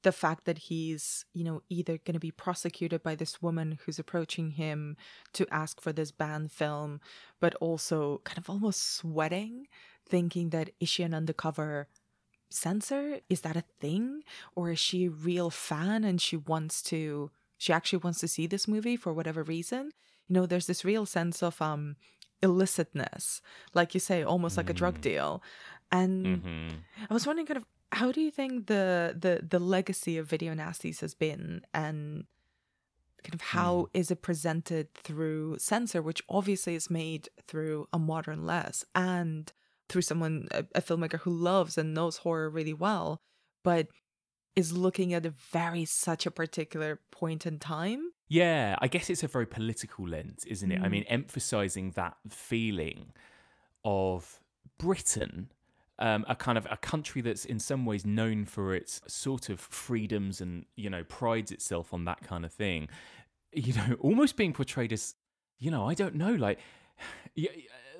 The 0.03 0.13
fact 0.13 0.47
that 0.47 0.59
he's, 0.59 1.25
you 1.33 1.45
know, 1.45 1.63
either 1.69 1.99
going 1.99 2.15
to 2.15 2.21
be 2.21 2.33
prosecuted 2.33 3.03
by 3.03 3.15
this 3.15 3.41
woman 3.41 3.79
who's 3.85 3.99
approaching 3.99 4.51
him 4.51 4.97
to 5.35 5.47
ask 5.51 5.81
for 5.81 5.93
this 5.93 6.11
banned 6.11 6.51
film, 6.51 7.01
but 7.41 7.55
also 7.57 8.21
kind 8.25 8.39
of 8.39 8.51
almost 8.51 8.97
sweating, 8.97 9.69
thinking 10.09 10.51
that 10.51 10.71
is 10.81 10.89
she 10.89 11.05
an 11.05 11.15
undercover 11.15 11.87
censor? 12.51 13.21
Is 13.31 13.43
that 13.43 13.57
a 13.57 13.65
thing? 13.81 14.23
Or 14.57 14.73
is 14.73 14.79
she 14.79 15.07
a 15.07 15.11
real 15.11 15.51
fan 15.51 16.05
and 16.05 16.21
she 16.21 16.37
wants 16.37 16.83
to, 16.85 17.31
she 17.57 17.73
actually 17.73 18.01
wants 18.01 18.19
to 18.21 18.29
see 18.29 18.47
this 18.49 18.67
movie 18.67 18.97
for 18.97 19.13
whatever 19.13 19.43
reason? 19.45 19.93
You 20.29 20.35
know, 20.35 20.47
there's 20.47 20.67
this 20.67 20.85
real 20.85 21.07
sense 21.07 21.43
of, 21.43 21.63
um, 21.63 21.97
illicitness, 22.43 23.41
like 23.73 23.95
you 23.95 24.01
say, 24.01 24.25
almost 24.25 24.57
like 24.57 24.69
a 24.69 24.75
drug 24.75 25.01
deal. 25.01 25.43
And 25.93 26.27
Mm-hmm. 26.27 26.77
I 27.09 27.15
was 27.15 27.27
wondering, 27.27 27.47
kind 27.47 27.59
of, 27.59 27.67
how 27.93 28.11
do 28.13 28.21
you 28.21 28.31
think 28.31 28.67
the 28.67 29.15
the 29.19 29.47
the 29.47 29.59
legacy 29.59 30.19
of 30.19 30.27
video 30.29 30.55
nasties 30.55 31.01
has 31.01 31.15
been 31.15 31.63
and 31.75 32.25
kind 33.23 33.35
of 33.35 33.41
how 33.41 33.87
is 33.95 34.11
it 34.11 34.23
presented 34.23 34.93
through 34.95 35.57
censor 35.59 36.03
which 36.03 36.23
obviously 36.29 36.75
is 36.75 36.91
made 36.91 37.29
through 37.47 37.87
a 37.93 37.99
modern 37.99 38.45
lens 38.45 38.85
and 38.95 39.53
through 39.89 40.03
someone 40.03 40.49
a, 40.51 40.65
a 40.75 40.83
filmmaker 40.83 41.21
who 41.21 41.31
loves 41.31 41.79
and 41.79 41.95
knows 41.95 42.19
horror 42.19 42.51
really 42.51 42.75
well 42.75 43.21
but 43.63 43.87
is 44.57 44.73
looking 44.73 45.15
at 45.15 45.25
a 45.25 45.31
very 45.31 45.85
such 45.85 46.27
a 46.27 46.31
particular 46.31 47.01
point 47.11 47.47
in 47.47 47.59
time 47.59 48.11
Yeah, 48.29 48.77
I 48.81 48.89
guess 48.89 49.09
it's 49.11 49.23
a 49.23 49.29
very 49.29 49.47
political 49.47 50.09
lens, 50.09 50.45
isn't 50.47 50.73
it? 50.73 50.81
I 50.83 50.87
Mm. 50.89 50.91
mean, 50.91 51.05
emphasizing 51.05 51.93
that 51.93 52.17
feeling 52.31 53.13
of 53.85 54.41
Britain, 54.79 55.51
um, 56.03 56.25
a 56.29 56.35
kind 56.35 56.59
of 56.59 56.67
a 56.71 56.77
country 56.77 57.21
that's 57.23 57.45
in 57.45 57.59
some 57.59 57.87
ways 57.87 58.05
known 58.05 58.45
for 58.45 58.75
its 58.75 59.01
sort 59.07 59.49
of 59.49 59.59
freedoms 59.61 60.41
and 60.43 60.67
you 60.77 60.91
know 60.91 61.05
prides 61.05 61.51
itself 61.53 61.95
on 61.95 62.05
that 62.05 62.21
kind 62.23 62.45
of 62.45 62.53
thing. 62.53 62.89
You 63.53 63.73
know, 63.75 63.97
almost 64.01 64.37
being 64.37 64.53
portrayed 64.53 64.93
as, 64.93 65.15
you 65.59 65.71
know, 65.71 65.89
I 65.89 65.95
don't 65.95 66.15
know, 66.17 66.35
like. 66.35 66.59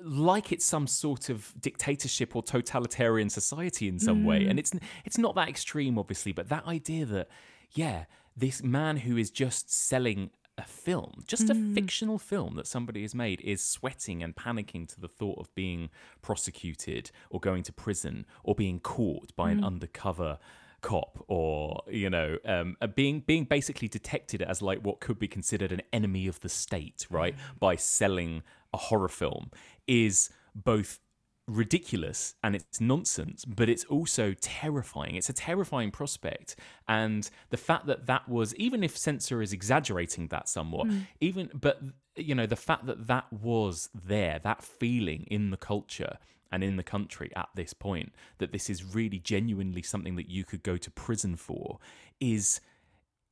Like 0.05 0.51
it's 0.51 0.65
some 0.65 0.85
sort 0.87 1.29
of 1.29 1.53
dictatorship 1.61 2.35
or 2.35 2.43
totalitarian 2.43 3.29
society 3.29 3.87
in 3.87 3.99
some 3.99 4.25
way, 4.25 4.41
Mm. 4.41 4.49
and 4.49 4.59
it's 4.59 4.73
it's 5.05 5.17
not 5.17 5.33
that 5.35 5.47
extreme, 5.47 5.97
obviously, 5.97 6.33
but 6.33 6.49
that 6.49 6.67
idea 6.67 7.05
that 7.05 7.29
yeah, 7.71 8.05
this 8.35 8.61
man 8.61 8.97
who 8.97 9.15
is 9.15 9.31
just 9.31 9.71
selling 9.71 10.31
a 10.57 10.63
film, 10.63 11.23
just 11.27 11.49
a 11.49 11.55
Mm. 11.55 11.73
fictional 11.73 12.19
film 12.19 12.55
that 12.55 12.67
somebody 12.67 13.01
has 13.01 13.15
made, 13.15 13.41
is 13.41 13.63
sweating 13.63 14.21
and 14.21 14.35
panicking 14.35 14.87
to 14.87 14.99
the 15.01 15.07
thought 15.07 15.39
of 15.39 15.53
being 15.55 15.89
prosecuted 16.21 17.11
or 17.29 17.39
going 17.39 17.63
to 17.63 17.73
prison 17.73 18.25
or 18.43 18.53
being 18.55 18.79
caught 18.79 19.35
by 19.35 19.51
an 19.51 19.59
Mm. 19.61 19.65
undercover 19.65 20.39
cop 20.81 21.23
or 21.29 21.81
you 21.89 22.09
know 22.09 22.37
um, 22.43 22.75
uh, 22.81 22.87
being 22.87 23.21
being 23.21 23.45
basically 23.45 23.87
detected 23.87 24.41
as 24.41 24.61
like 24.61 24.79
what 24.79 24.99
could 24.99 25.17
be 25.17 25.29
considered 25.29 25.71
an 25.71 25.81
enemy 25.93 26.27
of 26.27 26.41
the 26.41 26.49
state 26.49 27.07
right 27.09 27.35
by 27.57 27.73
selling 27.77 28.43
a 28.73 28.77
horror 28.77 29.07
film 29.07 29.49
is 29.87 30.29
both 30.53 30.99
ridiculous 31.47 32.35
and 32.41 32.55
it's 32.55 32.79
nonsense 32.79 33.43
but 33.45 33.69
it's 33.69 33.83
also 33.85 34.33
terrifying. 34.39 35.15
It's 35.15 35.29
a 35.29 35.33
terrifying 35.33 35.91
prospect. 35.91 36.55
And 36.87 37.29
the 37.49 37.57
fact 37.57 37.85
that 37.87 38.05
that 38.07 38.29
was 38.29 38.55
even 38.55 38.83
if 38.83 38.97
censor 38.97 39.41
is 39.41 39.51
exaggerating 39.53 40.27
that 40.27 40.47
somewhat 40.47 40.87
hmm. 40.87 40.99
even 41.19 41.49
but 41.53 41.81
you 42.15 42.35
know 42.35 42.45
the 42.45 42.55
fact 42.55 42.85
that 42.85 43.07
that 43.07 43.31
was 43.31 43.89
there 43.93 44.39
that 44.43 44.63
feeling 44.63 45.25
in 45.29 45.49
the 45.49 45.57
culture 45.57 46.17
and 46.51 46.63
in 46.63 46.77
the 46.77 46.83
country 46.83 47.31
at 47.35 47.49
this 47.55 47.73
point 47.73 48.13
that 48.37 48.51
this 48.51 48.69
is 48.69 48.95
really 48.95 49.19
genuinely 49.19 49.81
something 49.81 50.15
that 50.15 50.29
you 50.29 50.43
could 50.43 50.63
go 50.63 50.77
to 50.77 50.91
prison 50.91 51.35
for 51.35 51.79
is 52.19 52.61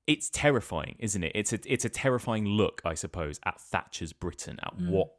it's 0.07 0.29
terrifying 0.31 0.95
isn't 0.99 1.23
it? 1.23 1.31
It's 1.35 1.53
a 1.53 1.59
it's 1.65 1.85
a 1.85 1.89
terrifying 1.89 2.45
look 2.45 2.81
i 2.83 2.93
suppose 2.95 3.39
at 3.45 3.61
thatcher's 3.61 4.13
britain 4.13 4.59
at 4.63 4.73
hmm. 4.73 4.89
what 4.89 5.09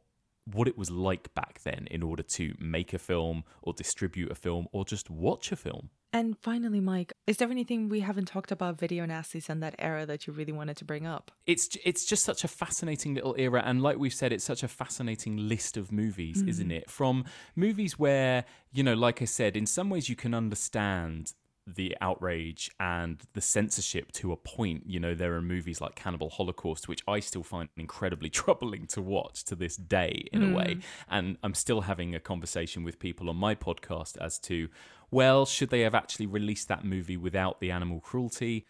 what 0.45 0.67
it 0.67 0.77
was 0.77 0.91
like 0.91 1.33
back 1.33 1.61
then 1.63 1.87
in 1.89 2.03
order 2.03 2.23
to 2.23 2.53
make 2.59 2.93
a 2.93 2.99
film 2.99 3.43
or 3.61 3.73
distribute 3.73 4.31
a 4.31 4.35
film 4.35 4.67
or 4.71 4.83
just 4.85 5.09
watch 5.09 5.51
a 5.51 5.55
film. 5.55 5.89
And 6.11 6.37
finally 6.37 6.79
mike 6.79 7.13
is 7.25 7.37
there 7.37 7.49
anything 7.49 7.89
we 7.89 8.01
haven't 8.01 8.25
talked 8.25 8.51
about 8.51 8.77
video 8.77 9.05
nasties 9.05 9.49
and 9.49 9.63
that 9.63 9.73
era 9.79 10.05
that 10.05 10.27
you 10.27 10.33
really 10.33 10.51
wanted 10.51 10.77
to 10.77 10.85
bring 10.85 11.07
up? 11.07 11.31
It's 11.47 11.69
it's 11.83 12.05
just 12.05 12.23
such 12.23 12.43
a 12.43 12.47
fascinating 12.47 13.15
little 13.15 13.35
era 13.37 13.63
and 13.65 13.81
like 13.81 13.97
we've 13.97 14.13
said 14.13 14.31
it's 14.31 14.43
such 14.43 14.63
a 14.63 14.67
fascinating 14.67 15.47
list 15.47 15.75
of 15.75 15.91
movies 15.91 16.43
isn't 16.47 16.69
mm. 16.69 16.77
it? 16.77 16.89
From 16.89 17.25
movies 17.55 17.97
where 17.97 18.45
you 18.71 18.83
know 18.83 18.93
like 18.93 19.21
i 19.21 19.25
said 19.25 19.57
in 19.57 19.65
some 19.65 19.89
ways 19.89 20.09
you 20.09 20.15
can 20.15 20.33
understand 20.33 21.33
the 21.65 21.95
outrage 22.01 22.69
and 22.79 23.21
the 23.33 23.41
censorship 23.41 24.11
to 24.13 24.31
a 24.31 24.37
point. 24.37 24.83
You 24.85 24.99
know 24.99 25.15
there 25.15 25.35
are 25.35 25.41
movies 25.41 25.79
like 25.81 25.95
cannibal 25.95 26.29
holocaust 26.29 26.87
which 26.87 27.01
i 27.07 27.19
still 27.19 27.43
find 27.43 27.69
incredibly 27.77 28.29
troubling 28.41 28.87
to 28.87 29.01
watch 29.01 29.43
to 29.45 29.55
this 29.55 29.75
day 29.75 30.27
in 30.31 30.51
a 30.51 30.55
way. 30.55 30.75
Mm. 30.75 30.83
And 31.09 31.37
i'm 31.43 31.53
still 31.53 31.81
having 31.81 32.15
a 32.15 32.19
conversation 32.19 32.83
with 32.83 32.99
people 32.99 33.29
on 33.29 33.35
my 33.35 33.55
podcast 33.55 34.17
as 34.17 34.39
to 34.39 34.69
well 35.11 35.45
should 35.45 35.69
they 35.69 35.81
have 35.81 35.95
actually 35.95 36.25
released 36.25 36.67
that 36.67 36.83
movie 36.83 37.17
without 37.17 37.59
the 37.59 37.71
animal 37.71 37.99
cruelty 37.99 38.65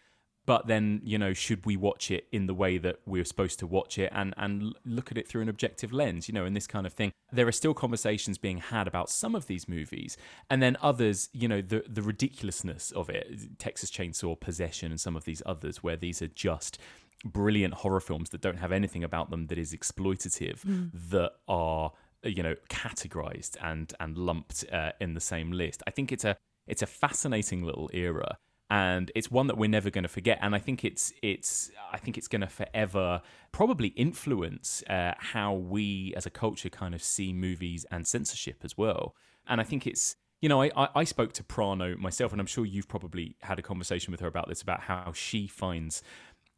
but 0.46 0.66
then 0.66 1.00
you 1.04 1.18
know 1.18 1.32
should 1.32 1.64
we 1.64 1.76
watch 1.76 2.10
it 2.10 2.26
in 2.32 2.46
the 2.46 2.54
way 2.54 2.78
that 2.78 3.00
we're 3.06 3.24
supposed 3.24 3.58
to 3.58 3.66
watch 3.66 3.98
it 3.98 4.10
and 4.14 4.34
and 4.36 4.74
look 4.84 5.10
at 5.10 5.18
it 5.18 5.28
through 5.28 5.42
an 5.42 5.48
objective 5.48 5.92
lens 5.92 6.28
you 6.28 6.34
know 6.34 6.44
and 6.44 6.56
this 6.56 6.66
kind 6.66 6.86
of 6.86 6.92
thing? 6.92 7.12
There 7.32 7.46
are 7.46 7.52
still 7.52 7.74
conversations 7.74 8.38
being 8.38 8.58
had 8.58 8.86
about 8.86 9.10
some 9.10 9.34
of 9.34 9.46
these 9.46 9.68
movies 9.68 10.16
and 10.50 10.62
then 10.62 10.76
others 10.82 11.28
you 11.32 11.48
know 11.48 11.60
the 11.60 11.84
the 11.88 12.02
ridiculousness 12.02 12.90
of 12.92 13.08
it 13.08 13.58
texas 13.58 13.90
chainsaw 13.90 14.38
possession 14.38 14.90
and 14.90 15.00
some 15.00 15.16
of 15.16 15.24
these 15.24 15.42
others 15.46 15.82
where 15.82 15.96
these 15.96 16.20
are 16.22 16.28
just 16.28 16.78
brilliant 17.24 17.74
horror 17.74 18.00
films 18.00 18.30
that 18.30 18.40
don't 18.40 18.58
have 18.58 18.72
anything 18.72 19.02
about 19.02 19.30
them 19.30 19.46
that 19.46 19.58
is 19.58 19.72
exploitative 19.72 20.60
that 20.92 21.32
are 21.48 21.92
you 22.22 22.42
know 22.42 22.54
categorized 22.68 23.56
and 23.62 23.92
and 24.00 24.16
lumped 24.16 24.64
uh, 24.72 24.92
in 25.00 25.14
the 25.14 25.20
same 25.20 25.52
list. 25.52 25.82
I 25.86 25.90
think 25.90 26.12
it's 26.12 26.24
a 26.24 26.36
it's 26.66 26.82
a 26.82 26.86
fascinating 26.86 27.62
little 27.62 27.90
era 27.92 28.38
and 28.74 29.12
it's 29.14 29.30
one 29.30 29.46
that 29.46 29.56
we're 29.56 29.70
never 29.70 29.88
going 29.88 30.02
to 30.02 30.08
forget 30.08 30.36
and 30.42 30.52
i 30.54 30.58
think 30.58 30.84
it's 30.84 31.12
it's 31.22 31.70
i 31.92 31.96
think 31.96 32.18
it's 32.18 32.26
going 32.26 32.40
to 32.40 32.48
forever 32.48 33.22
probably 33.52 33.88
influence 33.88 34.82
uh, 34.90 35.12
how 35.16 35.54
we 35.54 36.12
as 36.16 36.26
a 36.26 36.30
culture 36.30 36.68
kind 36.68 36.92
of 36.92 37.00
see 37.02 37.32
movies 37.32 37.86
and 37.92 38.04
censorship 38.04 38.58
as 38.64 38.76
well. 38.76 39.14
And 39.46 39.60
i 39.60 39.64
think 39.64 39.86
it's 39.86 40.16
you 40.40 40.48
know 40.48 40.60
I, 40.60 40.70
I 40.76 40.88
i 40.96 41.04
spoke 41.04 41.32
to 41.34 41.44
prano 41.44 41.96
myself 41.96 42.32
and 42.32 42.40
i'm 42.40 42.46
sure 42.46 42.64
you've 42.66 42.88
probably 42.88 43.36
had 43.42 43.58
a 43.60 43.62
conversation 43.62 44.10
with 44.10 44.20
her 44.20 44.26
about 44.26 44.48
this 44.48 44.60
about 44.60 44.80
how 44.80 45.12
she 45.14 45.46
finds 45.46 46.02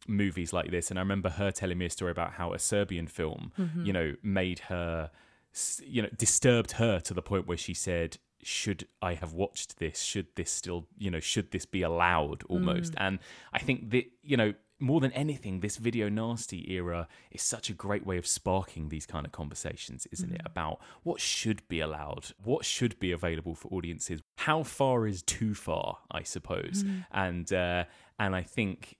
movies 0.08 0.52
like 0.52 0.70
this. 0.70 0.90
And 0.90 0.98
i 0.98 1.02
remember 1.02 1.28
her 1.28 1.50
telling 1.50 1.78
me 1.78 1.86
a 1.86 1.90
story 1.90 2.12
about 2.12 2.32
how 2.32 2.54
a 2.54 2.58
serbian 2.58 3.08
film 3.08 3.52
you 3.84 3.92
know 3.92 4.14
made 4.22 4.60
her 4.70 5.10
you 5.84 6.02
know 6.02 6.08
disturbed 6.16 6.72
her 6.72 7.00
to 7.00 7.12
the 7.12 7.22
point 7.22 7.46
where 7.46 7.56
she 7.56 7.74
said 7.74 8.18
should 8.46 8.86
i 9.02 9.14
have 9.14 9.32
watched 9.32 9.78
this? 9.78 10.00
Should 10.02 10.28
this 10.36 10.50
still 10.50 10.86
you 10.96 11.10
know 11.10 11.20
should 11.20 11.50
this 11.50 11.66
be 11.66 11.82
allowed 11.82 12.44
almost? 12.48 12.92
Mm. 12.92 13.06
And 13.06 13.18
i 13.52 13.58
think 13.58 13.90
that 13.90 14.04
you 14.22 14.36
know 14.36 14.54
more 14.78 15.00
than 15.00 15.10
anything 15.12 15.60
this 15.60 15.78
video 15.78 16.08
nasty 16.08 16.70
era 16.70 17.08
is 17.30 17.40
such 17.40 17.70
a 17.70 17.72
great 17.72 18.04
way 18.06 18.18
of 18.18 18.26
sparking 18.26 18.90
these 18.90 19.06
kind 19.06 19.24
of 19.24 19.32
conversations 19.32 20.06
isn't 20.12 20.32
it? 20.32 20.42
Mm. 20.42 20.46
About 20.46 20.80
what 21.02 21.20
should 21.20 21.66
be 21.68 21.80
allowed 21.80 22.26
what 22.42 22.64
should 22.64 22.98
be 22.98 23.10
available 23.12 23.54
for 23.54 23.68
audiences 23.68 24.20
how 24.36 24.62
far 24.62 25.06
is 25.06 25.22
too 25.22 25.54
far 25.54 25.98
i 26.10 26.22
suppose? 26.22 26.84
Mm. 26.84 27.06
And 27.12 27.52
uh 27.52 27.84
and 28.18 28.36
i 28.36 28.42
think 28.42 28.96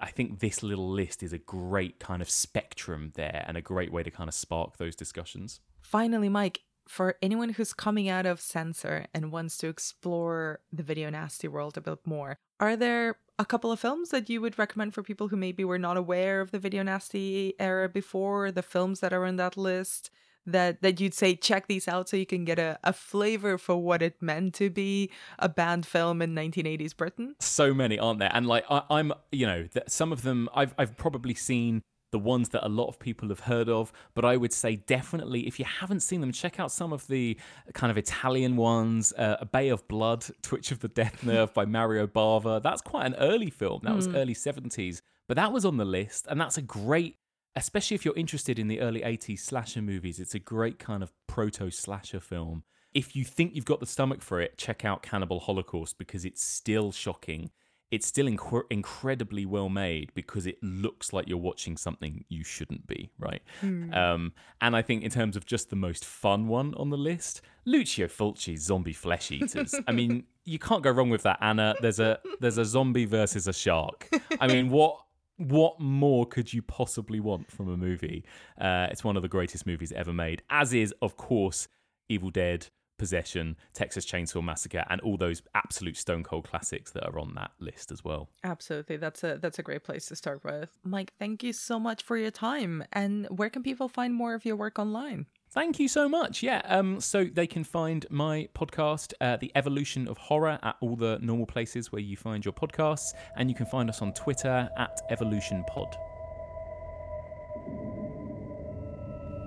I 0.00 0.10
think 0.10 0.40
this 0.40 0.64
little 0.64 0.90
list 0.90 1.22
is 1.22 1.32
a 1.32 1.38
great 1.38 2.00
kind 2.00 2.22
of 2.22 2.28
spectrum 2.28 3.12
there 3.14 3.44
and 3.46 3.56
a 3.56 3.60
great 3.60 3.92
way 3.92 4.02
to 4.02 4.10
kind 4.10 4.26
of 4.26 4.34
spark 4.34 4.76
those 4.78 4.96
discussions. 4.96 5.60
Finally, 5.80 6.28
Mike, 6.28 6.62
for 6.92 7.16
anyone 7.22 7.48
who's 7.48 7.72
coming 7.72 8.10
out 8.10 8.26
of 8.26 8.38
censor 8.38 9.06
and 9.14 9.32
wants 9.32 9.56
to 9.56 9.66
explore 9.66 10.60
the 10.70 10.82
video 10.82 11.08
nasty 11.08 11.48
world 11.48 11.78
a 11.78 11.80
bit 11.80 11.98
more, 12.04 12.38
are 12.60 12.76
there 12.76 13.16
a 13.38 13.46
couple 13.46 13.72
of 13.72 13.80
films 13.80 14.10
that 14.10 14.28
you 14.28 14.42
would 14.42 14.58
recommend 14.58 14.92
for 14.92 15.02
people 15.02 15.28
who 15.28 15.36
maybe 15.36 15.64
were 15.64 15.78
not 15.78 15.96
aware 15.96 16.42
of 16.42 16.50
the 16.50 16.58
video 16.58 16.82
nasty 16.82 17.54
era 17.58 17.88
before, 17.88 18.52
the 18.52 18.60
films 18.60 19.00
that 19.00 19.14
are 19.14 19.24
on 19.24 19.36
that 19.36 19.56
list? 19.56 20.10
That, 20.44 20.82
that 20.82 21.00
you'd 21.00 21.14
say 21.14 21.36
check 21.36 21.68
these 21.68 21.86
out 21.86 22.08
so 22.08 22.16
you 22.16 22.26
can 22.26 22.44
get 22.44 22.58
a, 22.58 22.76
a 22.82 22.92
flavor 22.92 23.58
for 23.58 23.76
what 23.76 24.02
it 24.02 24.20
meant 24.20 24.54
to 24.54 24.70
be 24.70 25.08
a 25.38 25.48
banned 25.48 25.86
film 25.86 26.20
in 26.20 26.34
1980s 26.34 26.96
Britain. 26.96 27.36
So 27.38 27.72
many, 27.72 27.96
aren't 27.96 28.18
there? 28.18 28.32
And 28.34 28.48
like 28.48 28.64
I, 28.68 28.82
I'm, 28.90 29.12
you 29.30 29.46
know, 29.46 29.68
some 29.86 30.12
of 30.12 30.22
them 30.22 30.48
I've 30.52 30.74
I've 30.76 30.96
probably 30.96 31.34
seen 31.34 31.84
the 32.12 32.18
ones 32.18 32.50
that 32.50 32.64
a 32.64 32.68
lot 32.68 32.86
of 32.86 32.98
people 32.98 33.28
have 33.30 33.40
heard 33.40 33.68
of, 33.68 33.92
but 34.14 34.24
I 34.24 34.36
would 34.36 34.52
say 34.52 34.76
definitely 34.76 35.46
if 35.48 35.58
you 35.58 35.64
haven't 35.64 36.00
seen 36.00 36.20
them, 36.20 36.30
check 36.30 36.60
out 36.60 36.70
some 36.70 36.92
of 36.92 37.06
the 37.08 37.36
kind 37.74 37.90
of 37.90 37.98
Italian 37.98 38.56
ones. 38.56 39.12
Uh, 39.12 39.36
a 39.40 39.46
Bay 39.46 39.68
of 39.70 39.86
Blood, 39.88 40.24
Twitch 40.42 40.70
of 40.70 40.78
the 40.78 40.88
Death 40.88 41.24
Nerve 41.24 41.52
by 41.52 41.64
Mario 41.64 42.06
Bava. 42.06 42.62
That's 42.62 42.80
quite 42.80 43.06
an 43.06 43.16
early 43.16 43.50
film. 43.50 43.80
That 43.82 43.96
was 43.96 44.06
early 44.08 44.34
70s, 44.34 45.02
but 45.26 45.36
that 45.36 45.52
was 45.52 45.64
on 45.64 45.76
the 45.76 45.84
list, 45.84 46.26
and 46.30 46.40
that's 46.40 46.56
a 46.56 46.62
great 46.62 47.16
especially 47.54 47.94
if 47.94 48.04
you're 48.04 48.16
interested 48.16 48.58
in 48.58 48.68
the 48.68 48.80
early 48.80 49.00
80s 49.00 49.40
slasher 49.40 49.82
movies, 49.82 50.18
it's 50.18 50.34
a 50.34 50.38
great 50.38 50.78
kind 50.78 51.02
of 51.02 51.12
proto 51.26 51.70
slasher 51.70 52.20
film. 52.20 52.64
If 52.94 53.16
you 53.16 53.24
think 53.24 53.54
you've 53.54 53.64
got 53.64 53.80
the 53.80 53.86
stomach 53.86 54.22
for 54.22 54.40
it, 54.40 54.58
check 54.58 54.84
out 54.84 55.02
Cannibal 55.02 55.40
Holocaust 55.40 55.98
because 55.98 56.24
it's 56.24 56.42
still 56.42 56.92
shocking. 56.92 57.50
It's 57.92 58.06
still 58.06 58.26
inc- 58.26 58.64
incredibly 58.70 59.46
well 59.46 59.68
made 59.68 60.10
because 60.14 60.46
it 60.46 60.56
looks 60.62 61.12
like 61.12 61.28
you're 61.28 61.38
watching 61.38 61.76
something 61.76 62.24
you 62.28 62.42
shouldn't 62.42 62.86
be, 62.88 63.10
right? 63.18 63.42
Um, 63.94 64.32
and 64.60 64.74
I 64.74 64.82
think 64.82 65.04
in 65.04 65.10
terms 65.10 65.36
of 65.36 65.46
just 65.46 65.70
the 65.70 65.76
most 65.76 66.04
fun 66.04 66.48
one 66.48 66.74
on 66.74 66.90
the 66.90 66.96
list, 66.96 67.42
Lucio 67.66 68.08
Fulci's 68.08 68.62
Zombie 68.62 68.92
Flesh 68.94 69.30
Eaters. 69.30 69.74
I 69.86 69.92
mean, 69.92 70.24
you 70.44 70.58
can't 70.58 70.82
go 70.82 70.90
wrong 70.90 71.10
with 71.10 71.22
that, 71.22 71.38
Anna. 71.40 71.74
There's 71.80 72.00
a 72.00 72.18
there's 72.40 72.58
a 72.58 72.64
zombie 72.64 73.04
versus 73.04 73.46
a 73.46 73.52
shark. 73.52 74.08
I 74.40 74.48
mean, 74.48 74.70
what 74.76 74.96
what 75.36 75.80
more 75.80 76.26
could 76.26 76.52
you 76.52 76.62
possibly 76.62 77.20
want 77.20 77.50
from 77.50 77.68
a 77.68 77.76
movie? 77.76 78.24
Uh, 78.60 78.86
it's 78.90 79.04
one 79.04 79.16
of 79.16 79.22
the 79.22 79.28
greatest 79.28 79.66
movies 79.66 79.92
ever 79.92 80.12
made, 80.12 80.42
as 80.50 80.72
is, 80.72 80.94
of 81.02 81.16
course, 81.16 81.68
Evil 82.08 82.30
Dead, 82.30 82.68
Possession, 83.02 83.56
Texas 83.74 84.06
Chainsaw 84.06 84.44
Massacre, 84.44 84.84
and 84.88 85.00
all 85.00 85.16
those 85.16 85.42
absolute 85.56 85.96
stone 85.96 86.22
cold 86.22 86.48
classics 86.48 86.92
that 86.92 87.04
are 87.04 87.18
on 87.18 87.34
that 87.34 87.50
list 87.58 87.90
as 87.90 88.04
well. 88.04 88.28
Absolutely. 88.44 88.96
That's 88.96 89.24
a 89.24 89.38
that's 89.42 89.58
a 89.58 89.62
great 89.64 89.82
place 89.82 90.06
to 90.06 90.14
start 90.14 90.44
with. 90.44 90.68
Mike, 90.84 91.12
thank 91.18 91.42
you 91.42 91.52
so 91.52 91.80
much 91.80 92.04
for 92.04 92.16
your 92.16 92.30
time. 92.30 92.84
And 92.92 93.26
where 93.26 93.50
can 93.50 93.64
people 93.64 93.88
find 93.88 94.14
more 94.14 94.34
of 94.34 94.44
your 94.44 94.54
work 94.54 94.78
online? 94.78 95.26
Thank 95.50 95.80
you 95.80 95.88
so 95.88 96.08
much. 96.08 96.44
Yeah, 96.44 96.62
um, 96.66 97.00
so 97.00 97.24
they 97.24 97.48
can 97.48 97.64
find 97.64 98.06
my 98.08 98.48
podcast, 98.54 99.14
uh, 99.20 99.36
The 99.36 99.50
Evolution 99.56 100.06
of 100.06 100.16
Horror, 100.16 100.60
at 100.62 100.76
all 100.80 100.94
the 100.94 101.18
normal 101.20 101.46
places 101.46 101.90
where 101.90 102.00
you 102.00 102.16
find 102.16 102.44
your 102.44 102.54
podcasts, 102.54 103.14
and 103.36 103.50
you 103.50 103.56
can 103.56 103.66
find 103.66 103.90
us 103.90 104.00
on 104.00 104.14
Twitter 104.14 104.70
at 104.78 105.00
Evolution 105.10 105.64
Pod. 105.66 105.96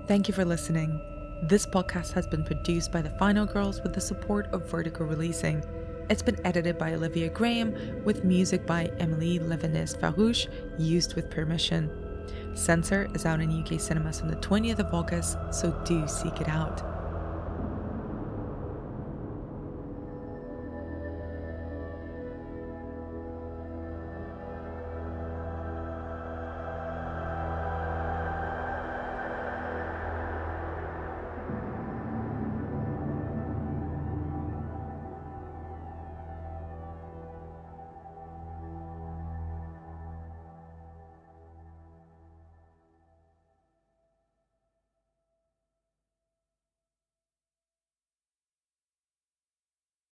Thank 0.08 0.28
you 0.28 0.34
for 0.34 0.44
listening. 0.44 1.15
This 1.42 1.66
podcast 1.66 2.12
has 2.12 2.26
been 2.26 2.42
produced 2.42 2.90
by 2.90 3.02
the 3.02 3.10
Final 3.10 3.44
Girls 3.44 3.82
with 3.82 3.92
the 3.92 4.00
support 4.00 4.46
of 4.54 4.70
Vertigo 4.70 5.04
Releasing. 5.04 5.62
It's 6.08 6.22
been 6.22 6.44
edited 6.46 6.78
by 6.78 6.94
Olivia 6.94 7.28
Graham 7.28 8.02
with 8.04 8.24
music 8.24 8.64
by 8.64 8.90
Emilie 8.98 9.38
Levienaise-Farrouch, 9.38 10.48
used 10.78 11.14
with 11.14 11.30
permission. 11.30 11.90
Censor 12.54 13.10
is 13.14 13.26
out 13.26 13.42
in 13.42 13.50
UK 13.50 13.78
cinemas 13.78 14.22
on 14.22 14.28
the 14.28 14.36
20th 14.36 14.78
of 14.78 14.94
August, 14.94 15.36
so 15.50 15.78
do 15.84 16.08
seek 16.08 16.40
it 16.40 16.48
out. 16.48 16.95